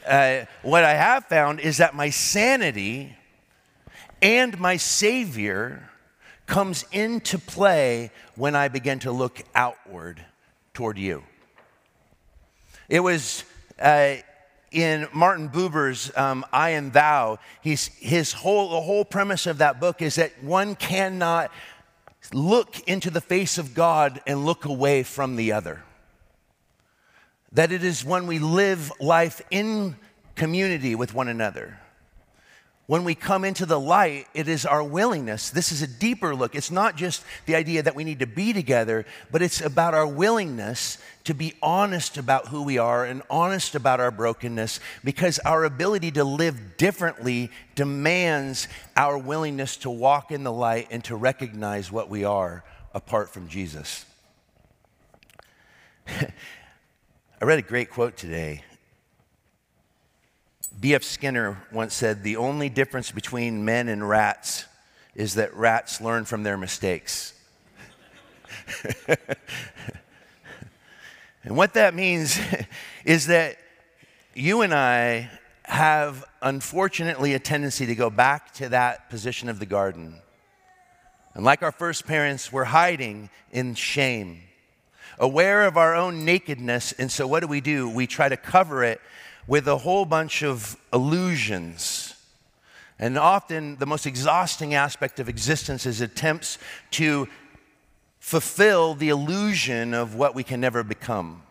Uh, 0.06 0.46
what 0.62 0.84
I 0.84 0.94
have 0.94 1.26
found 1.26 1.60
is 1.60 1.78
that 1.78 1.96
my 1.96 2.10
sanity 2.10 3.16
and 4.22 4.60
my 4.60 4.78
Savior 4.78 5.90
comes 6.46 6.86
into 6.92 7.38
play 7.38 8.12
when 8.36 8.56
I 8.56 8.68
begin 8.68 9.00
to 9.00 9.12
look 9.12 9.42
outward 9.56 10.24
toward 10.74 10.98
you. 10.98 11.24
It 12.88 13.02
was 13.02 13.44
uh, 13.80 14.16
in 14.72 15.08
Martin 15.14 15.50
Buber's 15.50 16.12
um, 16.16 16.46
I 16.54 16.72
and 16.72 16.94
Thou, 16.94 17.40
he's, 17.62 17.88
his 17.88 18.34
whole, 18.34 18.70
the 18.70 18.82
whole 18.82 19.06
premise 19.06 19.48
of 19.48 19.60
that 19.60 19.80
book 19.80 20.02
is 20.02 20.16
that 20.16 20.44
one 20.44 20.76
cannot 20.76 21.52
look 22.34 22.80
into 22.88 23.10
the 23.10 23.22
face 23.22 23.58
of 23.58 23.74
God 23.74 24.22
and 24.28 24.46
look 24.46 24.66
away 24.66 25.04
from 25.04 25.36
the 25.36 25.52
other. 25.54 25.84
That 27.52 27.72
it 27.72 27.84
is 27.84 28.06
when 28.06 28.28
we 28.28 28.38
live 28.38 28.92
life 29.00 29.42
in 29.50 29.96
community 30.36 30.94
with 30.96 31.14
one 31.14 31.28
another 31.28 31.79
when 32.90 33.04
we 33.04 33.14
come 33.14 33.46
into 33.46 33.68
the 33.68 33.80
light, 33.80 34.26
it 34.34 34.48
is 34.48 34.66
our 34.66 34.84
willingness. 34.84 35.52
This 35.52 35.72
is 35.72 35.84
a 35.84 35.88
deeper 35.88 36.36
look. 36.36 36.56
It's 36.56 36.72
not 36.72 36.96
just 36.96 37.24
the 37.46 37.54
idea 37.54 37.84
that 37.84 37.94
we 37.94 38.04
need 38.04 38.18
to 38.18 38.26
be 38.26 38.52
together, 38.52 39.06
but 39.32 39.44
it's 39.44 39.62
about 39.62 39.94
our 39.94 40.08
willingness 40.08 40.98
to 41.26 41.36
be 41.36 41.54
honest 41.62 42.18
about 42.18 42.48
who 42.48 42.64
we 42.64 42.80
are 42.80 43.06
and 43.06 43.22
honest 43.30 43.76
about 43.76 44.00
our 44.00 44.10
brokenness 44.10 44.80
because 45.04 45.38
our 45.46 45.66
ability 45.66 46.10
to 46.10 46.24
live 46.24 46.78
differently 46.78 47.52
demands 47.76 48.68
our 48.98 49.20
willingness 49.20 49.78
to 49.78 49.92
walk 49.92 50.32
in 50.32 50.44
the 50.44 50.52
light 50.52 50.88
and 50.90 51.04
to 51.04 51.16
recognize 51.16 51.92
what 51.92 52.10
we 52.10 52.24
are 52.24 52.64
apart 52.96 53.30
from 53.30 53.48
Jesus. 53.48 54.04
I 56.08 56.32
read 57.42 57.60
a 57.60 57.62
great 57.62 57.92
quote 57.92 58.18
today 58.18 58.64
B.F. 60.80 61.04
Skinner 61.04 61.62
once 61.74 61.94
said 61.94 62.24
the 62.24 62.38
only 62.38 62.70
difference 62.70 63.12
between 63.12 63.66
men 63.66 63.90
and 63.90 64.08
rats 64.08 64.66
is 65.14 65.36
that 65.36 65.54
rats 65.54 66.00
learn 66.00 66.24
from 66.24 66.44
their 66.44 66.56
mistakes. 66.56 67.34
and 71.44 71.58
what 71.58 71.74
that 71.74 71.94
means 71.94 72.40
is 73.06 73.28
that 73.28 73.58
you 74.34 74.62
and 74.62 74.74
I 74.74 75.30
have, 75.64 76.24
unfortunately, 76.42 77.34
a 77.34 77.40
tendency 77.40 77.86
to 77.88 77.96
go 77.96 78.10
back 78.10 78.54
to 78.54 78.70
that 78.70 79.10
position 79.10 79.50
of 79.50 79.60
the 79.60 79.66
garden. 79.66 80.16
And 81.34 81.44
like 81.44 81.62
our 81.62 81.74
first 81.74 82.08
parents, 82.08 82.54
we're 82.54 82.64
hiding 82.64 83.30
in 83.52 83.76
shame. 83.76 84.44
aware 85.18 85.66
of 85.66 85.76
our 85.76 85.94
own 85.94 86.24
nakedness. 86.24 86.94
And 86.94 87.12
so, 87.12 87.28
what 87.28 87.42
do 87.42 87.48
we 87.48 87.60
do? 87.60 87.90
We 87.90 88.08
try 88.08 88.30
to 88.30 88.38
cover 88.38 88.86
it 88.86 89.02
with 89.50 89.68
a 89.68 89.78
whole 89.80 90.06
bunch 90.06 90.44
of 90.44 90.78
illusions. 90.94 92.14
And 93.00 93.18
often, 93.18 93.78
the 93.78 93.88
most 93.88 94.06
exhausting 94.06 94.76
aspect 94.76 95.20
of 95.20 95.28
existence 95.28 95.88
is 95.88 96.02
attempts 96.02 96.60
to 96.92 97.28
fulfill 98.20 98.94
the 98.94 99.10
illusion 99.10 99.96
of 99.96 100.14
what 100.14 100.36
we 100.36 100.44
can 100.44 100.62
never 100.62 100.84
become. 100.84 101.42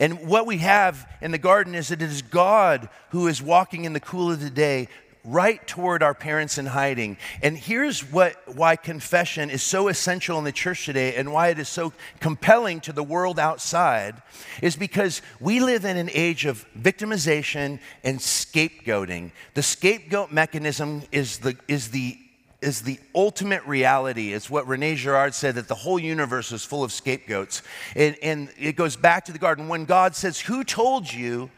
And 0.00 0.26
what 0.26 0.46
we 0.46 0.58
have 0.58 1.08
in 1.22 1.30
the 1.30 1.38
garden 1.38 1.76
is 1.76 1.88
that 1.88 2.02
it 2.02 2.10
is 2.10 2.22
God 2.22 2.88
who 3.10 3.28
is 3.28 3.40
walking 3.40 3.84
in 3.84 3.92
the 3.92 4.00
cool 4.00 4.32
of 4.32 4.40
the 4.40 4.50
day 4.50 4.88
right 5.26 5.66
toward 5.66 6.02
our 6.02 6.14
parents 6.14 6.56
in 6.56 6.66
hiding. 6.66 7.18
And 7.42 7.58
here's 7.58 8.00
what 8.00 8.36
why 8.54 8.76
confession 8.76 9.50
is 9.50 9.62
so 9.62 9.88
essential 9.88 10.38
in 10.38 10.44
the 10.44 10.52
church 10.52 10.86
today 10.86 11.16
and 11.16 11.32
why 11.32 11.48
it 11.48 11.58
is 11.58 11.68
so 11.68 11.92
compelling 12.20 12.80
to 12.80 12.92
the 12.92 13.02
world 13.02 13.38
outside 13.38 14.22
is 14.62 14.76
because 14.76 15.20
we 15.40 15.60
live 15.60 15.84
in 15.84 15.96
an 15.96 16.10
age 16.12 16.46
of 16.46 16.64
victimization 16.78 17.80
and 18.04 18.18
scapegoating. 18.18 19.32
The 19.54 19.62
scapegoat 19.62 20.32
mechanism 20.32 21.02
is 21.10 21.38
the 21.38 21.56
is 21.68 21.90
the 21.90 22.18
is 22.62 22.82
the 22.82 22.98
ultimate 23.14 23.64
reality. 23.64 24.32
It's 24.32 24.48
what 24.48 24.66
Rene 24.66 24.96
Girard 24.96 25.34
said 25.34 25.56
that 25.56 25.68
the 25.68 25.74
whole 25.74 25.98
universe 25.98 26.52
is 26.52 26.64
full 26.64 26.82
of 26.82 26.90
scapegoats. 26.90 27.62
And, 27.94 28.16
and 28.22 28.48
it 28.58 28.76
goes 28.76 28.96
back 28.96 29.26
to 29.26 29.32
the 29.32 29.38
garden 29.38 29.68
when 29.68 29.84
God 29.84 30.16
says, 30.16 30.40
Who 30.40 30.64
told 30.64 31.12
you 31.12 31.50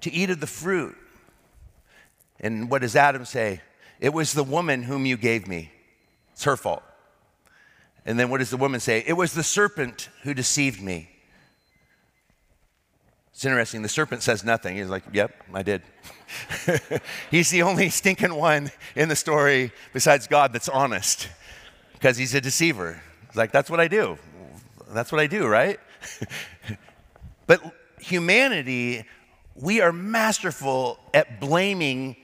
to 0.00 0.12
eat 0.12 0.30
of 0.30 0.40
the 0.40 0.46
fruit? 0.46 0.96
And 2.40 2.70
what 2.70 2.80
does 2.80 2.96
Adam 2.96 3.24
say? 3.24 3.60
It 4.00 4.14
was 4.14 4.32
the 4.32 4.44
woman 4.44 4.82
whom 4.82 5.06
you 5.06 5.16
gave 5.16 5.46
me. 5.46 5.70
It's 6.32 6.44
her 6.44 6.56
fault. 6.56 6.82
And 8.06 8.18
then 8.18 8.30
what 8.30 8.38
does 8.38 8.50
the 8.50 8.56
woman 8.56 8.80
say? 8.80 9.04
It 9.06 9.12
was 9.12 9.34
the 9.34 9.42
serpent 9.42 10.08
who 10.22 10.32
deceived 10.32 10.80
me. 10.80 11.10
It's 13.32 13.44
interesting. 13.44 13.82
The 13.82 13.88
serpent 13.88 14.22
says 14.22 14.44
nothing. 14.44 14.76
He's 14.76 14.88
like, 14.88 15.04
Yep, 15.12 15.32
I 15.54 15.62
did. 15.62 15.82
he's 17.30 17.50
the 17.50 17.62
only 17.62 17.88
stinking 17.88 18.34
one 18.34 18.70
in 18.94 19.08
the 19.08 19.16
story 19.16 19.72
besides 19.92 20.26
God 20.26 20.52
that's 20.52 20.68
honest 20.68 21.28
because 21.92 22.16
he's 22.16 22.34
a 22.34 22.40
deceiver. 22.40 23.00
He's 23.28 23.36
like, 23.36 23.52
That's 23.52 23.70
what 23.70 23.80
I 23.80 23.88
do. 23.88 24.18
That's 24.90 25.12
what 25.12 25.20
I 25.20 25.26
do, 25.26 25.46
right? 25.46 25.78
but 27.46 27.62
humanity, 27.98 29.04
we 29.54 29.80
are 29.80 29.92
masterful 29.92 30.98
at 31.14 31.40
blaming 31.40 32.16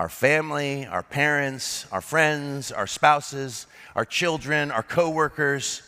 our 0.00 0.08
family, 0.08 0.86
our 0.86 1.02
parents, 1.02 1.84
our 1.92 2.00
friends, 2.00 2.72
our 2.72 2.86
spouses, 2.86 3.66
our 3.94 4.06
children, 4.06 4.70
our 4.70 4.82
coworkers, 4.82 5.82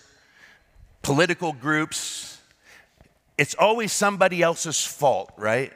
political 1.01 1.55
groups. 1.55 2.39
It's 3.39 3.55
always 3.55 3.91
somebody 3.91 4.43
else's 4.43 4.85
fault, 4.85 5.33
right? 5.39 5.73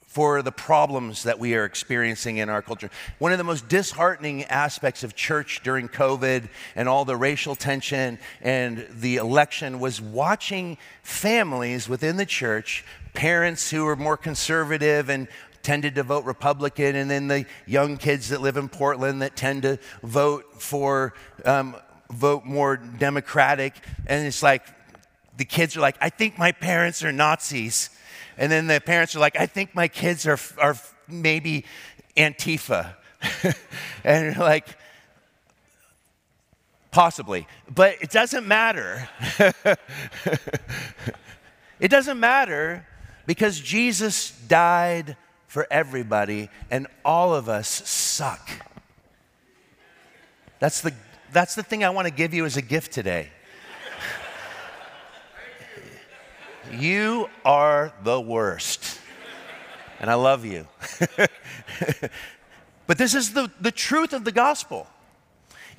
For 0.00 0.40
the 0.40 0.50
problems 0.50 1.24
that 1.24 1.38
we 1.38 1.54
are 1.54 1.66
experiencing 1.66 2.38
in 2.38 2.48
our 2.48 2.62
culture. 2.62 2.88
One 3.18 3.30
of 3.30 3.36
the 3.36 3.44
most 3.44 3.68
disheartening 3.68 4.44
aspects 4.44 5.04
of 5.04 5.14
church 5.14 5.60
during 5.62 5.90
COVID 5.90 6.48
and 6.74 6.88
all 6.88 7.04
the 7.04 7.14
racial 7.14 7.54
tension 7.54 8.18
and 8.40 8.86
the 8.90 9.16
election 9.16 9.80
was 9.80 10.00
watching 10.00 10.78
families 11.02 11.90
within 11.90 12.16
the 12.16 12.24
church 12.24 12.86
parents 13.12 13.70
who 13.70 13.84
were 13.84 13.96
more 13.96 14.16
conservative 14.16 15.10
and 15.10 15.28
tended 15.62 15.94
to 15.96 16.02
vote 16.02 16.24
Republican, 16.24 16.96
and 16.96 17.10
then 17.10 17.28
the 17.28 17.44
young 17.66 17.96
kids 17.96 18.30
that 18.30 18.40
live 18.40 18.56
in 18.56 18.68
Portland 18.68 19.22
that 19.22 19.36
tend 19.36 19.62
to 19.62 19.78
vote 20.02 20.60
for 20.60 21.14
um, 21.44 21.76
vote 22.10 22.44
more 22.44 22.76
Democratic. 22.76 23.74
And 24.06 24.26
it's 24.26 24.42
like 24.42 24.66
the 25.36 25.44
kids 25.44 25.76
are 25.76 25.80
like, 25.80 25.96
I 26.00 26.10
think 26.10 26.38
my 26.38 26.52
parents 26.52 27.04
are 27.04 27.12
Nazis, 27.12 27.90
and 28.36 28.50
then 28.50 28.66
the 28.66 28.80
parents 28.80 29.14
are 29.14 29.20
like, 29.20 29.38
I 29.38 29.46
think 29.46 29.74
my 29.74 29.88
kids 29.88 30.26
are 30.26 30.38
are 30.58 30.76
maybe 31.08 31.64
Antifa, 32.16 32.94
and 34.04 34.36
you're 34.36 34.44
like. 34.44 34.66
Possibly, 36.92 37.46
but 37.72 37.94
it 38.00 38.10
doesn't 38.10 38.48
matter. 38.48 39.08
it 41.78 41.88
doesn't 41.88 42.18
matter 42.18 42.84
because 43.26 43.60
Jesus 43.60 44.32
died 44.48 45.16
for 45.50 45.66
everybody, 45.68 46.48
and 46.70 46.86
all 47.04 47.34
of 47.34 47.48
us 47.48 47.66
suck. 47.66 48.48
That's 50.60 50.80
the, 50.80 50.92
that's 51.32 51.56
the 51.56 51.64
thing 51.64 51.82
I 51.82 51.90
want 51.90 52.06
to 52.06 52.14
give 52.14 52.32
you 52.32 52.44
as 52.44 52.56
a 52.56 52.62
gift 52.62 52.92
today. 52.92 53.30
you 56.70 57.28
are 57.44 57.92
the 58.04 58.20
worst. 58.20 59.00
And 59.98 60.08
I 60.08 60.14
love 60.14 60.44
you. 60.44 60.68
but 62.86 62.96
this 62.96 63.16
is 63.16 63.32
the, 63.32 63.50
the 63.60 63.72
truth 63.72 64.12
of 64.12 64.24
the 64.24 64.30
gospel. 64.30 64.86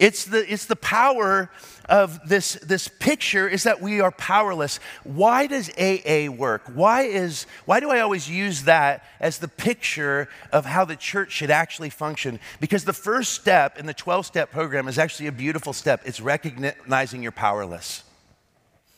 It's 0.01 0.25
the, 0.25 0.51
it's 0.51 0.65
the 0.65 0.75
power 0.75 1.51
of 1.87 2.27
this, 2.27 2.53
this 2.55 2.87
picture 2.87 3.47
is 3.47 3.63
that 3.63 3.81
we 3.83 4.01
are 4.01 4.09
powerless. 4.09 4.79
Why 5.03 5.45
does 5.45 5.69
AA 5.77 6.27
work? 6.31 6.63
Why, 6.73 7.03
is, 7.03 7.45
why 7.65 7.79
do 7.79 7.91
I 7.91 7.99
always 7.99 8.27
use 8.27 8.63
that 8.63 9.05
as 9.19 9.37
the 9.37 9.47
picture 9.47 10.27
of 10.51 10.65
how 10.65 10.85
the 10.85 10.95
church 10.95 11.33
should 11.33 11.51
actually 11.51 11.91
function? 11.91 12.39
Because 12.59 12.83
the 12.83 12.93
first 12.93 13.33
step 13.33 13.77
in 13.77 13.85
the 13.85 13.93
12 13.93 14.25
step 14.25 14.51
program 14.51 14.87
is 14.87 14.97
actually 14.97 15.27
a 15.27 15.31
beautiful 15.31 15.71
step. 15.71 16.01
It's 16.03 16.19
recognizing 16.19 17.21
you're 17.21 17.31
powerless. 17.31 18.03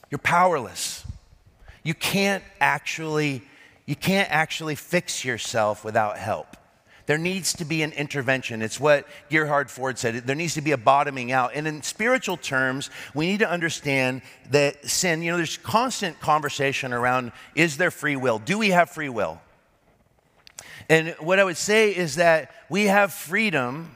You're 0.09 0.19
powerless. 0.19 1.05
You 1.83 1.95
can't 1.95 2.45
actually, 2.61 3.41
you 3.85 3.97
can't 3.97 4.31
actually 4.31 4.75
fix 4.75 5.25
yourself 5.25 5.83
without 5.83 6.17
help. 6.17 6.55
There 7.05 7.17
needs 7.17 7.53
to 7.55 7.65
be 7.65 7.83
an 7.83 7.91
intervention. 7.91 8.61
It's 8.61 8.79
what 8.79 9.05
Gerhard 9.29 9.69
Forde 9.69 9.97
said. 9.97 10.15
There 10.25 10.35
needs 10.35 10.53
to 10.53 10.61
be 10.61 10.71
a 10.71 10.77
bottoming 10.77 11.31
out. 11.31 11.51
And 11.53 11.67
in 11.67 11.81
spiritual 11.83 12.37
terms, 12.37 12.89
we 13.13 13.27
need 13.27 13.39
to 13.39 13.49
understand 13.49 14.21
that 14.51 14.85
sin, 14.89 15.21
you 15.21 15.31
know, 15.31 15.37
there's 15.37 15.57
constant 15.57 16.19
conversation 16.21 16.93
around 16.93 17.33
is 17.55 17.77
there 17.77 17.91
free 17.91 18.15
will? 18.15 18.39
Do 18.39 18.57
we 18.57 18.69
have 18.69 18.89
free 18.89 19.09
will? 19.09 19.41
And 20.89 21.09
what 21.19 21.39
I 21.39 21.43
would 21.43 21.57
say 21.57 21.95
is 21.95 22.15
that 22.15 22.51
we 22.69 22.85
have 22.85 23.13
freedom, 23.13 23.95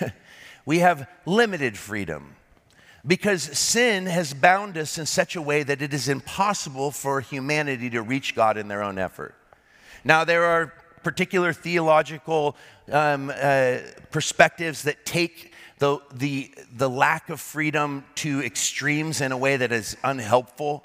we 0.66 0.78
have 0.78 1.08
limited 1.26 1.76
freedom. 1.76 2.36
Because 3.06 3.42
sin 3.42 4.06
has 4.06 4.34
bound 4.34 4.76
us 4.76 4.98
in 4.98 5.06
such 5.06 5.36
a 5.36 5.42
way 5.42 5.62
that 5.62 5.80
it 5.80 5.94
is 5.94 6.08
impossible 6.08 6.90
for 6.90 7.20
humanity 7.20 7.88
to 7.90 8.02
reach 8.02 8.34
God 8.34 8.56
in 8.56 8.66
their 8.66 8.82
own 8.82 8.98
effort. 8.98 9.34
Now, 10.02 10.24
there 10.24 10.44
are 10.44 10.72
particular 11.06 11.52
theological 11.52 12.56
um, 12.90 13.30
uh, 13.32 13.78
perspectives 14.10 14.82
that 14.82 15.06
take 15.06 15.52
the, 15.78 16.00
the, 16.12 16.52
the 16.76 16.90
lack 16.90 17.30
of 17.30 17.40
freedom 17.40 18.04
to 18.16 18.42
extremes 18.42 19.20
in 19.20 19.30
a 19.30 19.36
way 19.36 19.56
that 19.56 19.70
is 19.70 19.96
unhelpful. 20.02 20.84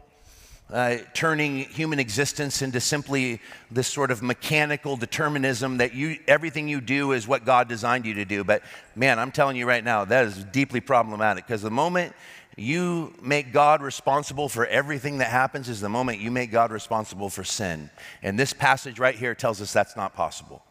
Uh, 0.69 0.97
turning 1.15 1.61
human 1.65 1.97
existence 1.97 2.61
into 2.61 2.79
simply 2.79 3.41
this 3.71 3.87
sort 3.87 4.11
of 4.11 4.21
mechanical 4.21 4.95
determinism 4.95 5.77
that 5.77 5.95
you 5.95 6.17
everything 6.27 6.69
you 6.69 6.79
do 6.79 7.13
is 7.13 7.27
what 7.27 7.43
God 7.43 7.67
designed 7.67 8.05
you 8.05 8.13
to 8.13 8.23
do. 8.23 8.43
But 8.43 8.61
man, 8.95 9.17
I'm 9.17 9.31
telling 9.31 9.57
you 9.57 9.67
right 9.67 9.83
now, 9.83 10.05
that 10.05 10.25
is 10.25 10.43
deeply 10.45 10.81
problematic 10.81 11.47
because 11.47 11.63
the 11.63 11.71
moment 11.71 12.13
you 12.57 13.13
make 13.21 13.53
God 13.53 13.81
responsible 13.81 14.49
for 14.49 14.65
everything 14.65 15.19
that 15.19 15.29
happens 15.29 15.69
is 15.69 15.79
the 15.79 15.89
moment 15.89 16.19
you 16.19 16.31
make 16.31 16.51
God 16.51 16.71
responsible 16.71 17.29
for 17.29 17.43
sin. 17.43 17.89
And 18.21 18.37
this 18.37 18.53
passage 18.53 18.99
right 18.99 19.15
here 19.15 19.33
tells 19.33 19.61
us 19.61 19.71
that's 19.71 19.95
not 19.95 20.13
possible. 20.13 20.63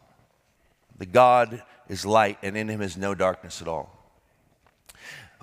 The 0.99 1.07
God 1.07 1.63
is 1.89 2.05
light, 2.05 2.37
and 2.43 2.55
in 2.55 2.69
him 2.69 2.81
is 2.81 2.97
no 2.97 3.15
darkness 3.15 3.61
at 3.61 3.67
all. 3.67 3.97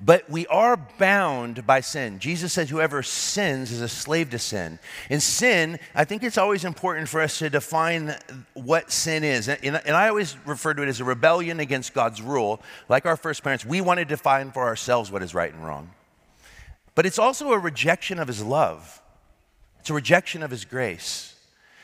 But 0.01 0.31
we 0.31 0.46
are 0.46 0.77
bound 0.77 1.66
by 1.66 1.81
sin. 1.81 2.20
Jesus 2.20 2.53
said, 2.53 2.68
Whoever 2.68 3.03
sins 3.03 3.72
is 3.72 3.81
a 3.81 3.88
slave 3.88 4.31
to 4.31 4.38
sin. 4.38 4.79
And 5.11 5.20
sin, 5.20 5.81
I 5.92 6.05
think 6.05 6.22
it's 6.22 6.38
always 6.38 6.64
important 6.64 7.09
for 7.09 7.20
us 7.20 7.40
to 7.40 7.51
define 7.51 8.14
what 8.55 8.92
sin 8.92 9.24
is. 9.24 9.48
And, 9.48 9.59
and 9.64 9.96
I 9.96 10.09
always 10.09 10.37
refer 10.46 10.72
to 10.74 10.83
it 10.83 10.88
as 10.88 11.01
a 11.01 11.05
rebellion 11.05 11.59
against 11.59 11.94
God's 11.94 12.22
rule. 12.22 12.62
Like 12.88 13.07
our 13.07 13.16
first 13.16 13.42
parents, 13.42 13.66
we 13.66 13.81
want 13.81 13.98
to 13.98 14.05
define 14.05 14.53
for 14.53 14.62
ourselves 14.62 15.11
what 15.11 15.24
is 15.24 15.35
right 15.35 15.53
and 15.53 15.66
wrong. 15.66 15.90
But 16.98 17.06
it's 17.06 17.20
also 17.20 17.52
a 17.52 17.58
rejection 17.61 18.18
of 18.18 18.26
his 18.26 18.42
love, 18.42 19.00
it's 19.78 19.88
a 19.88 19.94
rejection 19.94 20.42
of 20.42 20.50
his 20.50 20.64
grace. 20.64 21.37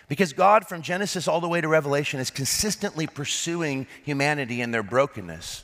Because 0.08 0.32
God, 0.32 0.66
from 0.66 0.82
Genesis 0.82 1.28
all 1.28 1.40
the 1.40 1.46
way 1.46 1.60
to 1.60 1.68
Revelation, 1.68 2.18
is 2.18 2.32
consistently 2.32 3.06
pursuing 3.06 3.86
humanity 4.02 4.60
in 4.60 4.72
their 4.72 4.82
brokenness. 4.82 5.62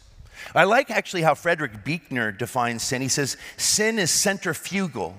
I 0.55 0.63
like 0.63 0.89
actually 0.93 1.23
how 1.23 1.35
Frederick 1.35 1.83
Buechner 1.83 2.31
defines 2.31 2.85
sin. 2.85 3.03
He 3.03 3.09
says, 3.09 3.37
Sin 3.57 3.99
is 3.99 4.13
centrifugal. 4.13 5.17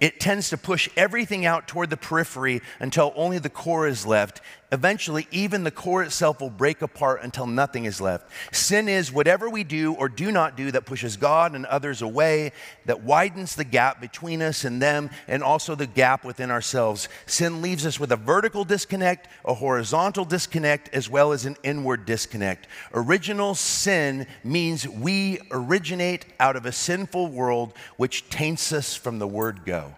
It 0.00 0.18
tends 0.18 0.50
to 0.50 0.56
push 0.56 0.88
everything 0.96 1.46
out 1.46 1.68
toward 1.68 1.90
the 1.90 1.96
periphery 1.96 2.62
until 2.80 3.12
only 3.14 3.38
the 3.38 3.48
core 3.48 3.86
is 3.86 4.04
left. 4.04 4.40
Eventually, 4.72 5.28
even 5.30 5.62
the 5.62 5.70
core 5.70 6.02
itself 6.02 6.40
will 6.40 6.50
break 6.50 6.82
apart 6.82 7.22
until 7.22 7.46
nothing 7.46 7.84
is 7.84 8.00
left. 8.00 8.28
Sin 8.52 8.88
is 8.88 9.12
whatever 9.12 9.48
we 9.48 9.62
do 9.62 9.92
or 9.94 10.08
do 10.08 10.32
not 10.32 10.56
do 10.56 10.72
that 10.72 10.86
pushes 10.86 11.16
God 11.16 11.54
and 11.54 11.64
others 11.66 12.02
away, 12.02 12.52
that 12.84 13.04
widens 13.04 13.54
the 13.54 13.64
gap 13.64 14.00
between 14.00 14.42
us 14.42 14.64
and 14.64 14.82
them, 14.82 15.10
and 15.28 15.44
also 15.44 15.76
the 15.76 15.86
gap 15.86 16.24
within 16.24 16.50
ourselves. 16.50 17.08
Sin 17.26 17.62
leaves 17.62 17.86
us 17.86 18.00
with 18.00 18.10
a 18.10 18.16
vertical 18.16 18.64
disconnect, 18.64 19.28
a 19.44 19.54
horizontal 19.54 20.24
disconnect, 20.24 20.88
as 20.92 21.08
well 21.08 21.30
as 21.30 21.46
an 21.46 21.56
inward 21.62 22.04
disconnect. 22.04 22.66
Original 22.92 23.54
sin 23.54 24.26
means 24.42 24.88
we 24.88 25.38
originate 25.52 26.26
out 26.40 26.56
of 26.56 26.66
a 26.66 26.72
sinful 26.72 27.28
world 27.28 27.72
which 27.98 28.28
taints 28.30 28.72
us 28.72 28.96
from 28.96 29.20
the 29.20 29.28
word 29.28 29.64
go. 29.64 29.94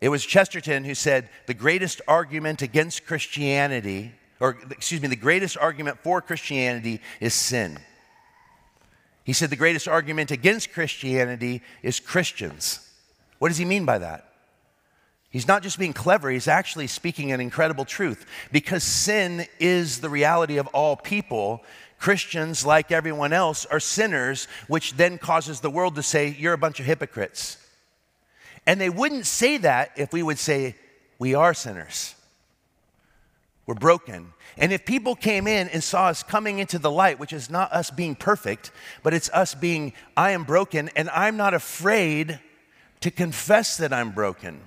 It 0.00 0.08
was 0.08 0.24
Chesterton 0.24 0.84
who 0.84 0.94
said 0.94 1.28
the 1.46 1.54
greatest 1.54 2.00
argument 2.08 2.62
against 2.62 3.06
Christianity, 3.06 4.12
or 4.40 4.56
excuse 4.70 5.02
me, 5.02 5.08
the 5.08 5.16
greatest 5.16 5.58
argument 5.58 5.98
for 6.02 6.22
Christianity 6.22 7.00
is 7.20 7.34
sin. 7.34 7.78
He 9.24 9.34
said 9.34 9.50
the 9.50 9.56
greatest 9.56 9.86
argument 9.86 10.30
against 10.30 10.72
Christianity 10.72 11.62
is 11.82 12.00
Christians. 12.00 12.80
What 13.38 13.48
does 13.48 13.58
he 13.58 13.64
mean 13.64 13.84
by 13.84 13.98
that? 13.98 14.26
He's 15.30 15.46
not 15.46 15.62
just 15.62 15.78
being 15.78 15.92
clever, 15.92 16.30
he's 16.30 16.48
actually 16.48 16.88
speaking 16.88 17.30
an 17.30 17.40
incredible 17.40 17.84
truth. 17.84 18.26
Because 18.50 18.82
sin 18.82 19.46
is 19.60 20.00
the 20.00 20.08
reality 20.08 20.56
of 20.56 20.66
all 20.68 20.96
people, 20.96 21.62
Christians, 22.00 22.66
like 22.66 22.90
everyone 22.90 23.32
else, 23.32 23.66
are 23.66 23.78
sinners, 23.78 24.48
which 24.66 24.94
then 24.94 25.18
causes 25.18 25.60
the 25.60 25.70
world 25.70 25.94
to 25.96 26.02
say, 26.02 26.34
You're 26.36 26.54
a 26.54 26.58
bunch 26.58 26.80
of 26.80 26.86
hypocrites. 26.86 27.58
And 28.70 28.80
they 28.80 28.88
wouldn't 28.88 29.26
say 29.26 29.56
that 29.56 29.90
if 29.96 30.12
we 30.12 30.22
would 30.22 30.38
say, 30.38 30.76
We 31.18 31.34
are 31.34 31.54
sinners. 31.54 32.14
We're 33.66 33.74
broken. 33.74 34.32
And 34.56 34.72
if 34.72 34.84
people 34.84 35.16
came 35.16 35.48
in 35.48 35.66
and 35.70 35.82
saw 35.82 36.06
us 36.06 36.22
coming 36.22 36.60
into 36.60 36.78
the 36.78 36.88
light, 36.90 37.18
which 37.18 37.32
is 37.32 37.50
not 37.50 37.72
us 37.72 37.90
being 37.90 38.14
perfect, 38.14 38.70
but 39.02 39.12
it's 39.12 39.28
us 39.30 39.56
being, 39.56 39.92
I 40.16 40.30
am 40.30 40.44
broken, 40.44 40.88
and 40.94 41.10
I'm 41.10 41.36
not 41.36 41.52
afraid 41.52 42.38
to 43.00 43.10
confess 43.10 43.76
that 43.78 43.92
I'm 43.92 44.12
broken. 44.12 44.60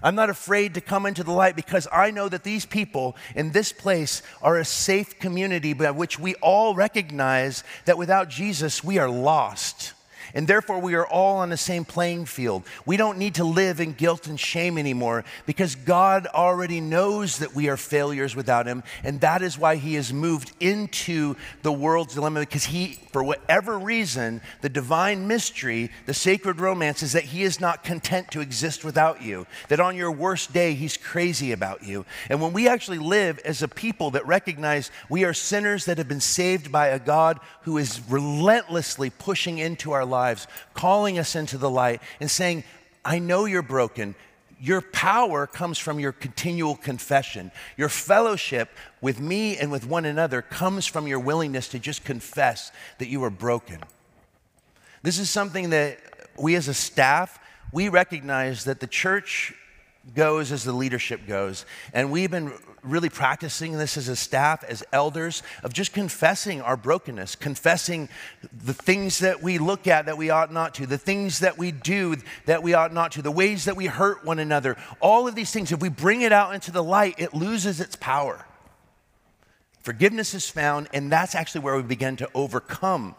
I'm 0.00 0.14
not 0.14 0.30
afraid 0.30 0.74
to 0.74 0.80
come 0.80 1.04
into 1.04 1.24
the 1.24 1.32
light 1.32 1.56
because 1.56 1.88
I 1.90 2.12
know 2.12 2.28
that 2.28 2.44
these 2.44 2.64
people 2.64 3.16
in 3.34 3.50
this 3.50 3.72
place 3.72 4.22
are 4.42 4.58
a 4.58 4.64
safe 4.64 5.18
community 5.18 5.72
by 5.72 5.90
which 5.90 6.20
we 6.20 6.36
all 6.36 6.76
recognize 6.76 7.64
that 7.86 7.98
without 7.98 8.28
Jesus, 8.28 8.84
we 8.84 8.98
are 8.98 9.10
lost. 9.10 9.93
And 10.34 10.48
therefore, 10.48 10.80
we 10.80 10.94
are 10.94 11.06
all 11.06 11.36
on 11.36 11.50
the 11.50 11.56
same 11.56 11.84
playing 11.84 12.26
field. 12.26 12.64
We 12.84 12.96
don't 12.96 13.18
need 13.18 13.36
to 13.36 13.44
live 13.44 13.78
in 13.78 13.92
guilt 13.92 14.26
and 14.26 14.38
shame 14.38 14.78
anymore 14.78 15.24
because 15.46 15.76
God 15.76 16.26
already 16.26 16.80
knows 16.80 17.38
that 17.38 17.54
we 17.54 17.68
are 17.68 17.76
failures 17.76 18.34
without 18.34 18.66
Him. 18.66 18.82
And 19.04 19.20
that 19.20 19.42
is 19.42 19.56
why 19.56 19.76
He 19.76 19.94
has 19.94 20.12
moved 20.12 20.50
into 20.58 21.36
the 21.62 21.72
world's 21.72 22.14
dilemma 22.14 22.40
because 22.40 22.64
He, 22.64 22.98
for 23.12 23.22
whatever 23.22 23.78
reason, 23.78 24.40
the 24.60 24.68
divine 24.68 25.28
mystery, 25.28 25.92
the 26.06 26.14
sacred 26.14 26.58
romance 26.58 27.04
is 27.04 27.12
that 27.12 27.24
He 27.24 27.44
is 27.44 27.60
not 27.60 27.84
content 27.84 28.32
to 28.32 28.40
exist 28.40 28.84
without 28.84 29.22
you. 29.22 29.46
That 29.68 29.78
on 29.78 29.94
your 29.94 30.10
worst 30.10 30.52
day, 30.52 30.74
He's 30.74 30.96
crazy 30.96 31.52
about 31.52 31.84
you. 31.84 32.04
And 32.28 32.42
when 32.42 32.52
we 32.52 32.66
actually 32.66 32.98
live 32.98 33.38
as 33.44 33.62
a 33.62 33.68
people 33.68 34.10
that 34.10 34.26
recognize 34.26 34.90
we 35.08 35.22
are 35.22 35.32
sinners 35.32 35.84
that 35.84 35.98
have 35.98 36.08
been 36.08 36.18
saved 36.18 36.72
by 36.72 36.88
a 36.88 36.98
God 36.98 37.38
who 37.62 37.78
is 37.78 38.00
relentlessly 38.08 39.10
pushing 39.10 39.58
into 39.58 39.92
our 39.92 40.04
lives 40.04 40.23
lives, 40.24 40.46
calling 40.72 41.18
us 41.18 41.36
into 41.36 41.58
the 41.58 41.70
light 41.70 42.00
and 42.20 42.30
saying, 42.30 42.64
I 43.04 43.18
know 43.18 43.44
you're 43.44 43.62
broken. 43.62 44.14
Your 44.58 44.80
power 44.80 45.46
comes 45.46 45.78
from 45.78 46.00
your 46.00 46.12
continual 46.12 46.76
confession. 46.76 47.50
Your 47.76 47.90
fellowship 47.90 48.70
with 49.02 49.20
me 49.20 49.58
and 49.58 49.70
with 49.70 49.86
one 49.86 50.06
another 50.06 50.40
comes 50.40 50.86
from 50.86 51.06
your 51.06 51.20
willingness 51.20 51.68
to 51.68 51.78
just 51.78 52.04
confess 52.04 52.72
that 52.98 53.08
you 53.08 53.22
are 53.24 53.30
broken. 53.30 53.80
This 55.02 55.18
is 55.18 55.28
something 55.28 55.70
that 55.70 55.98
we 56.38 56.54
as 56.54 56.68
a 56.68 56.74
staff, 56.74 57.38
we 57.72 57.88
recognize 57.90 58.64
that 58.64 58.80
the 58.80 58.86
church 58.86 59.52
goes 60.14 60.52
as 60.52 60.64
the 60.64 60.72
leadership 60.72 61.26
goes. 61.26 61.64
And 61.92 62.10
we've 62.10 62.30
been 62.30 62.52
really 62.82 63.08
practicing 63.08 63.72
this 63.72 63.96
as 63.96 64.08
a 64.08 64.16
staff, 64.16 64.62
as 64.64 64.84
elders, 64.92 65.42
of 65.62 65.72
just 65.72 65.92
confessing 65.92 66.60
our 66.60 66.76
brokenness, 66.76 67.34
confessing 67.36 68.08
the 68.64 68.74
things 68.74 69.20
that 69.20 69.42
we 69.42 69.58
look 69.58 69.86
at 69.86 70.06
that 70.06 70.18
we 70.18 70.30
ought 70.30 70.52
not 70.52 70.74
to, 70.74 70.86
the 70.86 70.98
things 70.98 71.40
that 71.40 71.56
we 71.56 71.72
do 71.72 72.16
that 72.44 72.62
we 72.62 72.74
ought 72.74 72.92
not 72.92 73.12
to, 73.12 73.22
the 73.22 73.30
ways 73.30 73.64
that 73.64 73.76
we 73.76 73.86
hurt 73.86 74.24
one 74.24 74.38
another. 74.38 74.76
All 75.00 75.26
of 75.26 75.34
these 75.34 75.50
things, 75.50 75.72
if 75.72 75.80
we 75.80 75.88
bring 75.88 76.22
it 76.22 76.32
out 76.32 76.54
into 76.54 76.70
the 76.70 76.84
light, 76.84 77.14
it 77.18 77.32
loses 77.32 77.80
its 77.80 77.96
power. 77.96 78.44
Forgiveness 79.80 80.34
is 80.34 80.48
found, 80.48 80.88
and 80.92 81.10
that's 81.10 81.34
actually 81.34 81.62
where 81.62 81.76
we 81.76 81.82
begin 81.82 82.16
to 82.16 82.28
overcome 82.34 83.14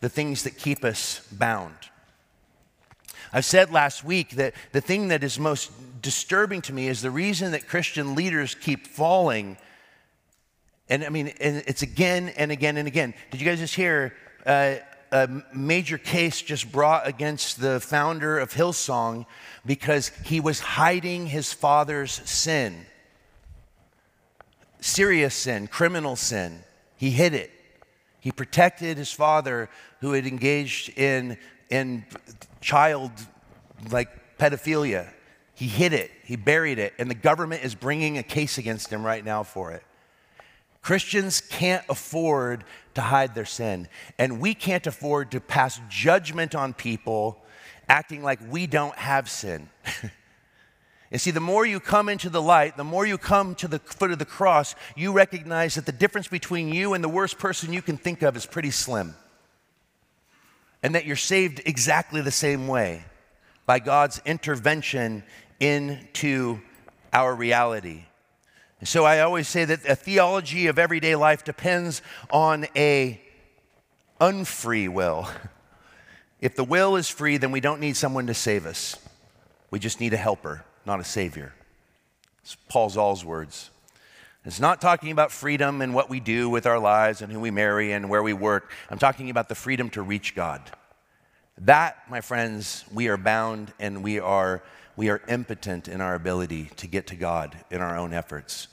the 0.00 0.08
things 0.08 0.42
that 0.42 0.58
keep 0.58 0.84
us 0.84 1.26
bound. 1.32 1.74
I've 3.32 3.44
said 3.44 3.70
last 3.70 4.04
week 4.04 4.30
that 4.32 4.54
the 4.72 4.80
thing 4.80 5.08
that 5.08 5.24
is 5.24 5.38
most 5.38 5.70
disturbing 6.02 6.60
to 6.62 6.72
me 6.72 6.88
is 6.88 7.00
the 7.00 7.10
reason 7.10 7.52
that 7.52 7.66
Christian 7.66 8.14
leaders 8.14 8.54
keep 8.54 8.86
falling. 8.86 9.56
And 10.88 11.04
I 11.04 11.08
mean, 11.08 11.28
and 11.40 11.62
it's 11.66 11.82
again 11.82 12.28
and 12.36 12.50
again 12.50 12.76
and 12.76 12.86
again. 12.86 13.14
Did 13.30 13.40
you 13.40 13.46
guys 13.46 13.60
just 13.60 13.74
hear 13.74 14.14
uh, 14.44 14.74
a 15.10 15.28
major 15.54 15.96
case 15.96 16.42
just 16.42 16.70
brought 16.70 17.06
against 17.06 17.60
the 17.60 17.80
founder 17.80 18.38
of 18.38 18.52
Hillsong 18.52 19.24
because 19.64 20.08
he 20.24 20.40
was 20.40 20.60
hiding 20.60 21.26
his 21.26 21.52
father's 21.52 22.12
sin? 22.28 22.84
Serious 24.80 25.34
sin, 25.34 25.68
criminal 25.68 26.16
sin. 26.16 26.64
He 26.96 27.10
hid 27.10 27.32
it. 27.32 27.50
He 28.20 28.30
protected 28.30 28.98
his 28.98 29.12
father 29.12 29.68
who 30.00 30.12
had 30.12 30.26
engaged 30.26 30.96
in, 30.98 31.38
in 31.72 32.04
child 32.60 33.10
like 33.90 34.38
pedophilia. 34.38 35.08
He 35.54 35.66
hid 35.66 35.94
it, 35.94 36.10
he 36.22 36.36
buried 36.36 36.78
it, 36.78 36.92
and 36.98 37.10
the 37.10 37.14
government 37.14 37.64
is 37.64 37.74
bringing 37.74 38.18
a 38.18 38.22
case 38.22 38.58
against 38.58 38.90
him 38.90 39.04
right 39.04 39.24
now 39.24 39.42
for 39.42 39.72
it. 39.72 39.82
Christians 40.82 41.40
can't 41.40 41.84
afford 41.88 42.64
to 42.94 43.00
hide 43.00 43.34
their 43.34 43.46
sin, 43.46 43.88
and 44.18 44.38
we 44.38 44.52
can't 44.52 44.86
afford 44.86 45.30
to 45.30 45.40
pass 45.40 45.80
judgment 45.88 46.54
on 46.54 46.74
people 46.74 47.38
acting 47.88 48.22
like 48.22 48.38
we 48.50 48.66
don't 48.66 48.96
have 48.96 49.28
sin. 49.30 49.68
And 51.12 51.20
see, 51.20 51.30
the 51.30 51.40
more 51.40 51.66
you 51.66 51.78
come 51.78 52.08
into 52.08 52.30
the 52.30 52.40
light, 52.40 52.78
the 52.78 52.84
more 52.84 53.04
you 53.04 53.18
come 53.18 53.54
to 53.56 53.68
the 53.68 53.78
foot 53.78 54.12
of 54.12 54.18
the 54.18 54.24
cross, 54.24 54.74
you 54.96 55.12
recognize 55.12 55.74
that 55.74 55.84
the 55.84 55.92
difference 55.92 56.26
between 56.26 56.72
you 56.72 56.94
and 56.94 57.04
the 57.04 57.08
worst 57.08 57.38
person 57.38 57.70
you 57.70 57.82
can 57.82 57.98
think 57.98 58.22
of 58.22 58.34
is 58.34 58.46
pretty 58.46 58.70
slim. 58.70 59.14
And 60.82 60.94
that 60.94 61.06
you're 61.06 61.16
saved 61.16 61.60
exactly 61.64 62.20
the 62.20 62.30
same 62.30 62.66
way 62.66 63.04
by 63.66 63.78
God's 63.78 64.20
intervention 64.24 65.22
into 65.60 66.60
our 67.12 67.34
reality. 67.34 68.04
so 68.82 69.04
I 69.04 69.20
always 69.20 69.46
say 69.48 69.64
that 69.64 69.86
a 69.86 69.94
theology 69.94 70.66
of 70.66 70.78
everyday 70.78 71.14
life 71.14 71.44
depends 71.44 72.02
on 72.30 72.66
a 72.74 73.20
unfree 74.20 74.88
will. 74.88 75.28
If 76.42 76.56
the 76.56 76.64
will 76.64 76.96
is 76.96 77.08
free, 77.08 77.36
then 77.36 77.52
we 77.52 77.60
don't 77.60 77.80
need 77.80 77.96
someone 77.96 78.26
to 78.26 78.34
save 78.34 78.66
us. 78.66 78.96
We 79.70 79.78
just 79.78 80.00
need 80.00 80.12
a 80.12 80.16
helper, 80.16 80.64
not 80.84 80.98
a 80.98 81.04
savior. 81.04 81.54
It's 82.42 82.56
Paul 82.68 82.90
Zahl's 82.90 83.24
words. 83.24 83.70
It's 84.44 84.58
not 84.58 84.80
talking 84.80 85.12
about 85.12 85.30
freedom 85.30 85.80
and 85.80 85.94
what 85.94 86.10
we 86.10 86.18
do 86.18 86.50
with 86.50 86.66
our 86.66 86.80
lives 86.80 87.22
and 87.22 87.32
who 87.32 87.38
we 87.38 87.52
marry 87.52 87.92
and 87.92 88.08
where 88.08 88.24
we 88.24 88.32
work. 88.32 88.72
I'm 88.90 88.98
talking 88.98 89.30
about 89.30 89.48
the 89.48 89.54
freedom 89.54 89.88
to 89.90 90.02
reach 90.02 90.34
God. 90.34 90.68
That, 91.58 91.98
my 92.10 92.20
friends, 92.20 92.84
we 92.92 93.06
are 93.06 93.16
bound 93.16 93.72
and 93.78 94.02
we 94.02 94.18
are, 94.18 94.64
we 94.96 95.10
are 95.10 95.22
impotent 95.28 95.86
in 95.86 96.00
our 96.00 96.16
ability 96.16 96.70
to 96.78 96.88
get 96.88 97.06
to 97.08 97.14
God 97.14 97.56
in 97.70 97.80
our 97.80 97.96
own 97.96 98.12
efforts. 98.12 98.66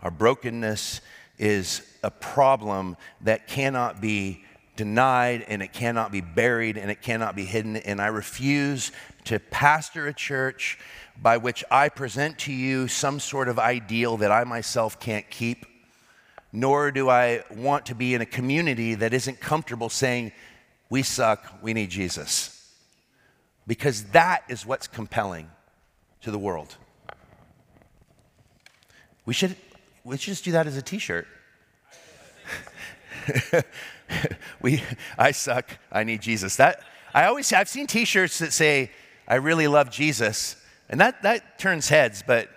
Our 0.00 0.10
brokenness 0.10 1.02
is 1.38 1.86
a 2.02 2.10
problem 2.10 2.96
that 3.20 3.46
cannot 3.46 4.00
be 4.00 4.44
denied 4.76 5.44
and 5.48 5.62
it 5.62 5.72
cannot 5.72 6.12
be 6.12 6.20
buried 6.20 6.76
and 6.76 6.90
it 6.90 7.02
cannot 7.02 7.36
be 7.36 7.44
hidden. 7.44 7.76
And 7.76 8.00
I 8.00 8.06
refuse 8.06 8.92
to 9.24 9.38
pastor 9.38 10.06
a 10.06 10.14
church 10.14 10.78
by 11.20 11.36
which 11.36 11.62
I 11.70 11.88
present 11.88 12.38
to 12.40 12.52
you 12.52 12.88
some 12.88 13.20
sort 13.20 13.48
of 13.48 13.58
ideal 13.58 14.16
that 14.18 14.32
I 14.32 14.44
myself 14.44 14.98
can't 14.98 15.28
keep, 15.30 15.66
nor 16.52 16.90
do 16.90 17.08
I 17.08 17.44
want 17.50 17.86
to 17.86 17.94
be 17.94 18.14
in 18.14 18.20
a 18.20 18.26
community 18.26 18.94
that 18.94 19.12
isn't 19.12 19.40
comfortable 19.40 19.88
saying, 19.88 20.32
we 20.88 21.02
suck, 21.02 21.58
we 21.62 21.72
need 21.74 21.90
Jesus. 21.90 22.58
Because 23.66 24.04
that 24.06 24.42
is 24.48 24.66
what's 24.66 24.86
compelling 24.86 25.48
to 26.22 26.30
the 26.30 26.38
world. 26.38 26.76
We 29.24 29.34
should, 29.34 29.56
we 30.04 30.16
should 30.16 30.32
just 30.32 30.44
do 30.44 30.52
that 30.52 30.66
as 30.66 30.76
a 30.76 30.82
t 30.82 30.98
shirt. 30.98 31.26
we, 34.62 34.82
I 35.18 35.30
suck, 35.30 35.78
I 35.90 36.04
need 36.04 36.22
Jesus. 36.22 36.56
That, 36.56 36.82
I 37.14 37.24
always, 37.24 37.52
I've 37.52 37.68
seen 37.68 37.86
t 37.86 38.04
shirts 38.04 38.38
that 38.38 38.52
say, 38.52 38.90
I 39.28 39.36
really 39.36 39.68
love 39.68 39.90
Jesus, 39.90 40.56
and 40.88 41.00
that, 41.00 41.22
that 41.22 41.58
turns 41.58 41.88
heads, 41.88 42.22
but 42.26 42.48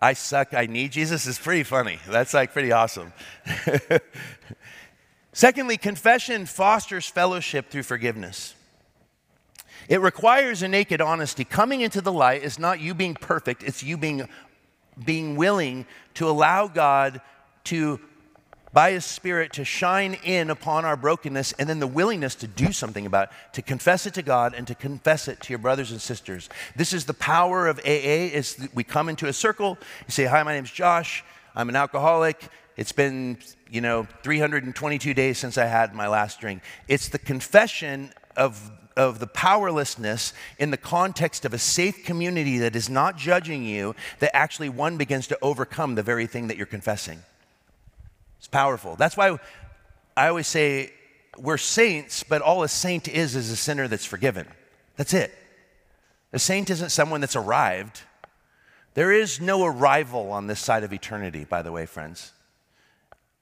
I 0.00 0.12
suck, 0.12 0.52
I 0.54 0.66
need 0.66 0.92
Jesus 0.92 1.26
is 1.26 1.38
pretty 1.38 1.62
funny. 1.62 1.98
That's 2.06 2.34
like 2.34 2.52
pretty 2.52 2.72
awesome. 2.72 3.12
Secondly, 5.32 5.76
confession 5.76 6.46
fosters 6.46 7.08
fellowship 7.08 7.70
through 7.70 7.84
forgiveness. 7.84 8.54
It 9.88 10.00
requires 10.00 10.62
a 10.62 10.68
naked 10.68 11.00
honesty. 11.00 11.44
Coming 11.44 11.80
into 11.80 12.00
the 12.00 12.12
light 12.12 12.42
is 12.42 12.58
not 12.58 12.80
you 12.80 12.94
being 12.94 13.14
perfect, 13.14 13.62
it's 13.62 13.82
you 13.82 13.96
being, 13.96 14.28
being 15.04 15.36
willing 15.36 15.86
to 16.14 16.28
allow 16.28 16.68
God 16.68 17.20
to, 17.64 18.00
by 18.74 18.90
His 18.90 19.04
Spirit, 19.04 19.52
to 19.54 19.64
shine 19.64 20.14
in 20.24 20.50
upon 20.50 20.84
our 20.84 20.96
brokenness 20.96 21.52
and 21.52 21.68
then 21.68 21.78
the 21.78 21.86
willingness 21.86 22.34
to 22.34 22.48
do 22.48 22.72
something 22.72 23.06
about 23.06 23.28
it, 23.28 23.54
to 23.54 23.62
confess 23.62 24.04
it 24.04 24.14
to 24.14 24.22
God 24.22 24.52
and 24.52 24.66
to 24.66 24.74
confess 24.74 25.28
it 25.28 25.40
to 25.42 25.52
your 25.52 25.60
brothers 25.60 25.92
and 25.92 26.00
sisters. 26.00 26.50
This 26.74 26.92
is 26.92 27.06
the 27.06 27.14
power 27.14 27.68
of 27.68 27.78
AA 27.78 28.34
is 28.34 28.68
we 28.74 28.82
come 28.82 29.08
into 29.08 29.28
a 29.28 29.32
circle, 29.32 29.78
you 30.06 30.10
say, 30.10 30.24
Hi, 30.24 30.42
my 30.42 30.52
name's 30.52 30.72
Josh, 30.72 31.24
I'm 31.54 31.68
an 31.68 31.76
alcoholic. 31.76 32.48
It's 32.76 32.90
been, 32.90 33.38
you 33.70 33.80
know, 33.80 34.08
322 34.24 35.14
days 35.14 35.38
since 35.38 35.56
I 35.56 35.66
had 35.66 35.94
my 35.94 36.08
last 36.08 36.40
drink. 36.40 36.62
It's 36.88 37.08
the 37.08 37.20
confession 37.20 38.12
of 38.36 38.70
of 38.96 39.18
the 39.18 39.26
powerlessness 39.26 40.32
in 40.56 40.70
the 40.70 40.76
context 40.76 41.44
of 41.44 41.52
a 41.52 41.58
safe 41.58 42.04
community 42.04 42.58
that 42.58 42.76
is 42.76 42.88
not 42.88 43.16
judging 43.16 43.64
you, 43.64 43.92
that 44.20 44.34
actually 44.36 44.68
one 44.68 44.96
begins 44.96 45.26
to 45.26 45.38
overcome 45.42 45.96
the 45.96 46.02
very 46.02 46.28
thing 46.28 46.46
that 46.46 46.56
you're 46.56 46.64
confessing. 46.64 47.20
It's 48.44 48.48
powerful. 48.50 48.94
That's 48.94 49.16
why 49.16 49.38
I 50.14 50.28
always 50.28 50.46
say 50.46 50.92
we're 51.38 51.56
saints, 51.56 52.24
but 52.24 52.42
all 52.42 52.62
a 52.62 52.68
saint 52.68 53.08
is 53.08 53.34
is 53.34 53.48
a 53.48 53.56
sinner 53.56 53.88
that's 53.88 54.04
forgiven. 54.04 54.46
That's 54.98 55.14
it. 55.14 55.32
A 56.30 56.38
saint 56.38 56.68
isn't 56.68 56.90
someone 56.90 57.22
that's 57.22 57.36
arrived. 57.36 58.02
There 58.92 59.10
is 59.10 59.40
no 59.40 59.64
arrival 59.64 60.30
on 60.30 60.46
this 60.46 60.60
side 60.60 60.84
of 60.84 60.92
eternity, 60.92 61.44
by 61.44 61.62
the 61.62 61.72
way, 61.72 61.86
friends. 61.86 62.34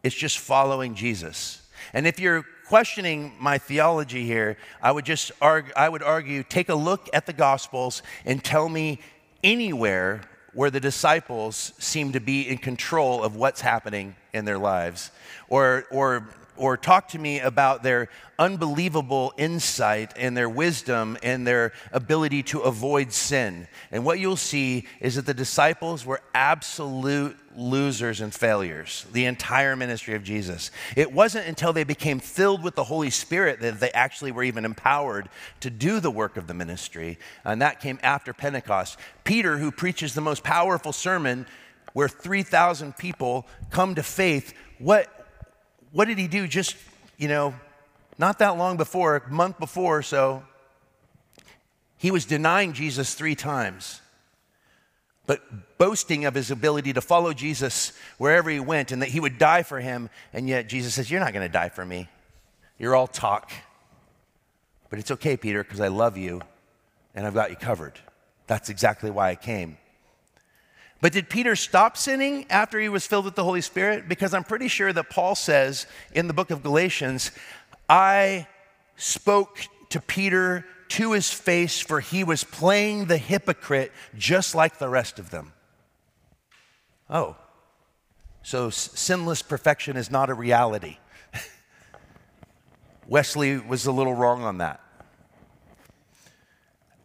It's 0.05 0.15
just 0.15 0.39
following 0.39 0.95
Jesus. 0.95 1.69
And 1.93 2.07
if 2.07 2.21
you're 2.21 2.45
questioning 2.69 3.33
my 3.41 3.59
theology 3.59 4.25
here, 4.25 4.57
I 4.81 4.93
would 4.93 5.05
just 5.05 5.33
argue, 5.41 5.73
I 5.77 5.89
would 5.89 6.05
argue 6.05 6.45
take 6.45 6.69
a 6.69 6.77
look 6.77 7.11
at 7.13 7.27
the 7.27 7.33
Gospels 7.33 8.05
and 8.25 8.45
tell 8.45 8.69
me 8.69 9.01
anywhere 9.43 10.21
where 10.55 10.71
the 10.71 10.81
disciples 10.81 11.73
seem 11.79 12.13
to 12.13 12.21
be 12.21 12.49
in 12.49 12.59
control 12.59 13.23
of 13.23 13.37
what's 13.37 13.61
happening 13.61 14.15
in 14.33 14.45
their 14.45 14.59
lives. 14.59 15.11
Or, 15.49 15.85
or 15.91 16.29
or 16.57 16.77
talk 16.77 17.09
to 17.09 17.19
me 17.19 17.41
about 17.41 17.83
their 17.83 18.09
unbelievable 18.39 19.33
insight 19.37 20.13
and 20.17 20.37
their 20.37 20.49
wisdom 20.49 21.17
and 21.23 21.47
their 21.47 21.73
ability 21.93 22.43
to 22.43 22.61
avoid 22.61 23.13
sin. 23.13 23.67
And 23.91 24.05
what 24.05 24.19
you'll 24.19 24.37
see 24.37 24.87
is 25.01 25.15
that 25.15 25.27
the 25.27 25.35
disciples 25.35 26.05
were 26.05 26.21
absolute 26.35 27.37
losers 27.57 28.21
and 28.21 28.35
failures, 28.35 29.07
the 29.13 29.27
entire 29.27 29.77
ministry 29.77 30.15
of 30.15 30.25
Jesus. 30.25 30.71
It 30.97 31.13
wasn't 31.13 31.47
until 31.47 31.73
they 31.73 31.85
became 31.85 32.19
filled 32.19 32.63
with 32.63 32.75
the 32.75 32.85
Holy 32.85 33.11
Spirit 33.11 33.61
that 33.61 33.81
they 33.81 33.91
actually 33.93 34.33
were 34.33 34.45
even 34.45 34.65
empowered 34.65 35.29
to 35.61 35.71
do 35.71 36.01
the 36.01 36.11
work 36.11 36.37
of 36.37 36.47
the 36.47 36.55
ministry. 36.55 37.19
And 37.45 37.63
that 37.63 37.81
came 37.81 37.99
after 38.03 38.33
Pentecost. 38.33 38.99
Peter, 39.25 39.59
who 39.59 39.71
preaches 39.71 40.15
the 40.15 40.21
most 40.21 40.43
powerful 40.43 40.93
sermon 40.93 41.47
where 41.93 42.09
3,000 42.09 42.97
people 42.97 43.47
come 43.71 43.95
to 43.95 44.03
faith, 44.03 44.55
what, 44.79 45.22
what 45.93 46.09
did 46.09 46.19
he 46.19 46.27
do 46.27 46.49
just, 46.49 46.77
you 47.19 47.29
know, 47.29 47.55
not 48.19 48.39
that 48.41 48.57
long 48.57 48.77
before, 48.77 49.17
a 49.17 49.31
month 49.31 49.59
before 49.59 49.99
or 49.99 50.03
so? 50.03 50.43
He 51.99 52.11
was 52.11 52.25
denying 52.25 52.73
Jesus 52.73 53.15
three 53.15 53.35
times, 53.35 54.01
but 55.27 55.79
boasting 55.79 56.25
of 56.25 56.35
his 56.35 56.51
ability 56.51 56.95
to 56.95 57.01
follow 57.01 57.33
Jesus 57.33 57.93
wherever 58.19 58.51
he 58.51 58.59
went 58.59 58.91
and 58.91 59.03
that 59.03 59.11
he 59.11 59.21
would 59.21 59.39
die 59.39 59.63
for 59.63 59.81
him. 59.81 60.11
And 60.33 60.49
yet 60.49 60.69
Jesus 60.69 60.95
says, 60.95 61.11
You're 61.11 61.21
not 61.21 61.33
going 61.33 61.47
to 61.47 61.53
die 61.53 61.69
for 61.69 61.85
me. 61.85 62.09
You're 62.79 62.97
all 62.97 63.07
talk. 63.07 63.53
But 64.91 64.99
it's 64.99 65.11
okay, 65.13 65.37
Peter, 65.37 65.63
because 65.63 65.81
I 65.81 65.89
love 65.89 66.17
you 66.17 66.43
and 67.15 67.27
I've 67.27 67.35
got 67.35 67.51
you 67.51 67.57
covered. 67.57 67.99
That's 68.47 68.69
exactly 68.69 69.11
why 69.11 69.31
I 69.31 69.35
came. 69.37 69.77
But 71.03 71.13
did 71.13 71.29
Peter 71.29 71.57
stop 71.57 71.97
sinning 71.97 72.47
after 72.49 72.79
he 72.79 72.89
was 72.89 73.05
filled 73.09 73.25
with 73.25 73.35
the 73.35 73.43
Holy 73.43 73.61
Spirit? 73.61 74.09
Because 74.09 74.33
I'm 74.33 74.45
pretty 74.45 74.69
sure 74.69 74.93
that 74.93 75.11
Paul 75.11 75.35
says 75.35 75.89
in 76.15 76.29
the 76.29 76.33
book 76.33 76.53
of 76.53 76.63
Galatians, 76.63 77.33
I 77.89 78.47
spoke 78.95 79.67
to 79.89 80.01
Peter 80.01 80.65
to 80.91 81.11
his 81.11 81.33
face, 81.33 81.81
for 81.81 81.99
he 81.99 82.23
was 82.23 82.45
playing 82.45 83.07
the 83.07 83.19
hypocrite 83.19 83.91
just 84.17 84.55
like 84.55 84.79
the 84.79 84.89
rest 84.89 85.19
of 85.19 85.31
them. 85.31 85.53
Oh, 87.11 87.35
so 88.45 88.71
sinless 88.71 89.43
perfection 89.43 89.97
is 89.97 90.09
not 90.09 90.31
a 90.31 90.35
reality. 90.35 90.99
Wesley 93.09 93.59
was 93.59 93.87
a 93.87 93.93
little 93.93 94.15
wrong 94.15 94.45
on 94.45 94.59
that. 94.59 94.81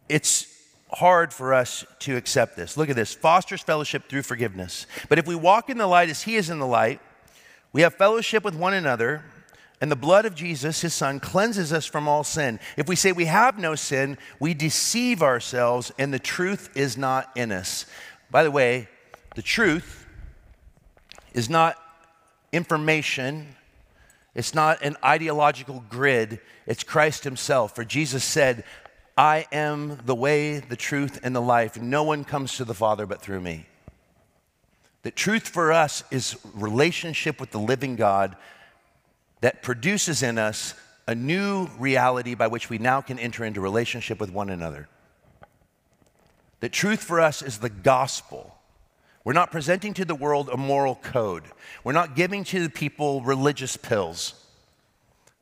It's 0.08 0.47
hard 0.90 1.32
for 1.32 1.52
us 1.52 1.84
to 2.00 2.16
accept 2.16 2.56
this. 2.56 2.76
Look 2.76 2.88
at 2.88 2.96
this 2.96 3.14
fosters 3.14 3.62
fellowship 3.62 4.08
through 4.08 4.22
forgiveness. 4.22 4.86
But 5.08 5.18
if 5.18 5.26
we 5.26 5.34
walk 5.34 5.68
in 5.68 5.78
the 5.78 5.86
light 5.86 6.08
as 6.08 6.22
he 6.22 6.36
is 6.36 6.50
in 6.50 6.58
the 6.58 6.66
light, 6.66 7.00
we 7.72 7.82
have 7.82 7.94
fellowship 7.94 8.44
with 8.44 8.54
one 8.54 8.74
another, 8.74 9.22
and 9.80 9.90
the 9.90 9.96
blood 9.96 10.24
of 10.24 10.34
Jesus, 10.34 10.80
his 10.80 10.94
son, 10.94 11.20
cleanses 11.20 11.72
us 11.72 11.84
from 11.84 12.08
all 12.08 12.24
sin. 12.24 12.58
If 12.76 12.88
we 12.88 12.96
say 12.96 13.12
we 13.12 13.26
have 13.26 13.58
no 13.58 13.74
sin, 13.74 14.18
we 14.40 14.54
deceive 14.54 15.22
ourselves, 15.22 15.92
and 15.98 16.12
the 16.12 16.18
truth 16.18 16.70
is 16.74 16.96
not 16.96 17.30
in 17.36 17.52
us. 17.52 17.84
By 18.30 18.42
the 18.42 18.50
way, 18.50 18.88
the 19.36 19.42
truth 19.42 20.06
is 21.34 21.48
not 21.48 21.76
information. 22.52 23.54
It's 24.34 24.54
not 24.54 24.82
an 24.82 24.96
ideological 25.04 25.84
grid. 25.88 26.40
It's 26.66 26.82
Christ 26.82 27.24
Himself. 27.24 27.74
For 27.74 27.84
Jesus 27.84 28.24
said, 28.24 28.64
I 29.18 29.46
am 29.50 29.98
the 30.06 30.14
way, 30.14 30.60
the 30.60 30.76
truth, 30.76 31.18
and 31.24 31.34
the 31.34 31.42
life. 31.42 31.76
No 31.76 32.04
one 32.04 32.22
comes 32.22 32.56
to 32.58 32.64
the 32.64 32.72
Father 32.72 33.04
but 33.04 33.20
through 33.20 33.40
me. 33.40 33.66
The 35.02 35.10
truth 35.10 35.48
for 35.48 35.72
us 35.72 36.04
is 36.12 36.36
relationship 36.54 37.40
with 37.40 37.50
the 37.50 37.58
living 37.58 37.96
God 37.96 38.36
that 39.40 39.60
produces 39.60 40.22
in 40.22 40.38
us 40.38 40.74
a 41.08 41.16
new 41.16 41.66
reality 41.80 42.36
by 42.36 42.46
which 42.46 42.70
we 42.70 42.78
now 42.78 43.00
can 43.00 43.18
enter 43.18 43.44
into 43.44 43.60
relationship 43.60 44.20
with 44.20 44.30
one 44.30 44.50
another. 44.50 44.86
The 46.60 46.68
truth 46.68 47.02
for 47.02 47.20
us 47.20 47.42
is 47.42 47.58
the 47.58 47.70
gospel. 47.70 48.54
We're 49.24 49.32
not 49.32 49.50
presenting 49.50 49.94
to 49.94 50.04
the 50.04 50.14
world 50.14 50.48
a 50.48 50.56
moral 50.56 50.94
code. 50.94 51.42
We're 51.82 51.92
not 51.92 52.14
giving 52.14 52.44
to 52.44 52.62
the 52.62 52.70
people 52.70 53.22
religious 53.22 53.76
pills. 53.76 54.34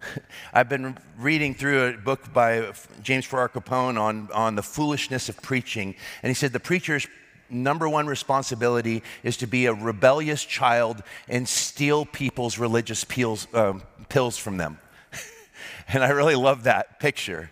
I've 0.53 0.69
been 0.69 0.97
reading 1.19 1.55
through 1.55 1.87
a 1.87 1.93
book 1.95 2.33
by 2.33 2.73
James 3.03 3.25
Farrar 3.25 3.49
Capon 3.49 3.97
on, 3.97 4.29
on 4.33 4.55
the 4.55 4.63
foolishness 4.63 5.29
of 5.29 5.41
preaching, 5.43 5.95
and 6.23 6.31
he 6.31 6.35
said 6.35 6.53
the 6.53 6.61
preacher's 6.61 7.07
number 7.49 7.89
one 7.89 8.07
responsibility 8.07 9.03
is 9.23 9.37
to 9.39 9.47
be 9.47 9.67
a 9.67 9.75
rebellious 9.75 10.45
child 10.45 11.03
and 11.29 11.49
steal 11.49 12.05
people's 12.05 12.59
religious 12.59 13.05
pills, 13.05 13.47
um, 13.55 13.83
pills 14.09 14.37
from 14.37 14.57
them. 14.57 14.79
and 15.89 16.03
I 16.03 16.11
really 16.11 16.35
love 16.35 16.65
that 16.65 16.99
picture, 16.99 17.51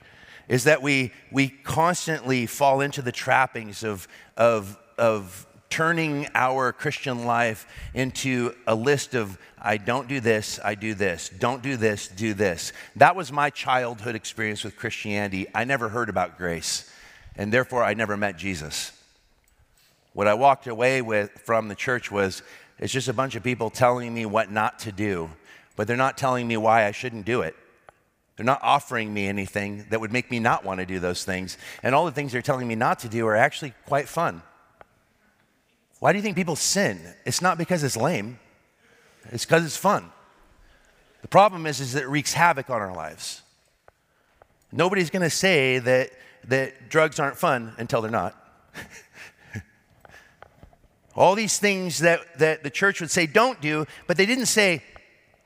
is 0.49 0.65
that 0.65 0.83
we, 0.83 1.13
we 1.31 1.49
constantly 1.49 2.47
fall 2.47 2.81
into 2.81 3.03
the 3.03 3.13
trappings 3.13 3.85
of, 3.85 4.09
of, 4.37 4.79
of 4.99 5.47
turning 5.75 6.29
our 6.37 6.73
Christian 6.73 7.25
life 7.25 7.67
into 7.95 8.55
a 8.65 8.77
list 8.77 9.17
of 9.17 9.37
I 9.61 9.77
don't 9.77 10.07
do 10.07 10.21
this, 10.21 10.61
I 10.63 10.77
do 10.77 10.95
this, 10.95 11.29
don't 11.31 11.65
do 11.65 11.77
this, 11.77 12.07
do 12.07 12.33
this. 12.33 12.73
That 12.95 13.17
was 13.17 13.33
my 13.33 13.51
childhood 13.51 14.15
experience 14.15 14.63
with 14.63 14.77
Christianity. 14.77 15.49
I 15.53 15.65
never 15.65 15.89
heard 15.89 16.09
about 16.09 16.39
grace, 16.39 16.89
and 17.35 17.53
therefore 17.53 17.83
I 17.83 17.95
never 17.95 18.17
met 18.17 18.37
Jesus. 18.37 18.93
What 20.13 20.29
I 20.29 20.35
walked 20.35 20.69
away 20.69 21.03
with 21.03 21.33
from 21.45 21.67
the 21.67 21.75
church 21.75 22.09
was 22.09 22.45
it's 22.79 22.93
just 22.93 23.09
a 23.09 23.13
bunch 23.13 23.35
of 23.35 23.43
people 23.43 23.69
telling 23.69 24.15
me 24.15 24.27
what 24.27 24.53
not 24.53 24.79
to 24.81 24.93
do, 24.93 25.29
but 25.75 25.89
they're 25.89 25.97
not 25.97 26.17
telling 26.17 26.47
me 26.47 26.57
why 26.57 26.87
I 26.87 26.93
shouldn't 26.93 27.27
do 27.27 27.41
it. 27.41 27.57
They're 28.37 28.47
not 28.47 28.61
offering 28.63 29.13
me 29.13 29.27
anything 29.27 29.87
that 29.91 30.01
would 30.01 30.13
make 30.13 30.31
me 30.31 30.39
not 30.39 30.65
want 30.65 30.79
to 30.79 30.87
do 30.87 31.01
those 31.01 31.25
things. 31.25 31.59
And 31.83 31.97
all 31.97 32.05
the 32.05 32.13
things 32.13 32.31
they're 32.31 32.43
telling 32.43 32.69
me 32.69 32.77
not 32.77 33.01
to 33.01 33.09
do 33.09 33.27
are 33.27 33.35
actually 33.35 33.75
quite 33.87 34.09
fun. 34.09 34.41
Why 36.05 36.13
do 36.13 36.19
you 36.19 36.23
think 36.23 36.37
people 36.37 36.55
sin? 36.55 37.01
It's 37.25 37.41
not 37.41 37.57
because 37.57 37.83
it's 37.83 37.97
lame, 37.97 38.39
it's 39.31 39.47
because 39.47 39.65
it's 39.65 39.79
fun. 39.79 40.13
The 41.23 41.29
problem 41.29 41.65
is, 41.65 41.81
is 41.81 41.95
that 41.95 42.03
it 42.03 42.09
wreaks 42.09 42.35
havoc 42.35 42.69
on 42.69 42.83
our 42.83 42.95
lives. 42.95 43.41
Nobody's 44.71 45.09
going 45.09 45.23
to 45.23 45.31
say 45.31 45.79
that, 45.79 46.11
that 46.49 46.91
drugs 46.91 47.19
aren't 47.19 47.39
fun 47.39 47.73
until 47.79 48.03
they're 48.03 48.11
not. 48.11 48.37
All 51.17 51.35
these 51.35 51.59
things 51.59 52.01
that, 52.01 52.39
that 52.39 52.63
the 52.63 52.69
church 52.69 53.01
would 53.01 53.11
say 53.11 53.27
don't 53.27 53.59
do, 53.63 53.87
but 54.07 54.19
they 54.19 54.27
didn't 54.27 54.45
say, 54.45 54.83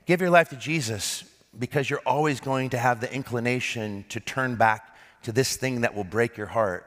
give 0.07 0.19
your 0.19 0.29
life 0.29 0.49
to 0.49 0.57
Jesus 0.57 1.23
because 1.57 1.89
you're 1.89 2.01
always 2.05 2.41
going 2.41 2.71
to 2.71 2.77
have 2.77 2.99
the 2.99 3.09
inclination 3.13 4.03
to 4.09 4.19
turn 4.19 4.57
back 4.57 4.93
to 5.23 5.31
this 5.31 5.55
thing 5.55 5.79
that 5.81 5.95
will 5.95 6.03
break 6.03 6.35
your 6.35 6.47
heart 6.47 6.85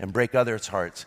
and 0.00 0.12
break 0.12 0.34
others' 0.34 0.66
hearts. 0.66 1.06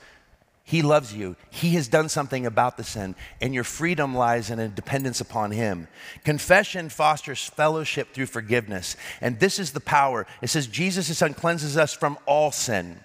He 0.69 0.83
loves 0.83 1.15
you. 1.15 1.35
He 1.49 1.71
has 1.71 1.87
done 1.87 2.09
something 2.09 2.45
about 2.45 2.77
the 2.77 2.83
sin, 2.83 3.15
and 3.41 3.55
your 3.55 3.63
freedom 3.63 4.13
lies 4.13 4.51
in 4.51 4.59
a 4.59 4.67
dependence 4.67 5.19
upon 5.19 5.49
Him. 5.49 5.87
Confession 6.23 6.89
fosters 6.89 7.43
fellowship 7.43 8.13
through 8.13 8.27
forgiveness, 8.27 8.95
and 9.19 9.39
this 9.39 9.57
is 9.57 9.71
the 9.71 9.79
power. 9.79 10.27
It 10.43 10.51
says 10.51 10.67
Jesus, 10.67 11.07
His 11.07 11.17
Son, 11.17 11.33
cleanses 11.33 11.75
us 11.75 11.95
from 11.95 12.19
all 12.27 12.51
sin. 12.51 12.99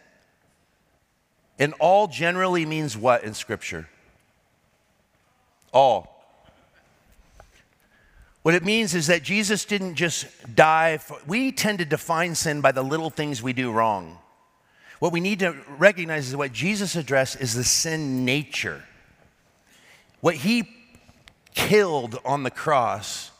And 1.58 1.72
all 1.80 2.06
generally 2.06 2.66
means 2.66 2.98
what 2.98 3.24
in 3.24 3.32
Scripture? 3.32 3.88
All. 5.72 6.22
What 8.42 8.54
it 8.54 8.62
means 8.62 8.94
is 8.94 9.06
that 9.06 9.22
Jesus 9.22 9.64
didn't 9.64 9.94
just 9.94 10.26
die. 10.54 10.98
For, 10.98 11.16
we 11.26 11.50
tend 11.50 11.78
to 11.78 11.86
define 11.86 12.34
sin 12.34 12.60
by 12.60 12.72
the 12.72 12.82
little 12.82 13.08
things 13.08 13.42
we 13.42 13.54
do 13.54 13.72
wrong. 13.72 14.18
What 15.04 15.12
we 15.12 15.20
need 15.20 15.40
to 15.40 15.54
recognize 15.76 16.28
is 16.28 16.34
what 16.34 16.54
Jesus 16.54 16.96
addressed 16.96 17.38
is 17.38 17.52
the 17.52 17.62
sin 17.62 18.24
nature. 18.24 18.84
What 20.22 20.36
he 20.36 20.66
killed 21.54 22.18
on 22.24 22.42
the 22.42 22.50
cross 22.50 23.30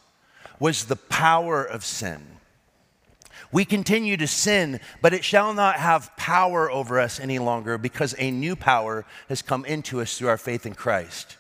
was 0.61 0.85
the 0.85 0.97
power 0.97 1.65
of 1.65 1.83
sin. 1.83 2.21
We 3.51 3.65
continue 3.65 4.19
to 4.19 4.27
sin, 4.27 4.79
but 5.01 5.15
it 5.15 5.25
shall 5.25 5.55
not 5.55 5.77
have 5.77 6.15
power 6.19 6.71
over 6.71 7.01
us 7.01 7.19
any 7.19 7.39
longer 7.39 7.79
because 7.79 8.15
a 8.19 8.31
new 8.31 8.57
power 8.57 9.07
has 9.31 9.41
come 9.41 9.65
into 9.65 10.03
us 10.03 10.19
through 10.19 10.29
our 10.29 10.37
faith 10.37 10.67
in 10.67 10.75
Christ. 10.75 11.39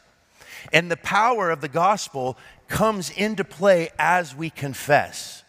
And 0.72 0.90
the 0.90 0.96
power 0.96 1.50
of 1.50 1.60
the 1.60 1.68
gospel 1.68 2.38
comes 2.66 3.10
into 3.10 3.44
play 3.44 3.90
as 3.98 4.34
we 4.34 4.48
confess. 4.48 5.44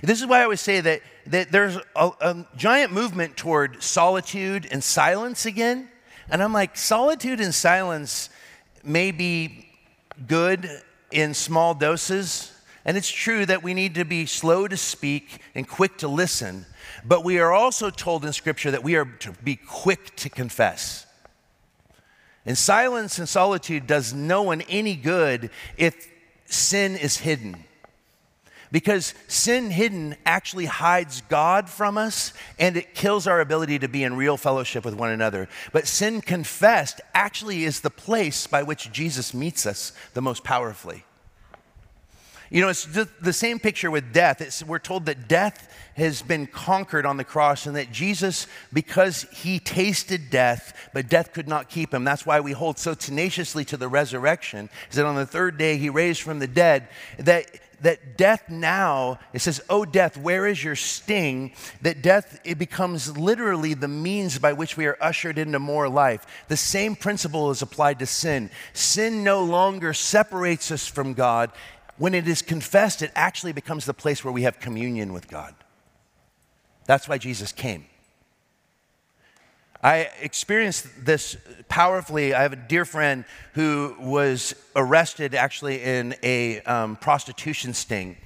This 0.00 0.20
is 0.20 0.28
why 0.28 0.42
I 0.42 0.44
always 0.44 0.60
say 0.60 0.80
that, 0.80 1.00
that 1.26 1.52
there's 1.52 1.76
a, 1.94 2.10
a 2.20 2.46
giant 2.56 2.92
movement 2.92 3.36
toward 3.36 3.82
solitude 3.82 4.66
and 4.70 4.82
silence 4.82 5.46
again. 5.46 5.88
And 6.28 6.42
I'm 6.42 6.52
like, 6.52 6.76
solitude 6.76 7.40
and 7.40 7.54
silence 7.54 8.30
may 8.82 9.10
be 9.10 9.68
good 10.26 10.68
in 11.10 11.34
small 11.34 11.74
doses. 11.74 12.52
And 12.84 12.96
it's 12.96 13.10
true 13.10 13.44
that 13.46 13.62
we 13.62 13.74
need 13.74 13.96
to 13.96 14.04
be 14.04 14.26
slow 14.26 14.68
to 14.68 14.76
speak 14.76 15.40
and 15.54 15.68
quick 15.68 15.98
to 15.98 16.08
listen. 16.08 16.66
But 17.04 17.24
we 17.24 17.38
are 17.38 17.52
also 17.52 17.90
told 17.90 18.24
in 18.24 18.32
Scripture 18.32 18.70
that 18.70 18.84
we 18.84 18.96
are 18.96 19.04
to 19.04 19.32
be 19.42 19.56
quick 19.56 20.14
to 20.16 20.28
confess. 20.28 21.06
And 22.44 22.56
silence 22.56 23.18
and 23.18 23.28
solitude 23.28 23.88
does 23.88 24.14
no 24.14 24.42
one 24.42 24.60
any 24.62 24.94
good 24.94 25.50
if 25.76 26.08
sin 26.46 26.96
is 26.96 27.18
hidden. 27.18 27.64
Because 28.76 29.14
sin 29.26 29.70
hidden 29.70 30.16
actually 30.26 30.66
hides 30.66 31.22
God 31.30 31.70
from 31.70 31.96
us 31.96 32.34
and 32.58 32.76
it 32.76 32.94
kills 32.94 33.26
our 33.26 33.40
ability 33.40 33.78
to 33.78 33.88
be 33.88 34.04
in 34.04 34.18
real 34.18 34.36
fellowship 34.36 34.84
with 34.84 34.92
one 34.92 35.10
another. 35.10 35.48
But 35.72 35.88
sin 35.88 36.20
confessed 36.20 37.00
actually 37.14 37.64
is 37.64 37.80
the 37.80 37.88
place 37.88 38.46
by 38.46 38.62
which 38.62 38.92
Jesus 38.92 39.32
meets 39.32 39.64
us 39.64 39.94
the 40.12 40.20
most 40.20 40.44
powerfully. 40.44 41.04
You 42.50 42.60
know, 42.60 42.68
it's 42.68 42.84
the 42.84 43.32
same 43.32 43.58
picture 43.58 43.90
with 43.90 44.12
death. 44.12 44.42
It's, 44.42 44.62
we're 44.62 44.78
told 44.78 45.06
that 45.06 45.26
death 45.26 45.74
has 45.94 46.20
been 46.20 46.46
conquered 46.46 47.06
on 47.06 47.16
the 47.16 47.24
cross 47.24 47.66
and 47.66 47.74
that 47.76 47.90
Jesus, 47.90 48.46
because 48.72 49.22
he 49.32 49.58
tasted 49.58 50.28
death, 50.30 50.90
but 50.92 51.08
death 51.08 51.32
could 51.32 51.48
not 51.48 51.70
keep 51.70 51.94
him. 51.94 52.04
That's 52.04 52.26
why 52.26 52.40
we 52.40 52.52
hold 52.52 52.78
so 52.78 52.92
tenaciously 52.92 53.64
to 53.64 53.78
the 53.78 53.88
resurrection, 53.88 54.68
is 54.90 54.96
that 54.96 55.06
on 55.06 55.16
the 55.16 55.26
third 55.26 55.56
day 55.56 55.78
he 55.78 55.88
raised 55.88 56.20
from 56.20 56.38
the 56.38 56.46
dead, 56.46 56.88
that 57.18 57.50
that 57.82 58.16
death 58.16 58.48
now, 58.48 59.18
it 59.32 59.40
says, 59.40 59.60
Oh, 59.68 59.84
death, 59.84 60.16
where 60.16 60.46
is 60.46 60.62
your 60.62 60.76
sting? 60.76 61.52
That 61.82 62.02
death, 62.02 62.40
it 62.44 62.58
becomes 62.58 63.16
literally 63.16 63.74
the 63.74 63.88
means 63.88 64.38
by 64.38 64.52
which 64.52 64.76
we 64.76 64.86
are 64.86 64.96
ushered 65.00 65.38
into 65.38 65.58
more 65.58 65.88
life. 65.88 66.26
The 66.48 66.56
same 66.56 66.96
principle 66.96 67.50
is 67.50 67.62
applied 67.62 67.98
to 67.98 68.06
sin. 68.06 68.50
Sin 68.72 69.24
no 69.24 69.42
longer 69.44 69.92
separates 69.92 70.70
us 70.70 70.86
from 70.86 71.14
God. 71.14 71.50
When 71.98 72.14
it 72.14 72.28
is 72.28 72.42
confessed, 72.42 73.02
it 73.02 73.12
actually 73.14 73.52
becomes 73.52 73.86
the 73.86 73.94
place 73.94 74.24
where 74.24 74.32
we 74.32 74.42
have 74.42 74.60
communion 74.60 75.12
with 75.12 75.28
God. 75.28 75.54
That's 76.86 77.08
why 77.08 77.18
Jesus 77.18 77.52
came. 77.52 77.86
I 79.86 80.10
experienced 80.20 81.04
this 81.04 81.36
powerfully. 81.68 82.34
I 82.34 82.42
have 82.42 82.52
a 82.52 82.56
dear 82.56 82.84
friend 82.84 83.24
who 83.52 83.94
was 84.00 84.52
arrested 84.74 85.32
actually 85.36 85.80
in 85.80 86.16
a 86.24 86.60
um, 86.62 86.96
prostitution 86.96 87.72
sting. 87.72 88.16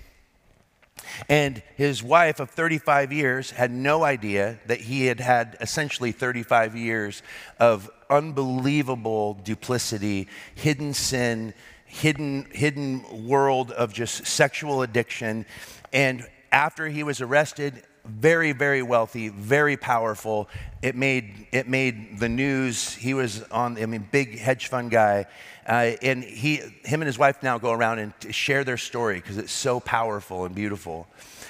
And 1.29 1.63
his 1.77 2.03
wife 2.03 2.41
of 2.41 2.49
35 2.49 3.13
years 3.13 3.51
had 3.51 3.71
no 3.71 4.05
idea 4.05 4.59
that 4.69 4.81
he 4.81 5.05
had 5.05 5.21
had 5.21 5.59
essentially 5.61 6.13
35 6.13 6.77
years 6.77 7.23
of 7.59 7.91
unbelievable 8.09 9.35
duplicity, 9.35 10.29
hidden 10.55 10.95
sin, 10.95 11.53
hidden, 11.85 12.47
hidden 12.53 13.27
world 13.29 13.71
of 13.73 13.93
just 13.93 14.27
sexual 14.27 14.81
addiction. 14.81 15.45
And 15.93 16.27
after 16.51 16.89
he 16.89 17.03
was 17.03 17.21
arrested, 17.21 17.83
very, 18.11 18.53
very 18.53 18.83
wealthy, 18.83 19.29
very 19.29 19.77
powerful. 19.77 20.49
It 20.83 20.97
made, 20.97 21.47
it 21.53 21.69
made 21.69 22.19
the 22.19 22.29
news. 22.29 22.93
He 22.95 23.15
was 23.15 23.43
on, 23.45 23.81
I 23.81 23.87
mean, 23.87 24.09
big 24.11 24.39
hedge 24.39 24.67
fund 24.69 24.91
guy. 24.91 25.27
Uh, 25.67 25.93
and 26.03 26.25
he, 26.25 26.57
him 26.57 27.01
and 27.01 27.07
his 27.07 27.19
wife 27.19 27.43
now 27.43 27.59
go 27.59 27.73
around 27.73 27.99
and 27.99 28.13
share 28.35 28.65
their 28.65 28.77
story 28.77 29.17
because 29.17 29.39
it's 29.39 29.53
so 29.53 29.81
powerful 29.81 30.45
and 30.45 30.55
beautiful. 30.55 31.07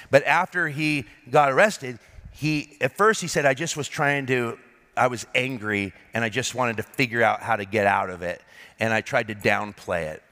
But 0.09 0.23
after 0.25 0.67
he 0.67 1.05
got 1.29 1.51
arrested, 1.51 1.97
he, 2.31 2.77
at 2.81 2.95
first 2.95 3.21
he 3.21 3.27
said, 3.27 3.45
I 3.45 3.53
just 3.53 3.75
was 3.75 3.87
trying 3.87 4.27
to, 4.27 4.57
I 4.95 5.07
was 5.07 5.25
angry 5.33 5.93
and 6.13 6.23
I 6.23 6.29
just 6.29 6.53
wanted 6.53 6.77
to 6.77 6.83
figure 6.83 7.23
out 7.23 7.41
how 7.41 7.55
to 7.55 7.65
get 7.65 7.87
out 7.87 8.09
of 8.09 8.21
it. 8.21 8.41
And 8.79 8.93
I 8.93 9.01
tried 9.01 9.27
to 9.27 9.35
downplay 9.35 10.13
it. 10.13 10.23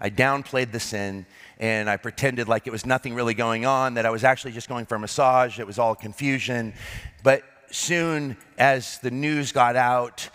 I 0.00 0.10
downplayed 0.10 0.72
the 0.72 0.80
sin 0.80 1.26
and 1.58 1.90
I 1.90 1.98
pretended 1.98 2.48
like 2.48 2.66
it 2.66 2.70
was 2.70 2.86
nothing 2.86 3.14
really 3.14 3.34
going 3.34 3.66
on, 3.66 3.94
that 3.94 4.06
I 4.06 4.10
was 4.10 4.24
actually 4.24 4.52
just 4.52 4.68
going 4.68 4.86
for 4.86 4.94
a 4.94 4.98
massage. 4.98 5.60
It 5.60 5.66
was 5.66 5.78
all 5.78 5.94
confusion. 5.94 6.72
But 7.22 7.42
soon, 7.70 8.38
as 8.58 8.98
the 9.00 9.10
news 9.10 9.52
got 9.52 9.76
out 9.76 10.30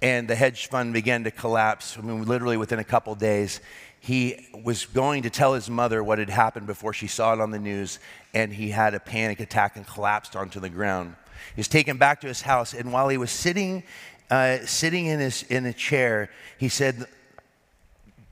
and 0.00 0.26
the 0.26 0.34
hedge 0.34 0.68
fund 0.68 0.94
began 0.94 1.24
to 1.24 1.30
collapse, 1.30 1.98
I 1.98 2.00
mean, 2.00 2.24
literally 2.24 2.56
within 2.56 2.78
a 2.78 2.84
couple 2.84 3.14
days, 3.14 3.60
he 4.00 4.48
was 4.64 4.86
going 4.86 5.24
to 5.24 5.30
tell 5.30 5.52
his 5.52 5.68
mother 5.68 6.02
what 6.02 6.18
had 6.18 6.30
happened 6.30 6.66
before 6.66 6.94
she 6.94 7.06
saw 7.06 7.34
it 7.34 7.40
on 7.40 7.50
the 7.50 7.58
news, 7.58 7.98
and 8.32 8.50
he 8.50 8.70
had 8.70 8.94
a 8.94 9.00
panic 9.00 9.40
attack 9.40 9.76
and 9.76 9.86
collapsed 9.86 10.34
onto 10.34 10.58
the 10.58 10.70
ground. 10.70 11.14
He 11.54 11.60
was 11.60 11.68
taken 11.68 11.98
back 11.98 12.22
to 12.22 12.26
his 12.26 12.40
house, 12.40 12.72
and 12.72 12.94
while 12.94 13.10
he 13.10 13.18
was 13.18 13.30
sitting, 13.30 13.82
uh, 14.30 14.58
sitting 14.64 15.04
in, 15.04 15.20
his, 15.20 15.42
in 15.42 15.66
a 15.66 15.74
chair, 15.74 16.30
he 16.56 16.70
said, 16.70 17.06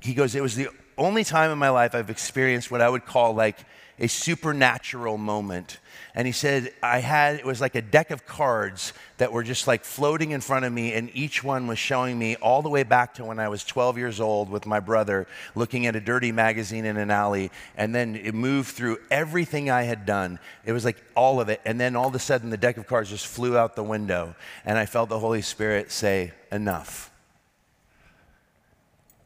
he 0.00 0.14
goes, 0.14 0.34
it 0.34 0.42
was 0.42 0.54
the 0.54 0.68
only 0.96 1.24
time 1.24 1.50
in 1.50 1.58
my 1.58 1.70
life 1.70 1.94
I've 1.94 2.10
experienced 2.10 2.70
what 2.70 2.80
I 2.80 2.88
would 2.88 3.06
call 3.06 3.34
like 3.34 3.58
a 4.00 4.08
supernatural 4.08 5.18
moment. 5.18 5.78
And 6.14 6.26
he 6.26 6.32
said, 6.32 6.72
I 6.82 6.98
had, 6.98 7.36
it 7.36 7.44
was 7.44 7.60
like 7.60 7.74
a 7.74 7.82
deck 7.82 8.10
of 8.10 8.26
cards 8.26 8.92
that 9.18 9.32
were 9.32 9.42
just 9.42 9.66
like 9.66 9.84
floating 9.84 10.30
in 10.30 10.40
front 10.40 10.64
of 10.64 10.72
me, 10.72 10.92
and 10.92 11.10
each 11.14 11.44
one 11.44 11.66
was 11.66 11.78
showing 11.78 12.18
me 12.18 12.36
all 12.36 12.62
the 12.62 12.68
way 12.68 12.82
back 12.82 13.14
to 13.14 13.24
when 13.24 13.38
I 13.38 13.48
was 13.48 13.64
12 13.64 13.98
years 13.98 14.20
old 14.20 14.50
with 14.50 14.66
my 14.66 14.80
brother 14.80 15.26
looking 15.54 15.86
at 15.86 15.96
a 15.96 16.00
dirty 16.00 16.32
magazine 16.32 16.84
in 16.84 16.96
an 16.96 17.10
alley. 17.10 17.50
And 17.76 17.94
then 17.94 18.16
it 18.16 18.34
moved 18.34 18.70
through 18.70 18.98
everything 19.10 19.70
I 19.70 19.82
had 19.82 20.06
done. 20.06 20.38
It 20.64 20.72
was 20.72 20.84
like 20.84 21.02
all 21.14 21.40
of 21.40 21.48
it. 21.48 21.60
And 21.64 21.80
then 21.80 21.96
all 21.96 22.08
of 22.08 22.14
a 22.14 22.20
sudden, 22.20 22.50
the 22.50 22.56
deck 22.56 22.76
of 22.76 22.86
cards 22.86 23.10
just 23.10 23.26
flew 23.26 23.56
out 23.56 23.76
the 23.76 23.84
window, 23.84 24.34
and 24.64 24.78
I 24.78 24.86
felt 24.86 25.08
the 25.08 25.18
Holy 25.18 25.42
Spirit 25.42 25.92
say, 25.92 26.32
Enough. 26.50 27.10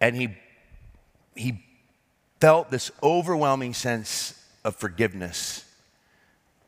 And 0.00 0.16
he 0.16 0.36
he 1.34 1.64
felt 2.40 2.70
this 2.70 2.90
overwhelming 3.02 3.74
sense 3.74 4.34
of 4.64 4.76
forgiveness. 4.76 5.64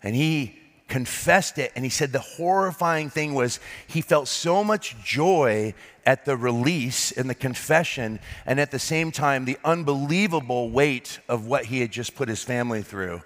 And 0.02 0.14
he 0.14 0.58
confessed 0.88 1.58
it, 1.58 1.72
and 1.74 1.84
he 1.84 1.90
said 1.90 2.12
the 2.12 2.18
horrifying 2.18 3.10
thing 3.10 3.34
was 3.34 3.58
he 3.86 4.00
felt 4.00 4.28
so 4.28 4.62
much 4.62 4.96
joy 5.02 5.74
at 6.06 6.24
the 6.24 6.36
release 6.36 7.10
and 7.10 7.28
the 7.28 7.34
confession, 7.34 8.20
and 8.44 8.60
at 8.60 8.70
the 8.70 8.78
same 8.78 9.10
time, 9.10 9.44
the 9.44 9.58
unbelievable 9.64 10.70
weight 10.70 11.18
of 11.28 11.46
what 11.46 11.64
he 11.64 11.80
had 11.80 11.90
just 11.90 12.14
put 12.14 12.28
his 12.28 12.42
family 12.42 12.82
through. 12.82 13.22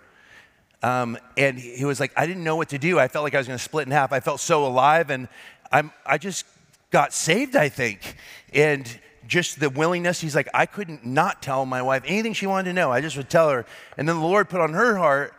Um, 0.83 1.19
and 1.37 1.59
he 1.59 1.85
was 1.85 1.99
like, 1.99 2.13
I 2.17 2.27
didn't 2.27 2.45
know 2.45 2.55
what 2.55 2.69
to 2.69 2.79
do. 2.79 3.01
I 3.01 3.09
felt 3.09 3.25
like 3.25 3.35
I 3.35 3.39
was 3.39 3.49
going 3.49 3.59
to 3.59 3.65
split 3.65 3.87
in 3.87 3.93
half. 3.93 4.13
I 4.13 4.21
felt 4.21 4.39
so 4.39 4.65
alive, 4.65 5.11
and 5.11 5.29
I'm, 5.73 5.91
I 6.07 6.19
just 6.19 6.47
got 6.91 7.13
saved, 7.13 7.57
I 7.57 7.69
think. 7.69 8.17
And 8.55 8.99
just 9.29 9.61
the 9.61 9.71
willingness. 9.71 10.21
He's 10.21 10.35
like, 10.35 10.49
I 10.53 10.67
couldn't 10.67 11.07
not 11.07 11.43
tell 11.43 11.67
my 11.67 11.83
wife 11.83 12.03
anything 12.07 12.33
she 12.33 12.47
wanted 12.47 12.71
to 12.71 12.73
know. 12.73 12.91
I 12.91 13.01
just 13.01 13.17
would 13.17 13.29
tell 13.29 13.51
her. 13.51 13.67
And 13.97 14.09
then 14.09 14.17
the 14.17 14.27
Lord 14.27 14.49
put 14.49 14.61
on 14.61 14.73
her 14.73 14.97
heart, 14.97 15.35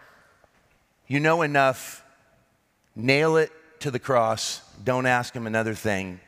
you 1.07 1.19
know 1.19 1.41
enough, 1.41 2.05
nail 2.95 3.35
it 3.35 3.51
to 3.79 3.91
the 3.91 3.99
cross, 3.99 4.61
don't 4.83 5.07
ask 5.07 5.33
him 5.33 5.47
another 5.47 5.73
thing. 5.73 6.19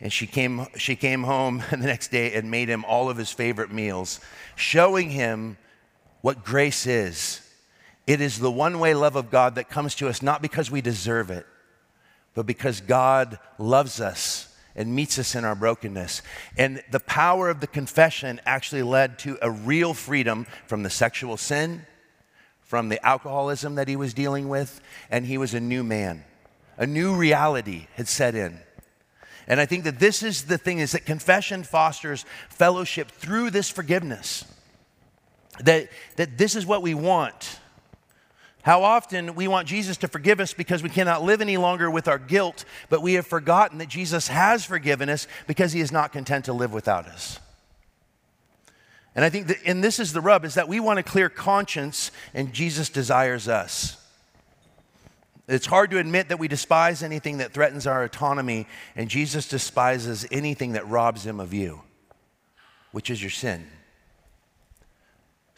And 0.00 0.12
she 0.12 0.26
came, 0.26 0.66
she 0.76 0.96
came 0.96 1.24
home 1.24 1.62
the 1.70 1.76
next 1.76 2.08
day 2.08 2.32
and 2.34 2.50
made 2.50 2.68
him 2.68 2.84
all 2.84 3.10
of 3.10 3.16
his 3.16 3.30
favorite 3.30 3.72
meals, 3.72 4.20
showing 4.54 5.10
him 5.10 5.58
what 6.20 6.44
grace 6.44 6.86
is. 6.86 7.40
It 8.06 8.20
is 8.20 8.38
the 8.38 8.50
one 8.50 8.78
way 8.78 8.94
love 8.94 9.16
of 9.16 9.30
God 9.30 9.56
that 9.56 9.68
comes 9.68 9.96
to 9.96 10.08
us 10.08 10.22
not 10.22 10.40
because 10.40 10.70
we 10.70 10.80
deserve 10.80 11.30
it, 11.30 11.46
but 12.34 12.46
because 12.46 12.80
God 12.80 13.40
loves 13.58 14.00
us 14.00 14.49
and 14.74 14.94
meets 14.94 15.18
us 15.18 15.34
in 15.34 15.44
our 15.44 15.54
brokenness. 15.54 16.22
And 16.56 16.82
the 16.90 17.00
power 17.00 17.48
of 17.48 17.60
the 17.60 17.66
confession 17.66 18.40
actually 18.46 18.82
led 18.82 19.18
to 19.20 19.38
a 19.42 19.50
real 19.50 19.94
freedom 19.94 20.46
from 20.66 20.82
the 20.82 20.90
sexual 20.90 21.36
sin, 21.36 21.86
from 22.60 22.88
the 22.88 23.04
alcoholism 23.04 23.74
that 23.74 23.88
he 23.88 23.96
was 23.96 24.14
dealing 24.14 24.48
with, 24.48 24.80
and 25.10 25.26
he 25.26 25.38
was 25.38 25.54
a 25.54 25.60
new 25.60 25.82
man. 25.82 26.24
A 26.78 26.86
new 26.86 27.14
reality 27.14 27.88
had 27.94 28.08
set 28.08 28.34
in. 28.34 28.58
And 29.46 29.60
I 29.60 29.66
think 29.66 29.84
that 29.84 29.98
this 29.98 30.22
is 30.22 30.44
the 30.44 30.56
thing 30.56 30.78
is 30.78 30.92
that 30.92 31.04
confession 31.04 31.64
fosters 31.64 32.24
fellowship 32.48 33.10
through 33.10 33.50
this 33.50 33.68
forgiveness. 33.68 34.44
That, 35.58 35.90
that 36.16 36.38
this 36.38 36.54
is 36.54 36.64
what 36.64 36.82
we 36.82 36.94
want. 36.94 37.59
How 38.62 38.82
often 38.82 39.34
we 39.34 39.48
want 39.48 39.66
Jesus 39.66 39.96
to 39.98 40.08
forgive 40.08 40.38
us 40.38 40.52
because 40.52 40.82
we 40.82 40.90
cannot 40.90 41.22
live 41.22 41.40
any 41.40 41.56
longer 41.56 41.90
with 41.90 42.08
our 42.08 42.18
guilt, 42.18 42.64
but 42.90 43.00
we 43.00 43.14
have 43.14 43.26
forgotten 43.26 43.78
that 43.78 43.88
Jesus 43.88 44.28
has 44.28 44.64
forgiven 44.64 45.08
us 45.08 45.26
because 45.46 45.72
he 45.72 45.80
is 45.80 45.90
not 45.90 46.12
content 46.12 46.44
to 46.44 46.52
live 46.52 46.72
without 46.72 47.06
us. 47.06 47.40
And 49.14 49.24
I 49.24 49.30
think 49.30 49.48
that, 49.48 49.56
and 49.64 49.82
this 49.82 49.98
is 49.98 50.12
the 50.12 50.20
rub, 50.20 50.44
is 50.44 50.54
that 50.54 50.68
we 50.68 50.78
want 50.78 50.98
a 50.98 51.02
clear 51.02 51.28
conscience 51.28 52.10
and 52.34 52.52
Jesus 52.52 52.90
desires 52.90 53.48
us. 53.48 53.96
It's 55.48 55.66
hard 55.66 55.90
to 55.90 55.98
admit 55.98 56.28
that 56.28 56.38
we 56.38 56.46
despise 56.46 57.02
anything 57.02 57.38
that 57.38 57.52
threatens 57.52 57.84
our 57.84 58.04
autonomy, 58.04 58.68
and 58.94 59.08
Jesus 59.08 59.48
despises 59.48 60.24
anything 60.30 60.72
that 60.72 60.86
robs 60.86 61.26
him 61.26 61.40
of 61.40 61.52
you, 61.52 61.80
which 62.92 63.10
is 63.10 63.20
your 63.20 63.32
sin. 63.32 63.66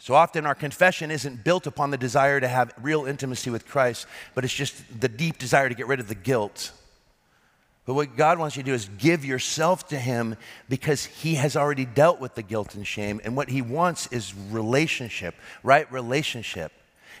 So 0.03 0.15
often 0.15 0.45
our 0.45 0.53
confession 0.53 1.11
isn't 1.11 1.45
built 1.45 1.65
upon 1.65 1.89
the 1.89 1.97
desire 1.97 2.41
to 2.41 2.47
have 2.49 2.73
real 2.81 3.05
intimacy 3.05 3.49
with 3.49 3.65
Christ, 3.65 4.05
but 4.35 4.43
it's 4.43 4.53
just 4.53 4.99
the 4.99 5.07
deep 5.07 5.37
desire 5.37 5.69
to 5.69 5.75
get 5.75 5.87
rid 5.87 6.01
of 6.01 6.09
the 6.09 6.13
guilt. 6.13 6.73
But 7.85 7.93
what 7.93 8.17
God 8.17 8.37
wants 8.37 8.57
you 8.57 8.63
to 8.63 8.69
do 8.69 8.73
is 8.73 8.89
give 8.97 9.23
yourself 9.23 9.87
to 9.87 9.97
Him 9.97 10.35
because 10.67 11.05
He 11.05 11.35
has 11.35 11.55
already 11.55 11.85
dealt 11.85 12.19
with 12.19 12.35
the 12.35 12.43
guilt 12.43 12.75
and 12.75 12.85
shame. 12.85 13.21
And 13.23 13.37
what 13.37 13.47
He 13.47 13.61
wants 13.61 14.07
is 14.07 14.33
relationship, 14.51 15.35
right? 15.63 15.89
Relationship. 15.89 16.73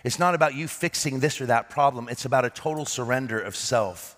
It's 0.03 0.19
not 0.19 0.35
about 0.35 0.53
you 0.53 0.67
fixing 0.67 1.21
this 1.21 1.39
or 1.39 1.45
that 1.45 1.69
problem, 1.69 2.09
it's 2.09 2.25
about 2.25 2.43
a 2.43 2.49
total 2.49 2.83
surrender 2.83 3.39
of 3.39 3.55
self. 3.55 4.17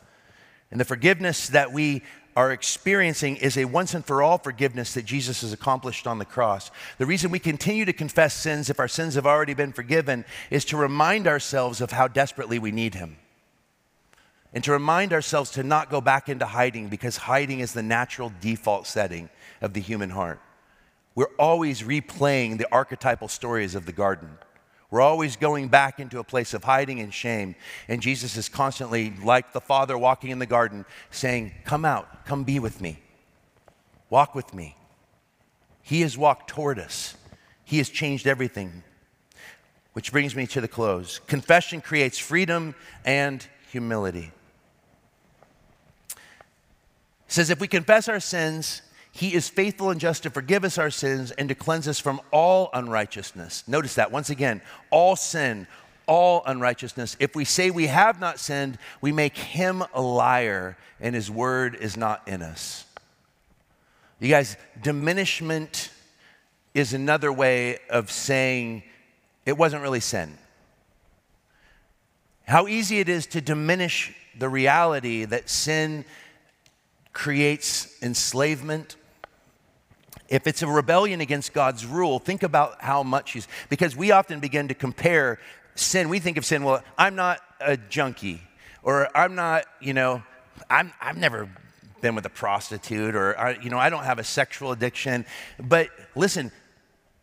And 0.72 0.80
the 0.80 0.86
forgiveness 0.86 1.50
that 1.50 1.72
we 1.72 2.02
are 2.36 2.52
experiencing 2.52 3.38
is 3.38 3.58
a 3.58 3.66
once 3.66 3.94
and 3.94 4.06
for 4.06 4.22
all 4.22 4.38
forgiveness 4.38 4.94
that 4.94 5.06
Jesus 5.06 5.42
has 5.42 5.54
accomplished 5.54 6.06
on 6.06 6.20
the 6.20 6.26
cross. 6.26 6.70
The 6.98 7.06
reason 7.06 7.32
we 7.32 7.40
continue 7.40 7.86
to 7.86 7.94
confess 7.94 8.34
sins 8.34 8.70
if 8.70 8.80
our 8.80 8.90
sins 8.90 9.16
have 9.16 9.26
already 9.26 9.54
been 9.54 9.72
forgiven 9.72 10.26
is 10.52 10.66
to 10.66 10.78
remind 10.78 11.28
ourselves 11.28 11.80
of 11.80 11.92
how 11.92 12.10
desperately 12.10 12.60
we 12.60 12.72
need 12.72 12.96
Him. 12.96 13.18
And 14.54 14.64
to 14.66 14.72
remind 14.72 15.14
ourselves 15.14 15.52
to 15.52 15.64
not 15.64 15.90
go 15.90 16.02
back 16.02 16.28
into 16.28 16.46
hiding 16.46 16.90
because 16.90 17.18
hiding 17.18 17.60
is 17.60 17.74
the 17.74 17.84
natural 17.84 18.32
default 18.42 18.88
setting 18.88 19.30
of 19.62 19.74
the 19.74 19.82
human 19.82 20.10
heart. 20.10 20.42
We're 21.14 21.34
always 21.40 21.84
replaying 21.84 22.58
the 22.58 22.68
archetypal 22.72 23.30
stories 23.30 23.76
of 23.76 23.86
the 23.86 23.94
garden. 23.94 24.38
We're 24.92 25.02
always 25.02 25.36
going 25.36 25.68
back 25.68 26.00
into 26.00 26.20
a 26.20 26.24
place 26.24 26.54
of 26.54 26.64
hiding 26.64 27.00
and 27.00 27.14
shame. 27.14 27.56
And 27.88 28.02
Jesus 28.02 28.38
is 28.38 28.48
constantly, 28.48 29.14
like 29.24 29.52
the 29.52 29.62
Father 29.62 29.98
walking 29.98 30.30
in 30.30 30.40
the 30.40 30.46
garden, 30.46 30.86
saying, 31.12 31.52
Come 31.64 31.86
out, 31.86 32.26
come 32.26 32.44
be 32.44 32.60
with 32.60 32.82
me, 32.82 33.00
walk 34.10 34.36
with 34.36 34.54
me. 34.54 34.76
He 35.82 36.02
has 36.02 36.18
walked 36.18 36.50
toward 36.50 36.80
us, 36.80 37.16
He 37.64 37.78
has 37.78 37.90
changed 37.90 38.28
everything. 38.28 38.84
Which 39.94 40.12
brings 40.12 40.36
me 40.36 40.46
to 40.48 40.60
the 40.60 40.68
close. 40.68 41.20
Confession 41.26 41.80
creates 41.80 42.18
freedom 42.20 42.76
and 43.06 43.48
humility. 43.72 44.34
It 46.10 46.18
says, 47.32 47.50
if 47.50 47.62
we 47.62 47.68
confess 47.70 48.10
our 48.10 48.20
sins, 48.20 48.82
he 49.16 49.34
is 49.34 49.48
faithful 49.48 49.92
and 49.92 50.00
just 50.00 50.24
to 50.24 50.30
forgive 50.30 50.66
us 50.66 50.78
our 50.78 50.90
sins 50.90 51.32
and 51.32 51.48
to 51.48 51.56
cleanse 51.56 51.88
us 51.88 52.02
from 52.02 52.20
all 52.32 52.70
unrighteousness. 52.74 53.66
Notice 53.66 53.96
that 53.96 54.12
once 54.12 54.30
again, 54.30 54.62
all 54.90 55.16
sin, 55.16 55.68
all 56.06 56.44
unrighteousness. 56.46 57.16
If 57.18 57.34
we 57.34 57.46
say 57.46 57.72
we 57.72 57.88
have 57.88 58.20
not 58.20 58.40
sinned, 58.40 58.78
we 59.00 59.14
make 59.14 59.38
him 59.38 59.86
a 59.94 60.02
liar 60.02 60.76
and 61.00 61.16
his 61.16 61.32
word 61.32 61.76
is 61.76 61.96
not 61.96 62.28
in 62.28 62.42
us. 62.42 62.84
You 64.20 64.28
guys, 64.28 64.58
diminishment 64.82 65.92
is 66.74 66.94
another 66.94 67.32
way 67.32 67.78
of 67.90 68.12
saying 68.12 68.84
it 69.46 69.58
wasn't 69.58 69.82
really 69.82 70.02
sin. 70.02 70.38
How 72.44 72.68
easy 72.68 73.00
it 73.00 73.08
is 73.08 73.28
to 73.28 73.40
diminish 73.40 74.14
the 74.38 74.50
reality 74.50 75.24
that 75.24 75.50
sin 75.50 76.04
creates 77.14 77.98
enslavement, 78.04 78.98
if 80.28 80.48
it's 80.48 80.62
a 80.62 80.68
rebellion 80.68 81.22
against 81.22 81.54
God's 81.54 81.86
rule, 81.86 82.20
think 82.20 82.44
about 82.44 82.82
how 82.82 83.04
much 83.04 83.32
he's, 83.34 83.48
because 83.70 83.96
we 83.96 84.12
often 84.12 84.40
begin 84.40 84.68
to 84.70 84.74
compare 84.74 85.40
sin. 85.76 86.10
We 86.10 86.20
think 86.20 86.38
of 86.38 86.46
sin, 86.46 86.64
well, 86.64 86.84
I'm 86.98 87.16
not 87.16 87.40
a 87.60 87.78
junkie, 87.78 88.42
or 88.82 89.16
I'm 89.16 89.36
not, 89.36 89.66
you 89.80 89.94
know, 89.94 90.24
I'm, 90.70 90.94
I've 91.02 91.18
never 91.18 91.50
been 92.02 92.16
with 92.16 92.26
a 92.26 92.30
prostitute, 92.30 93.16
or, 93.16 93.38
I, 93.40 93.58
you 93.62 93.70
know, 93.70 93.78
I 93.78 93.90
don't 93.90 94.04
have 94.04 94.20
a 94.20 94.24
sexual 94.24 94.72
addiction. 94.72 95.26
But 95.60 95.90
listen, 96.16 96.52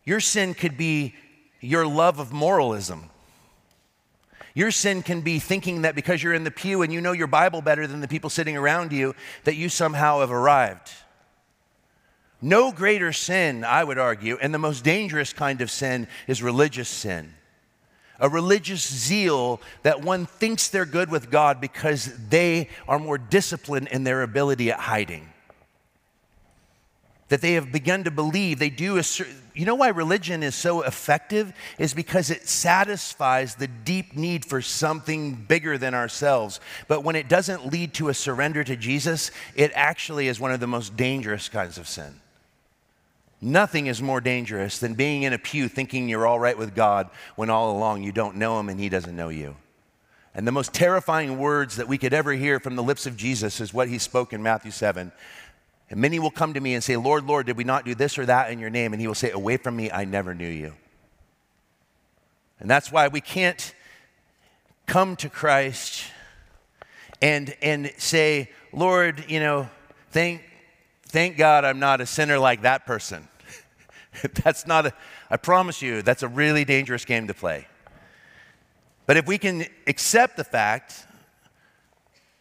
your 0.03 0.19
sin 0.19 0.53
could 0.53 0.77
be 0.77 1.15
your 1.59 1.87
love 1.87 2.19
of 2.19 2.31
moralism. 2.31 3.09
Your 4.53 4.71
sin 4.71 5.01
can 5.01 5.21
be 5.21 5.39
thinking 5.39 5.81
that 5.81 5.95
because 5.95 6.21
you're 6.21 6.33
in 6.33 6.43
the 6.43 6.51
pew 6.51 6.83
and 6.83 6.93
you 6.93 7.01
know 7.01 7.11
your 7.11 7.27
Bible 7.27 7.61
better 7.61 7.87
than 7.87 8.01
the 8.01 8.07
people 8.07 8.29
sitting 8.29 8.55
around 8.55 8.91
you, 8.91 9.15
that 9.45 9.55
you 9.55 9.67
somehow 9.67 10.19
have 10.19 10.31
arrived. 10.31 10.91
No 12.43 12.73
greater 12.73 13.13
sin, 13.13 13.63
I 13.63 13.85
would 13.85 13.97
argue, 13.97 14.37
and 14.41 14.53
the 14.53 14.59
most 14.59 14.83
dangerous 14.83 15.31
kind 15.31 15.61
of 15.61 15.71
sin 15.71 16.09
is 16.27 16.43
religious 16.43 16.89
sin. 16.89 17.33
A 18.19 18.27
religious 18.27 18.85
zeal 18.85 19.61
that 19.83 20.01
one 20.01 20.25
thinks 20.25 20.67
they're 20.67 20.85
good 20.85 21.09
with 21.09 21.31
God 21.31 21.61
because 21.61 22.13
they 22.27 22.67
are 22.85 22.99
more 22.99 23.17
disciplined 23.17 23.87
in 23.87 24.03
their 24.03 24.23
ability 24.23 24.71
at 24.71 24.79
hiding. 24.79 25.29
That 27.29 27.39
they 27.39 27.53
have 27.53 27.71
begun 27.71 28.03
to 28.03 28.11
believe 28.11 28.59
they 28.59 28.69
do 28.69 28.99
a 28.99 29.03
you 29.55 29.65
know 29.65 29.75
why 29.75 29.87
religion 29.89 30.43
is 30.43 30.53
so 30.53 30.81
effective 30.81 31.53
is 31.79 31.93
because 31.93 32.29
it 32.29 32.49
satisfies 32.49 33.55
the 33.55 33.67
deep 33.67 34.17
need 34.17 34.43
for 34.43 34.61
something 34.61 35.35
bigger 35.35 35.77
than 35.77 35.93
ourselves. 35.93 36.59
But 36.89 37.05
when 37.05 37.15
it 37.15 37.29
doesn't 37.29 37.67
lead 37.67 37.93
to 37.95 38.09
a 38.09 38.13
surrender 38.13 38.65
to 38.65 38.75
Jesus, 38.75 39.31
it 39.55 39.71
actually 39.75 40.27
is 40.27 40.41
one 40.41 40.51
of 40.51 40.59
the 40.59 40.67
most 40.67 40.97
dangerous 40.97 41.47
kinds 41.47 41.77
of 41.77 41.87
sin. 41.87 42.19
Nothing 43.43 43.87
is 43.87 44.01
more 44.01 44.21
dangerous 44.21 44.79
than 44.79 44.93
being 44.93 45.23
in 45.23 45.33
a 45.33 45.37
pew 45.37 45.67
thinking 45.67 46.07
you're 46.07 46.25
all 46.25 46.39
right 46.39 46.57
with 46.57 46.73
God 46.73 47.09
when 47.35 47.49
all 47.49 47.75
along 47.75 48.01
you 48.01 48.13
don't 48.13 48.37
know 48.37 48.57
Him 48.57 48.69
and 48.69 48.79
He 48.79 48.87
doesn't 48.87 49.17
know 49.17 49.27
you. 49.27 49.57
And 50.33 50.47
the 50.47 50.53
most 50.53 50.73
terrifying 50.73 51.37
words 51.37 51.75
that 51.75 51.89
we 51.89 51.97
could 51.97 52.13
ever 52.13 52.31
hear 52.31 52.61
from 52.61 52.77
the 52.77 52.83
lips 52.83 53.05
of 53.05 53.17
Jesus 53.17 53.59
is 53.59 53.73
what 53.73 53.89
He 53.89 53.97
spoke 53.97 54.31
in 54.31 54.41
Matthew 54.41 54.71
7. 54.71 55.11
And 55.89 55.99
many 55.99 56.19
will 56.19 56.31
come 56.31 56.53
to 56.53 56.61
me 56.61 56.73
and 56.73 56.81
say, 56.81 56.95
Lord, 56.95 57.25
Lord, 57.25 57.45
did 57.45 57.57
we 57.57 57.65
not 57.65 57.83
do 57.83 57.93
this 57.93 58.17
or 58.17 58.25
that 58.25 58.49
in 58.49 58.59
your 58.59 58.69
name? 58.69 58.93
And 58.93 59.01
He 59.01 59.07
will 59.07 59.13
say, 59.13 59.31
Away 59.31 59.57
from 59.57 59.75
me, 59.75 59.91
I 59.91 60.05
never 60.05 60.33
knew 60.33 60.47
you. 60.47 60.73
And 62.61 62.69
that's 62.69 62.93
why 62.93 63.09
we 63.09 63.19
can't 63.19 63.75
come 64.85 65.17
to 65.17 65.27
Christ 65.27 66.05
and, 67.21 67.53
and 67.61 67.91
say, 67.97 68.51
Lord, 68.71 69.25
you 69.27 69.41
know, 69.41 69.69
thank, 70.11 70.43
thank 71.07 71.35
God 71.35 71.65
I'm 71.65 71.79
not 71.79 71.99
a 71.99 72.05
sinner 72.05 72.39
like 72.39 72.61
that 72.61 72.85
person. 72.85 73.27
that's 74.43 74.65
not 74.67 74.87
a, 74.87 74.93
I 75.29 75.37
promise 75.37 75.81
you, 75.81 76.01
that's 76.01 76.23
a 76.23 76.27
really 76.27 76.65
dangerous 76.65 77.05
game 77.05 77.27
to 77.27 77.33
play. 77.33 77.67
But 79.05 79.17
if 79.17 79.27
we 79.27 79.37
can 79.37 79.65
accept 79.87 80.37
the 80.37 80.43
fact 80.43 81.05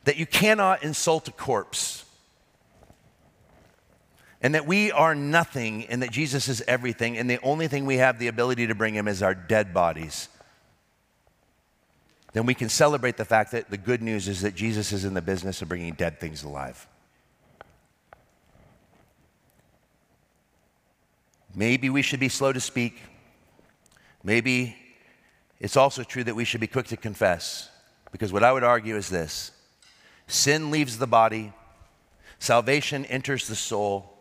that 0.05 0.17
you 0.17 0.27
cannot 0.27 0.83
insult 0.83 1.29
a 1.29 1.33
corpse, 1.33 2.05
and 4.41 4.57
that 4.57 4.67
we 4.67 4.91
are 4.91 5.15
nothing, 5.15 5.87
and 5.87 6.03
that 6.03 6.11
Jesus 6.11 6.49
is 6.49 6.63
everything, 6.67 7.17
and 7.17 7.31
the 7.31 7.41
only 7.43 7.69
thing 7.69 7.87
we 7.87 7.99
have 7.99 8.19
the 8.19 8.27
ability 8.27 8.67
to 8.67 8.75
bring 8.75 8.95
him 8.95 9.07
is 9.07 9.23
our 9.23 9.35
dead 9.35 9.73
bodies, 9.73 10.29
then 12.33 12.47
we 12.47 12.55
can 12.55 12.69
celebrate 12.69 13.17
the 13.17 13.25
fact 13.25 13.53
that 13.53 13.71
the 13.71 13.77
good 13.77 14.03
news 14.03 14.27
is 14.27 14.41
that 14.41 14.55
Jesus 14.55 14.91
is 14.93 15.05
in 15.05 15.15
the 15.15 15.23
business 15.23 15.63
of 15.63 15.69
bringing 15.69 15.95
dead 15.95 16.19
things 16.19 16.43
alive. 16.43 16.87
Maybe 21.55 21.91
we 21.91 22.03
should 22.03 22.21
be 22.21 22.29
slow 22.29 22.53
to 22.53 22.61
speak. 22.61 23.01
Maybe 24.23 24.77
it's 25.61 25.77
also 25.77 26.03
true 26.03 26.25
that 26.25 26.35
we 26.35 26.45
should 26.45 26.61
be 26.61 26.67
quick 26.67 26.87
to 26.89 26.97
confess. 26.97 27.71
Because 28.11 28.33
what 28.33 28.43
I 28.43 28.53
would 28.53 28.65
argue 28.65 28.97
is 28.97 29.09
this 29.09 29.53
sin 30.27 30.71
leaves 30.71 30.99
the 30.99 31.07
body, 31.07 31.53
salvation 32.39 33.05
enters 33.07 33.49
the 33.49 33.57
soul, 33.57 34.19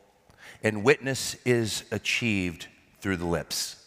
and 0.64 0.84
witness 0.84 1.36
is 1.46 1.84
achieved 1.92 2.68
through 3.00 3.18
the 3.18 3.26
lips. 3.26 3.86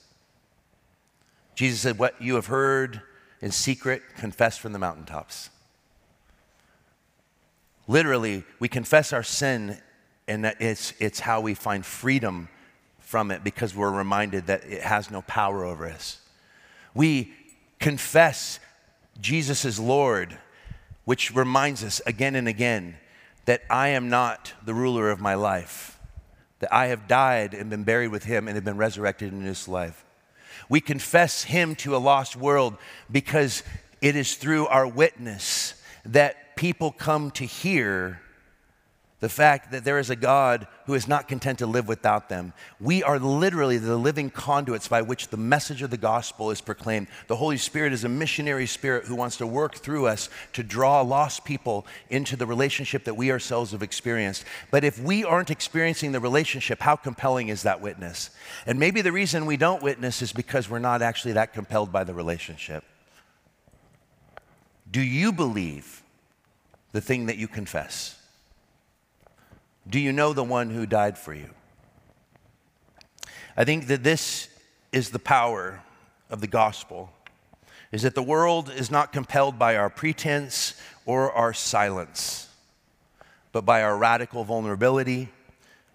Jesus 1.54 1.80
said, 1.80 1.98
What 1.98 2.20
you 2.20 2.34
have 2.34 2.46
heard 2.46 3.02
in 3.40 3.50
secret, 3.50 4.02
confess 4.16 4.56
from 4.56 4.72
the 4.72 4.78
mountaintops. 4.78 5.50
Literally, 7.86 8.44
we 8.58 8.68
confess 8.68 9.12
our 9.12 9.22
sin 9.22 9.78
And 10.26 10.46
it's, 10.58 10.94
it's 10.98 11.20
how 11.20 11.40
we 11.40 11.54
find 11.54 11.84
freedom 11.84 12.48
from 13.14 13.30
it 13.30 13.44
because 13.44 13.76
we're 13.76 13.92
reminded 13.92 14.48
that 14.48 14.64
it 14.64 14.82
has 14.82 15.08
no 15.08 15.22
power 15.22 15.64
over 15.64 15.86
us. 15.86 16.18
We 16.94 17.32
confess 17.78 18.58
Jesus 19.20 19.64
is 19.64 19.78
Lord, 19.78 20.36
which 21.04 21.32
reminds 21.32 21.84
us 21.84 22.02
again 22.06 22.34
and 22.34 22.48
again 22.48 22.96
that 23.44 23.62
I 23.70 23.90
am 23.90 24.08
not 24.08 24.52
the 24.64 24.74
ruler 24.74 25.10
of 25.10 25.20
my 25.20 25.34
life, 25.34 25.96
that 26.58 26.74
I 26.74 26.86
have 26.86 27.06
died 27.06 27.54
and 27.54 27.70
been 27.70 27.84
buried 27.84 28.08
with 28.08 28.24
him 28.24 28.48
and 28.48 28.56
have 28.56 28.64
been 28.64 28.78
resurrected 28.78 29.32
in 29.32 29.44
this 29.44 29.68
life. 29.68 30.04
We 30.68 30.80
confess 30.80 31.44
him 31.44 31.76
to 31.76 31.94
a 31.94 31.98
lost 31.98 32.34
world 32.34 32.76
because 33.08 33.62
it 34.00 34.16
is 34.16 34.34
through 34.34 34.66
our 34.66 34.88
witness 34.88 35.80
that 36.04 36.56
people 36.56 36.90
come 36.90 37.30
to 37.30 37.44
hear 37.44 38.20
the 39.20 39.28
fact 39.28 39.70
that 39.72 39.84
there 39.84 39.98
is 39.98 40.10
a 40.10 40.16
God 40.16 40.66
who 40.86 40.94
is 40.94 41.08
not 41.08 41.28
content 41.28 41.60
to 41.60 41.66
live 41.66 41.88
without 41.88 42.28
them. 42.28 42.52
We 42.78 43.02
are 43.02 43.18
literally 43.18 43.78
the 43.78 43.96
living 43.96 44.28
conduits 44.28 44.88
by 44.88 45.02
which 45.02 45.28
the 45.28 45.36
message 45.36 45.82
of 45.82 45.90
the 45.90 45.96
gospel 45.96 46.50
is 46.50 46.60
proclaimed. 46.60 47.06
The 47.28 47.36
Holy 47.36 47.56
Spirit 47.56 47.92
is 47.92 48.04
a 48.04 48.08
missionary 48.08 48.66
spirit 48.66 49.06
who 49.06 49.14
wants 49.14 49.38
to 49.38 49.46
work 49.46 49.76
through 49.76 50.06
us 50.06 50.28
to 50.52 50.62
draw 50.62 51.00
lost 51.00 51.44
people 51.44 51.86
into 52.10 52.36
the 52.36 52.44
relationship 52.44 53.04
that 53.04 53.14
we 53.14 53.30
ourselves 53.30 53.70
have 53.72 53.82
experienced. 53.82 54.44
But 54.70 54.84
if 54.84 55.00
we 55.00 55.24
aren't 55.24 55.50
experiencing 55.50 56.12
the 56.12 56.20
relationship, 56.20 56.80
how 56.80 56.96
compelling 56.96 57.48
is 57.48 57.62
that 57.62 57.80
witness? 57.80 58.30
And 58.66 58.78
maybe 58.78 59.00
the 59.00 59.12
reason 59.12 59.46
we 59.46 59.56
don't 59.56 59.82
witness 59.82 60.22
is 60.22 60.32
because 60.32 60.68
we're 60.68 60.80
not 60.80 61.02
actually 61.02 61.32
that 61.32 61.54
compelled 61.54 61.90
by 61.90 62.04
the 62.04 62.14
relationship. 62.14 62.84
Do 64.90 65.00
you 65.00 65.32
believe 65.32 66.02
the 66.92 67.00
thing 67.00 67.26
that 67.26 67.38
you 67.38 67.48
confess? 67.48 68.20
Do 69.88 70.00
you 70.00 70.12
know 70.12 70.32
the 70.32 70.44
one 70.44 70.70
who 70.70 70.86
died 70.86 71.18
for 71.18 71.34
you? 71.34 71.50
I 73.56 73.64
think 73.64 73.86
that 73.86 74.02
this 74.02 74.48
is 74.92 75.10
the 75.10 75.18
power 75.18 75.82
of 76.30 76.40
the 76.40 76.46
gospel 76.46 77.10
is 77.92 78.02
that 78.02 78.16
the 78.16 78.22
world 78.22 78.72
is 78.74 78.90
not 78.90 79.12
compelled 79.12 79.56
by 79.56 79.76
our 79.76 79.88
pretense 79.88 80.74
or 81.06 81.30
our 81.30 81.52
silence, 81.52 82.48
but 83.52 83.64
by 83.64 83.84
our 83.84 83.96
radical 83.96 84.42
vulnerability, 84.42 85.28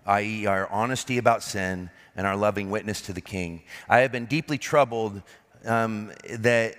i.e., 0.06 0.46
our 0.46 0.70
honesty 0.70 1.18
about 1.18 1.44
sin 1.44 1.90
and 2.16 2.26
our 2.26 2.38
loving 2.38 2.70
witness 2.70 3.02
to 3.02 3.12
the 3.12 3.20
King. 3.20 3.62
I 3.90 4.00
have 4.00 4.14
been 4.14 4.28
deeply 4.28 4.58
troubled 4.58 5.22
um, 5.66 6.14
that 6.30 6.78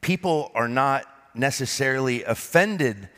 people 0.00 0.52
are 0.54 0.68
not 0.68 1.04
necessarily 1.34 2.24
offended 2.24 3.10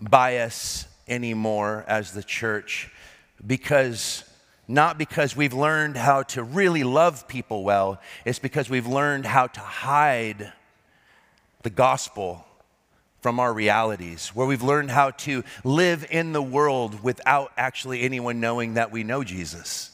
by 0.00 0.38
us 0.38 0.86
anymore 1.08 1.84
as 1.86 2.12
the 2.12 2.22
church 2.22 2.90
because 3.44 4.24
not 4.66 4.96
because 4.96 5.36
we've 5.36 5.52
learned 5.52 5.96
how 5.96 6.22
to 6.22 6.42
really 6.42 6.84
love 6.84 7.28
people 7.28 7.64
well, 7.64 8.00
it's 8.24 8.38
because 8.38 8.70
we've 8.70 8.86
learned 8.86 9.26
how 9.26 9.46
to 9.46 9.60
hide 9.60 10.52
the 11.62 11.70
gospel 11.70 12.46
from 13.20 13.40
our 13.40 13.52
realities, 13.52 14.28
where 14.28 14.46
we've 14.46 14.62
learned 14.62 14.90
how 14.90 15.10
to 15.10 15.42
live 15.64 16.06
in 16.10 16.32
the 16.32 16.42
world 16.42 17.02
without 17.02 17.52
actually 17.56 18.02
anyone 18.02 18.40
knowing 18.40 18.74
that 18.74 18.90
we 18.90 19.02
know 19.02 19.24
Jesus. 19.24 19.90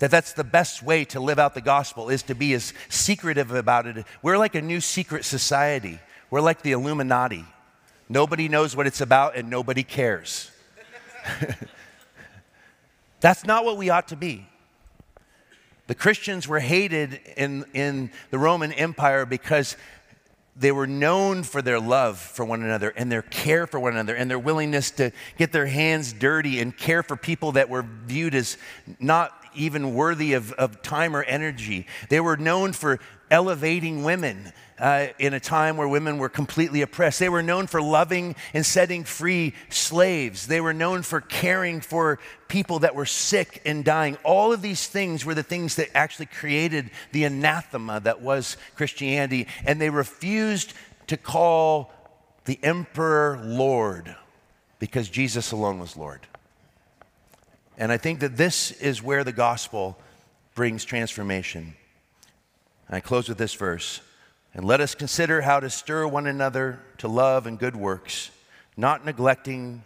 That 0.00 0.10
that's 0.10 0.32
the 0.34 0.44
best 0.44 0.82
way 0.82 1.04
to 1.06 1.20
live 1.20 1.38
out 1.38 1.54
the 1.54 1.60
gospel 1.60 2.08
is 2.08 2.24
to 2.24 2.34
be 2.34 2.52
as 2.54 2.74
secretive 2.88 3.50
about 3.52 3.86
it. 3.86 4.04
We're 4.22 4.36
like 4.36 4.54
a 4.54 4.62
new 4.62 4.80
secret 4.80 5.24
society. 5.24 6.00
We're 6.30 6.40
like 6.40 6.62
the 6.62 6.72
Illuminati. 6.72 7.44
Nobody 8.08 8.48
knows 8.48 8.76
what 8.76 8.86
it's 8.86 9.00
about 9.00 9.36
and 9.36 9.50
nobody 9.50 9.82
cares. 9.82 10.50
That's 13.20 13.44
not 13.44 13.64
what 13.64 13.76
we 13.76 13.90
ought 13.90 14.08
to 14.08 14.16
be. 14.16 14.46
The 15.88 15.94
Christians 15.94 16.48
were 16.48 16.60
hated 16.60 17.20
in, 17.36 17.64
in 17.72 18.10
the 18.30 18.38
Roman 18.38 18.72
Empire 18.72 19.24
because 19.24 19.76
they 20.58 20.72
were 20.72 20.86
known 20.86 21.42
for 21.42 21.60
their 21.60 21.78
love 21.78 22.18
for 22.18 22.44
one 22.44 22.62
another 22.62 22.88
and 22.96 23.12
their 23.12 23.22
care 23.22 23.66
for 23.66 23.78
one 23.78 23.92
another 23.92 24.14
and 24.14 24.30
their 24.30 24.38
willingness 24.38 24.90
to 24.92 25.12
get 25.36 25.52
their 25.52 25.66
hands 25.66 26.12
dirty 26.12 26.60
and 26.60 26.76
care 26.76 27.02
for 27.02 27.14
people 27.14 27.52
that 27.52 27.68
were 27.68 27.82
viewed 28.06 28.34
as 28.34 28.56
not 28.98 29.32
even 29.54 29.94
worthy 29.94 30.32
of, 30.32 30.52
of 30.52 30.82
time 30.82 31.14
or 31.14 31.22
energy. 31.24 31.86
They 32.08 32.20
were 32.20 32.36
known 32.36 32.72
for 32.72 32.98
elevating 33.30 34.02
women 34.02 34.52
uh, 34.78 35.06
in 35.18 35.32
a 35.32 35.40
time 35.40 35.76
where 35.76 35.88
women 35.88 36.18
were 36.18 36.28
completely 36.28 36.82
oppressed. 36.82 37.18
They 37.18 37.28
were 37.28 37.42
known 37.42 37.66
for 37.66 37.80
loving 37.80 38.36
and 38.52 38.64
setting 38.64 39.04
free 39.04 39.54
slaves. 39.70 40.46
They 40.46 40.60
were 40.60 40.74
known 40.74 41.02
for 41.02 41.20
caring 41.20 41.80
for 41.80 42.18
people 42.48 42.80
that 42.80 42.94
were 42.94 43.06
sick 43.06 43.62
and 43.64 43.84
dying. 43.84 44.16
All 44.22 44.52
of 44.52 44.62
these 44.62 44.86
things 44.86 45.24
were 45.24 45.34
the 45.34 45.42
things 45.42 45.76
that 45.76 45.96
actually 45.96 46.26
created 46.26 46.90
the 47.12 47.24
anathema 47.24 48.00
that 48.00 48.20
was 48.20 48.56
Christianity. 48.74 49.46
And 49.64 49.80
they 49.80 49.90
refused 49.90 50.74
to 51.06 51.16
call 51.16 51.92
the 52.44 52.58
emperor 52.62 53.40
Lord 53.42 54.14
because 54.78 55.08
Jesus 55.08 55.52
alone 55.52 55.78
was 55.78 55.96
Lord. 55.96 56.26
And 57.78 57.92
I 57.92 57.96
think 57.96 58.20
that 58.20 58.36
this 58.36 58.70
is 58.72 59.02
where 59.02 59.24
the 59.24 59.32
gospel 59.32 59.98
brings 60.54 60.84
transformation. 60.84 61.74
And 62.88 62.96
I 62.96 63.00
close 63.00 63.28
with 63.28 63.38
this 63.38 63.54
verse. 63.54 64.00
And 64.56 64.64
let 64.64 64.80
us 64.80 64.94
consider 64.94 65.42
how 65.42 65.60
to 65.60 65.68
stir 65.68 66.06
one 66.06 66.26
another 66.26 66.80
to 66.96 67.08
love 67.08 67.46
and 67.46 67.58
good 67.58 67.76
works, 67.76 68.30
not 68.74 69.04
neglecting 69.04 69.84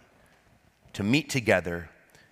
to 0.93 1.03
meet 1.03 1.29
together 1.29 1.89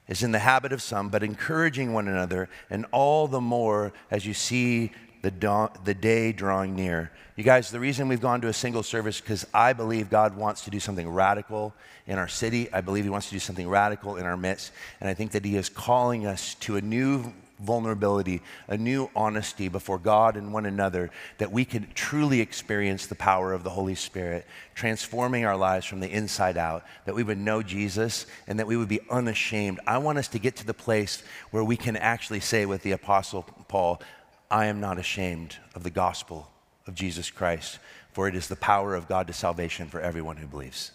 as 0.07 0.23
in 0.23 0.31
the 0.31 0.39
habit 0.39 0.71
of 0.71 0.81
some, 0.81 1.09
but 1.09 1.21
encouraging 1.21 1.91
one 1.91 2.07
another, 2.07 2.47
and 2.69 2.85
all 2.93 3.27
the 3.27 3.41
more 3.41 3.91
as 4.09 4.25
you 4.25 4.33
see 4.33 4.89
the, 5.21 5.69
the 5.83 5.93
day 5.93 6.31
drawing 6.31 6.77
near. 6.77 7.11
You 7.35 7.43
guys, 7.43 7.71
the 7.71 7.79
reason 7.79 8.07
we've 8.07 8.21
gone 8.21 8.39
to 8.39 8.47
a 8.47 8.53
single 8.53 8.83
service 8.83 9.19
because 9.19 9.45
I 9.53 9.73
believe 9.73 10.09
God 10.09 10.37
wants 10.37 10.63
to 10.63 10.69
do 10.69 10.79
something 10.79 11.09
radical 11.09 11.73
in 12.07 12.17
our 12.17 12.29
city. 12.29 12.71
I 12.71 12.79
believe 12.79 13.03
He 13.03 13.09
wants 13.09 13.27
to 13.27 13.33
do 13.33 13.39
something 13.39 13.67
radical 13.67 14.15
in 14.15 14.25
our 14.25 14.37
midst. 14.37 14.71
And 15.01 15.09
I 15.09 15.13
think 15.13 15.31
that 15.31 15.43
He 15.43 15.57
is 15.57 15.67
calling 15.67 16.25
us 16.25 16.55
to 16.55 16.77
a 16.77 16.81
new 16.81 17.33
vulnerability, 17.59 18.41
a 18.67 18.77
new 18.77 19.09
honesty 19.15 19.67
before 19.67 19.99
God 19.99 20.37
and 20.37 20.53
one 20.53 20.65
another, 20.65 21.11
that 21.37 21.51
we 21.51 21.65
could 21.65 21.93
truly 21.93 22.39
experience 22.39 23.05
the 23.05 23.15
power 23.15 23.53
of 23.53 23.63
the 23.63 23.69
Holy 23.69 23.95
Spirit, 23.95 24.45
transforming 24.73 25.45
our 25.45 25.57
lives 25.57 25.85
from 25.85 25.99
the 25.99 26.09
inside 26.09 26.57
out, 26.57 26.85
that 27.05 27.15
we 27.15 27.23
would 27.23 27.37
know 27.37 27.61
Jesus 27.61 28.25
and 28.47 28.59
that 28.59 28.67
we 28.67 28.77
would 28.77 28.87
be 28.87 29.01
unashamed. 29.09 29.79
I 29.85 29.97
want 29.97 30.17
us 30.17 30.27
to 30.29 30.39
get 30.39 30.55
to 30.57 30.65
the 30.65 30.73
place 30.73 31.21
where 31.51 31.63
we 31.63 31.77
can 31.77 31.97
actually 31.97 32.39
say 32.39 32.65
with 32.65 32.81
the 32.81 32.93
Apostle 32.93 33.43
Paul, 33.67 34.01
I 34.49 34.65
am 34.65 34.79
not 34.79 34.97
ashamed 34.97 35.57
of 35.75 35.83
the 35.83 35.89
gospel 35.89 36.49
of 36.87 36.95
Jesus 36.95 37.29
Christ, 37.29 37.79
for 38.11 38.27
it 38.27 38.35
is 38.35 38.47
the 38.47 38.55
power 38.55 38.95
of 38.95 39.07
God 39.07 39.27
to 39.27 39.33
salvation 39.33 39.87
for 39.87 40.01
everyone 40.01 40.37
who 40.37 40.47
believes. 40.47 40.91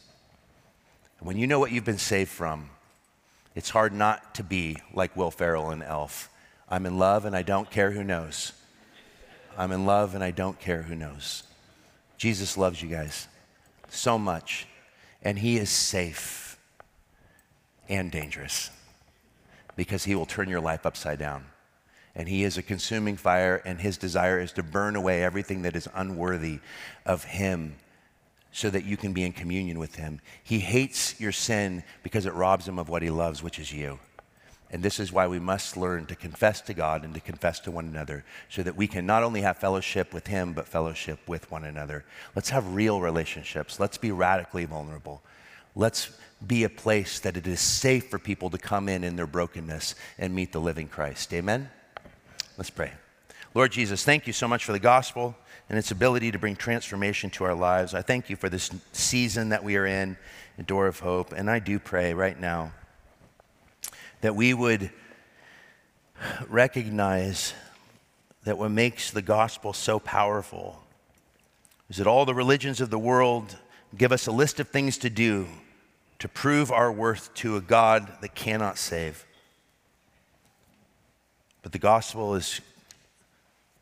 when 1.20 1.38
you 1.38 1.46
know 1.46 1.58
what 1.58 1.72
you've 1.72 1.84
been 1.84 1.96
saved 1.96 2.30
from, 2.30 2.68
it's 3.54 3.70
hard 3.70 3.92
not 3.92 4.34
to 4.34 4.42
be 4.42 4.76
like 4.92 5.16
Will 5.16 5.30
Ferrell 5.30 5.70
and 5.70 5.82
Elf 5.82 6.28
I'm 6.74 6.86
in 6.86 6.98
love 6.98 7.24
and 7.24 7.36
I 7.36 7.42
don't 7.42 7.70
care 7.70 7.92
who 7.92 8.02
knows. 8.02 8.52
I'm 9.56 9.70
in 9.70 9.86
love 9.86 10.16
and 10.16 10.24
I 10.24 10.32
don't 10.32 10.58
care 10.58 10.82
who 10.82 10.96
knows. 10.96 11.44
Jesus 12.18 12.58
loves 12.58 12.82
you 12.82 12.88
guys 12.88 13.28
so 13.88 14.18
much, 14.18 14.66
and 15.22 15.38
He 15.38 15.56
is 15.56 15.70
safe 15.70 16.58
and 17.88 18.10
dangerous 18.10 18.70
because 19.76 20.02
He 20.02 20.16
will 20.16 20.26
turn 20.26 20.48
your 20.48 20.60
life 20.60 20.84
upside 20.84 21.20
down. 21.20 21.44
And 22.12 22.28
He 22.28 22.42
is 22.42 22.58
a 22.58 22.62
consuming 22.62 23.16
fire, 23.16 23.62
and 23.64 23.80
His 23.80 23.96
desire 23.96 24.40
is 24.40 24.50
to 24.54 24.64
burn 24.64 24.96
away 24.96 25.22
everything 25.22 25.62
that 25.62 25.76
is 25.76 25.88
unworthy 25.94 26.58
of 27.06 27.22
Him 27.22 27.76
so 28.50 28.68
that 28.70 28.84
you 28.84 28.96
can 28.96 29.12
be 29.12 29.22
in 29.22 29.30
communion 29.30 29.78
with 29.78 29.94
Him. 29.94 30.20
He 30.42 30.58
hates 30.58 31.20
your 31.20 31.30
sin 31.30 31.84
because 32.02 32.26
it 32.26 32.34
robs 32.34 32.66
Him 32.66 32.80
of 32.80 32.88
what 32.88 33.02
He 33.02 33.10
loves, 33.10 33.44
which 33.44 33.60
is 33.60 33.72
you. 33.72 34.00
And 34.74 34.82
this 34.82 34.98
is 34.98 35.12
why 35.12 35.28
we 35.28 35.38
must 35.38 35.76
learn 35.76 36.06
to 36.06 36.16
confess 36.16 36.60
to 36.62 36.74
God 36.74 37.04
and 37.04 37.14
to 37.14 37.20
confess 37.20 37.60
to 37.60 37.70
one 37.70 37.86
another 37.86 38.24
so 38.48 38.60
that 38.64 38.74
we 38.74 38.88
can 38.88 39.06
not 39.06 39.22
only 39.22 39.42
have 39.42 39.56
fellowship 39.56 40.12
with 40.12 40.26
Him, 40.26 40.52
but 40.52 40.66
fellowship 40.66 41.20
with 41.28 41.48
one 41.48 41.62
another. 41.62 42.04
Let's 42.34 42.50
have 42.50 42.74
real 42.74 43.00
relationships. 43.00 43.78
Let's 43.78 43.98
be 43.98 44.10
radically 44.10 44.64
vulnerable. 44.64 45.22
Let's 45.76 46.10
be 46.44 46.64
a 46.64 46.68
place 46.68 47.20
that 47.20 47.36
it 47.36 47.46
is 47.46 47.60
safe 47.60 48.10
for 48.10 48.18
people 48.18 48.50
to 48.50 48.58
come 48.58 48.88
in 48.88 49.04
in 49.04 49.14
their 49.14 49.28
brokenness 49.28 49.94
and 50.18 50.34
meet 50.34 50.50
the 50.50 50.60
living 50.60 50.88
Christ. 50.88 51.32
Amen? 51.32 51.70
Let's 52.58 52.70
pray. 52.70 52.90
Lord 53.54 53.70
Jesus, 53.70 54.04
thank 54.04 54.26
you 54.26 54.32
so 54.32 54.48
much 54.48 54.64
for 54.64 54.72
the 54.72 54.80
gospel 54.80 55.36
and 55.68 55.78
its 55.78 55.92
ability 55.92 56.32
to 56.32 56.38
bring 56.40 56.56
transformation 56.56 57.30
to 57.30 57.44
our 57.44 57.54
lives. 57.54 57.94
I 57.94 58.02
thank 58.02 58.28
you 58.28 58.34
for 58.34 58.48
this 58.48 58.72
season 58.90 59.50
that 59.50 59.62
we 59.62 59.76
are 59.76 59.86
in, 59.86 60.16
a 60.58 60.64
door 60.64 60.88
of 60.88 60.98
hope. 60.98 61.30
And 61.30 61.48
I 61.48 61.60
do 61.60 61.78
pray 61.78 62.12
right 62.12 62.40
now 62.40 62.72
that 64.24 64.34
we 64.34 64.54
would 64.54 64.90
recognize 66.48 67.52
that 68.44 68.56
what 68.56 68.70
makes 68.70 69.10
the 69.10 69.20
gospel 69.20 69.74
so 69.74 69.98
powerful 69.98 70.80
is 71.90 71.98
that 71.98 72.06
all 72.06 72.24
the 72.24 72.32
religions 72.32 72.80
of 72.80 72.88
the 72.88 72.98
world 72.98 73.58
give 73.98 74.12
us 74.12 74.26
a 74.26 74.32
list 74.32 74.60
of 74.60 74.68
things 74.70 74.96
to 74.96 75.10
do 75.10 75.46
to 76.20 76.26
prove 76.26 76.72
our 76.72 76.90
worth 76.90 77.34
to 77.34 77.58
a 77.58 77.60
God 77.60 78.10
that 78.22 78.34
cannot 78.34 78.78
save. 78.78 79.26
But 81.60 81.72
the 81.72 81.78
gospel 81.78 82.34
is, 82.34 82.62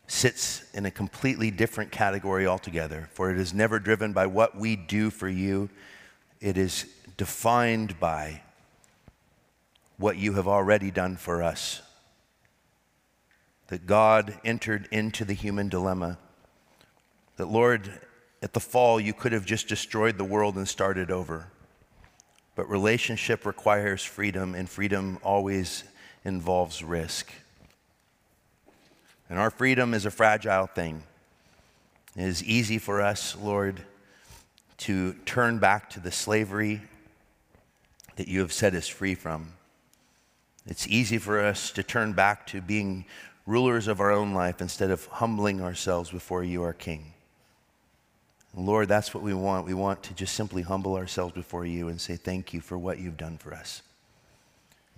sits 0.07 0.65
in 0.73 0.85
a 0.85 0.91
completely 0.91 1.51
different 1.51 1.89
category 1.89 2.45
altogether, 2.45 3.07
for 3.13 3.31
it 3.31 3.37
is 3.37 3.53
never 3.53 3.79
driven 3.79 4.11
by 4.11 4.25
what 4.27 4.57
we 4.57 4.75
do 4.75 5.09
for 5.09 5.29
you, 5.29 5.69
it 6.41 6.57
is 6.57 6.85
defined 7.15 7.97
by 7.97 8.41
what 10.03 10.17
you 10.17 10.33
have 10.33 10.49
already 10.49 10.91
done 10.91 11.15
for 11.15 11.41
us. 11.41 11.81
That 13.67 13.87
God 13.87 14.37
entered 14.43 14.89
into 14.91 15.23
the 15.23 15.33
human 15.33 15.69
dilemma. 15.69 16.17
That, 17.37 17.45
Lord, 17.45 18.01
at 18.41 18.51
the 18.51 18.59
fall, 18.59 18.99
you 18.99 19.13
could 19.13 19.31
have 19.31 19.45
just 19.45 19.69
destroyed 19.69 20.17
the 20.17 20.25
world 20.25 20.57
and 20.57 20.67
started 20.67 21.09
over. 21.09 21.47
But 22.53 22.69
relationship 22.69 23.45
requires 23.45 24.03
freedom, 24.03 24.55
and 24.55 24.69
freedom 24.69 25.19
always 25.23 25.85
involves 26.25 26.83
risk. 26.83 27.31
And 29.29 29.39
our 29.39 29.51
freedom 29.51 29.93
is 29.93 30.05
a 30.05 30.11
fragile 30.11 30.67
thing. 30.67 31.01
It 32.17 32.25
is 32.25 32.43
easy 32.43 32.77
for 32.77 33.01
us, 33.01 33.37
Lord, 33.41 33.81
to 34.79 35.13
turn 35.25 35.59
back 35.59 35.91
to 35.91 36.01
the 36.01 36.11
slavery 36.11 36.81
that 38.17 38.27
you 38.27 38.41
have 38.41 38.51
set 38.51 38.73
us 38.73 38.89
free 38.89 39.15
from. 39.15 39.53
It's 40.65 40.87
easy 40.87 41.17
for 41.17 41.39
us 41.39 41.71
to 41.71 41.83
turn 41.83 42.13
back 42.13 42.47
to 42.47 42.61
being 42.61 43.05
rulers 43.45 43.87
of 43.87 43.99
our 43.99 44.11
own 44.11 44.33
life 44.33 44.61
instead 44.61 44.91
of 44.91 45.05
humbling 45.07 45.61
ourselves 45.61 46.09
before 46.09 46.43
you, 46.43 46.63
our 46.63 46.73
King. 46.73 47.13
Lord, 48.55 48.87
that's 48.87 49.13
what 49.13 49.23
we 49.23 49.33
want. 49.33 49.65
We 49.65 49.73
want 49.73 50.03
to 50.03 50.13
just 50.13 50.35
simply 50.35 50.61
humble 50.61 50.95
ourselves 50.95 51.33
before 51.33 51.65
you 51.65 51.87
and 51.87 51.99
say 51.99 52.15
thank 52.15 52.53
you 52.53 52.61
for 52.61 52.77
what 52.77 52.99
you've 52.99 53.17
done 53.17 53.37
for 53.37 53.53
us. 53.53 53.81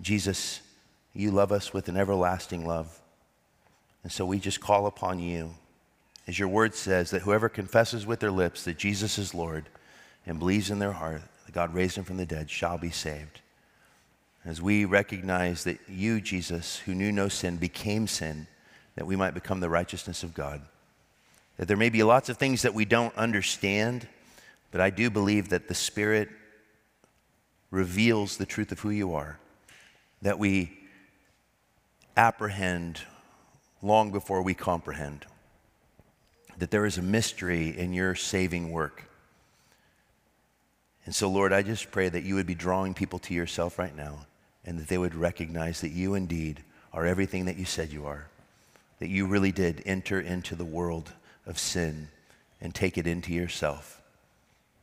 Jesus, 0.00 0.60
you 1.14 1.30
love 1.30 1.52
us 1.52 1.72
with 1.72 1.88
an 1.88 1.96
everlasting 1.96 2.66
love. 2.66 3.00
And 4.02 4.12
so 4.12 4.26
we 4.26 4.38
just 4.38 4.60
call 4.60 4.86
upon 4.86 5.18
you, 5.18 5.54
as 6.28 6.38
your 6.38 6.48
word 6.48 6.74
says, 6.74 7.10
that 7.10 7.22
whoever 7.22 7.48
confesses 7.48 8.06
with 8.06 8.20
their 8.20 8.30
lips 8.30 8.64
that 8.64 8.76
Jesus 8.76 9.18
is 9.18 9.34
Lord 9.34 9.68
and 10.26 10.38
believes 10.38 10.70
in 10.70 10.78
their 10.78 10.92
heart 10.92 11.22
that 11.46 11.52
God 11.54 11.74
raised 11.74 11.96
him 11.96 12.04
from 12.04 12.18
the 12.18 12.26
dead 12.26 12.50
shall 12.50 12.76
be 12.76 12.90
saved. 12.90 13.40
As 14.46 14.62
we 14.62 14.84
recognize 14.84 15.64
that 15.64 15.80
you, 15.88 16.20
Jesus, 16.20 16.76
who 16.76 16.94
knew 16.94 17.10
no 17.10 17.26
sin, 17.26 17.56
became 17.56 18.06
sin, 18.06 18.46
that 18.94 19.04
we 19.04 19.16
might 19.16 19.34
become 19.34 19.58
the 19.58 19.68
righteousness 19.68 20.22
of 20.22 20.34
God. 20.34 20.62
That 21.56 21.66
there 21.66 21.76
may 21.76 21.90
be 21.90 22.04
lots 22.04 22.28
of 22.28 22.36
things 22.36 22.62
that 22.62 22.72
we 22.72 22.84
don't 22.84 23.14
understand, 23.16 24.06
but 24.70 24.80
I 24.80 24.90
do 24.90 25.10
believe 25.10 25.48
that 25.48 25.66
the 25.66 25.74
Spirit 25.74 26.28
reveals 27.72 28.36
the 28.36 28.46
truth 28.46 28.70
of 28.70 28.78
who 28.78 28.90
you 28.90 29.14
are, 29.14 29.40
that 30.22 30.38
we 30.38 30.78
apprehend 32.16 33.00
long 33.82 34.12
before 34.12 34.42
we 34.42 34.54
comprehend, 34.54 35.26
that 36.56 36.70
there 36.70 36.86
is 36.86 36.98
a 36.98 37.02
mystery 37.02 37.76
in 37.76 37.92
your 37.92 38.14
saving 38.14 38.70
work. 38.70 39.10
And 41.04 41.12
so, 41.12 41.28
Lord, 41.28 41.52
I 41.52 41.62
just 41.62 41.90
pray 41.90 42.08
that 42.08 42.22
you 42.22 42.36
would 42.36 42.46
be 42.46 42.54
drawing 42.54 42.94
people 42.94 43.18
to 43.20 43.34
yourself 43.34 43.76
right 43.76 43.94
now 43.94 44.26
and 44.66 44.78
that 44.78 44.88
they 44.88 44.98
would 44.98 45.14
recognize 45.14 45.80
that 45.80 45.90
you 45.90 46.14
indeed 46.14 46.62
are 46.92 47.06
everything 47.06 47.44
that 47.44 47.56
you 47.56 47.64
said 47.64 47.92
you 47.92 48.04
are, 48.04 48.26
that 48.98 49.08
you 49.08 49.26
really 49.26 49.52
did 49.52 49.82
enter 49.86 50.20
into 50.20 50.54
the 50.54 50.64
world 50.64 51.12
of 51.46 51.58
sin 51.58 52.08
and 52.60 52.74
take 52.74 52.98
it 52.98 53.06
into 53.06 53.32
yourself, 53.32 54.02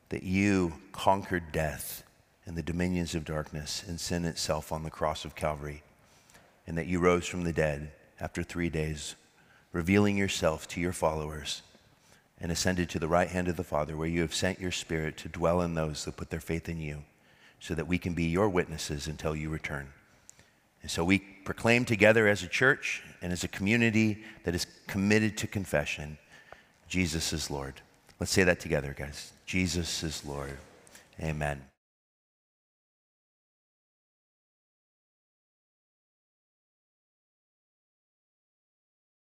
that 0.10 0.24
you 0.24 0.74
conquered 0.92 1.52
death 1.52 2.04
and 2.46 2.56
the 2.56 2.64
dominions 2.64 3.16
of 3.16 3.26
darkness 3.26 3.84
and 3.88 4.00
sin 4.00 4.26
itself 4.26 4.72
on 4.72 4.84
the 4.84 4.90
cross 4.90 5.26
of 5.26 5.36
Calvary, 5.36 5.84
and 6.66 6.78
that 6.78 6.88
you 6.88 7.00
rose 7.00 7.26
from 7.26 7.44
the 7.44 7.54
dead 7.54 7.92
after 8.20 8.44
three 8.44 8.70
days, 8.70 9.16
revealing 9.72 10.18
yourself 10.18 10.68
to 10.68 10.80
your 10.80 10.94
followers 10.94 11.62
and 12.40 12.52
ascended 12.52 12.90
to 12.90 13.00
the 13.00 13.08
right 13.08 13.30
hand 13.30 13.48
of 13.48 13.58
the 13.58 13.64
Father, 13.64 13.96
where 13.96 14.08
you 14.08 14.22
have 14.22 14.34
sent 14.34 14.60
your 14.60 14.72
Spirit 14.72 15.18
to 15.18 15.30
dwell 15.30 15.62
in 15.62 15.76
those 15.76 16.06
that 16.06 16.18
put 16.18 16.30
their 16.30 16.40
faith 16.40 16.68
in 16.68 16.80
you, 16.80 17.04
so 17.64 17.74
that 17.74 17.88
we 17.88 17.98
can 17.98 18.14
be 18.14 18.26
your 18.26 18.50
witnesses 18.50 19.08
until 19.08 19.34
you 19.34 19.48
return. 19.48 19.88
And 20.82 20.92
so 20.92 21.06
we 21.06 21.20
proclaim 21.46 21.86
together 21.86 22.28
as 22.28 22.44
a 22.44 22.48
church 22.48 23.02
and 23.22 23.32
as 23.32 23.46
a 23.46 23.48
community 23.48 24.22
that 24.44 24.54
is 24.54 24.68
committed 24.86 25.38
to 25.38 25.48
confession 25.48 26.18
Jesus 26.90 27.32
is 27.32 27.50
Lord. 27.50 27.76
Let's 28.20 28.34
say 28.34 28.44
that 28.44 28.60
together, 28.60 28.94
guys. 28.96 29.32
Jesus 29.46 30.04
is 30.04 30.24
Lord. 30.26 30.58
Amen. 31.20 31.73